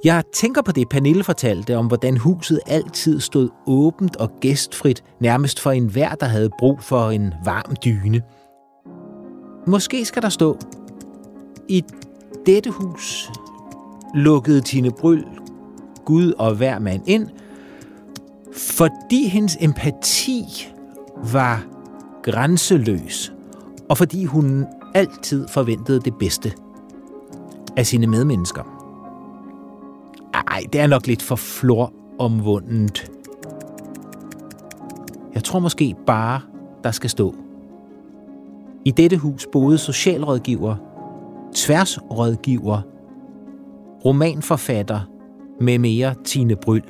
Jeg 0.03 0.23
tænker 0.33 0.61
på 0.61 0.71
det, 0.71 0.89
Pernille 0.89 1.23
fortalte 1.23 1.77
om, 1.77 1.87
hvordan 1.87 2.17
huset 2.17 2.59
altid 2.67 3.19
stod 3.19 3.49
åbent 3.67 4.15
og 4.15 4.31
gæstfrit, 4.41 5.03
nærmest 5.19 5.59
for 5.59 5.71
enhver, 5.71 6.15
der 6.15 6.25
havde 6.25 6.49
brug 6.59 6.83
for 6.83 7.09
en 7.09 7.33
varm 7.45 7.75
dyne. 7.85 8.21
Måske 9.67 10.05
skal 10.05 10.21
der 10.21 10.29
stå, 10.29 10.57
i 11.67 11.83
dette 12.45 12.69
hus 12.69 13.29
lukkede 14.15 14.61
Tine 14.61 14.91
Bryl 14.91 15.23
Gud 16.05 16.33
og 16.37 16.55
hver 16.55 16.79
mand 16.79 17.03
ind, 17.07 17.29
fordi 18.57 19.27
hendes 19.27 19.57
empati 19.61 20.43
var 21.33 21.65
grænseløs, 22.23 23.33
og 23.89 23.97
fordi 23.97 24.25
hun 24.25 24.65
altid 24.95 25.47
forventede 25.47 25.99
det 25.99 26.13
bedste 26.19 26.53
af 27.77 27.85
sine 27.85 28.07
medmennesker. 28.07 28.77
Ej, 30.33 30.63
det 30.73 30.81
er 30.81 30.87
nok 30.87 31.07
lidt 31.07 31.21
for 31.21 31.35
floromvundet. 31.35 33.11
Jeg 35.33 35.43
tror 35.43 35.59
måske 35.59 35.95
bare, 36.07 36.41
der 36.83 36.91
skal 36.91 37.09
stå. 37.09 37.35
I 38.85 38.91
dette 38.91 39.17
hus 39.17 39.47
boede 39.51 39.77
socialrådgiver, 39.77 40.75
tværsrådgiver, 41.55 42.81
romanforfatter 44.05 44.99
med 45.61 45.79
mere 45.79 46.15
Tine 46.23 46.55
Bryl, 46.55 46.83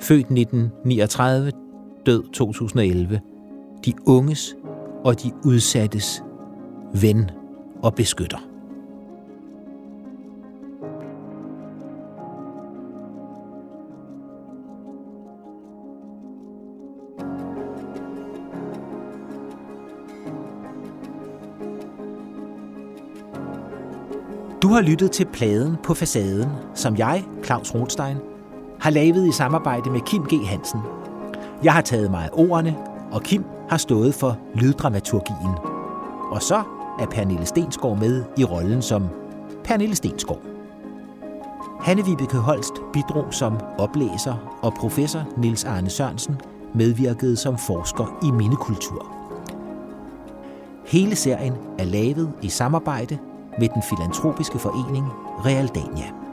født 0.00 0.26
1939, 0.30 1.52
død 2.06 2.22
2011. 2.32 3.20
De 3.84 3.92
unges 4.06 4.56
og 5.04 5.22
de 5.22 5.32
udsattes 5.44 6.22
ven 7.00 7.30
og 7.82 7.94
beskytter. 7.94 8.38
Du 24.62 24.68
har 24.68 24.80
lyttet 24.80 25.10
til 25.10 25.26
pladen 25.32 25.76
på 25.84 25.94
facaden, 25.94 26.50
som 26.74 26.96
jeg, 26.96 27.24
Claus 27.44 27.74
Rothstein, 27.74 28.16
har 28.86 28.90
lavet 28.90 29.28
i 29.28 29.32
samarbejde 29.32 29.90
med 29.90 30.00
Kim 30.00 30.22
G. 30.22 30.46
Hansen. 30.46 30.80
Jeg 31.62 31.72
har 31.72 31.80
taget 31.80 32.10
mig 32.10 32.24
af 32.24 32.30
ordene, 32.32 32.76
og 33.12 33.22
Kim 33.22 33.44
har 33.68 33.76
stået 33.76 34.14
for 34.14 34.38
lyddramaturgien. 34.54 35.54
Og 36.30 36.42
så 36.42 36.62
er 37.00 37.06
Pernille 37.06 37.46
Stensgaard 37.46 37.98
med 37.98 38.24
i 38.36 38.44
rollen 38.44 38.82
som 38.82 39.08
Pernille 39.64 39.96
Stensgaard. 39.96 40.40
Hanne 41.80 42.04
Vibeke 42.04 42.36
Holst 42.36 42.72
bidrog 42.92 43.34
som 43.34 43.58
oplæser, 43.78 44.58
og 44.62 44.74
professor 44.74 45.22
Niels 45.36 45.64
Arne 45.64 45.90
Sørensen 45.90 46.36
medvirkede 46.74 47.36
som 47.36 47.58
forsker 47.58 48.18
i 48.22 48.30
mindekultur. 48.30 49.06
Hele 50.86 51.16
serien 51.16 51.54
er 51.78 51.84
lavet 51.84 52.32
i 52.42 52.48
samarbejde 52.48 53.18
med 53.58 53.68
den 53.68 53.82
filantropiske 53.82 54.58
forening 54.58 55.06
Realdania. 55.46 56.25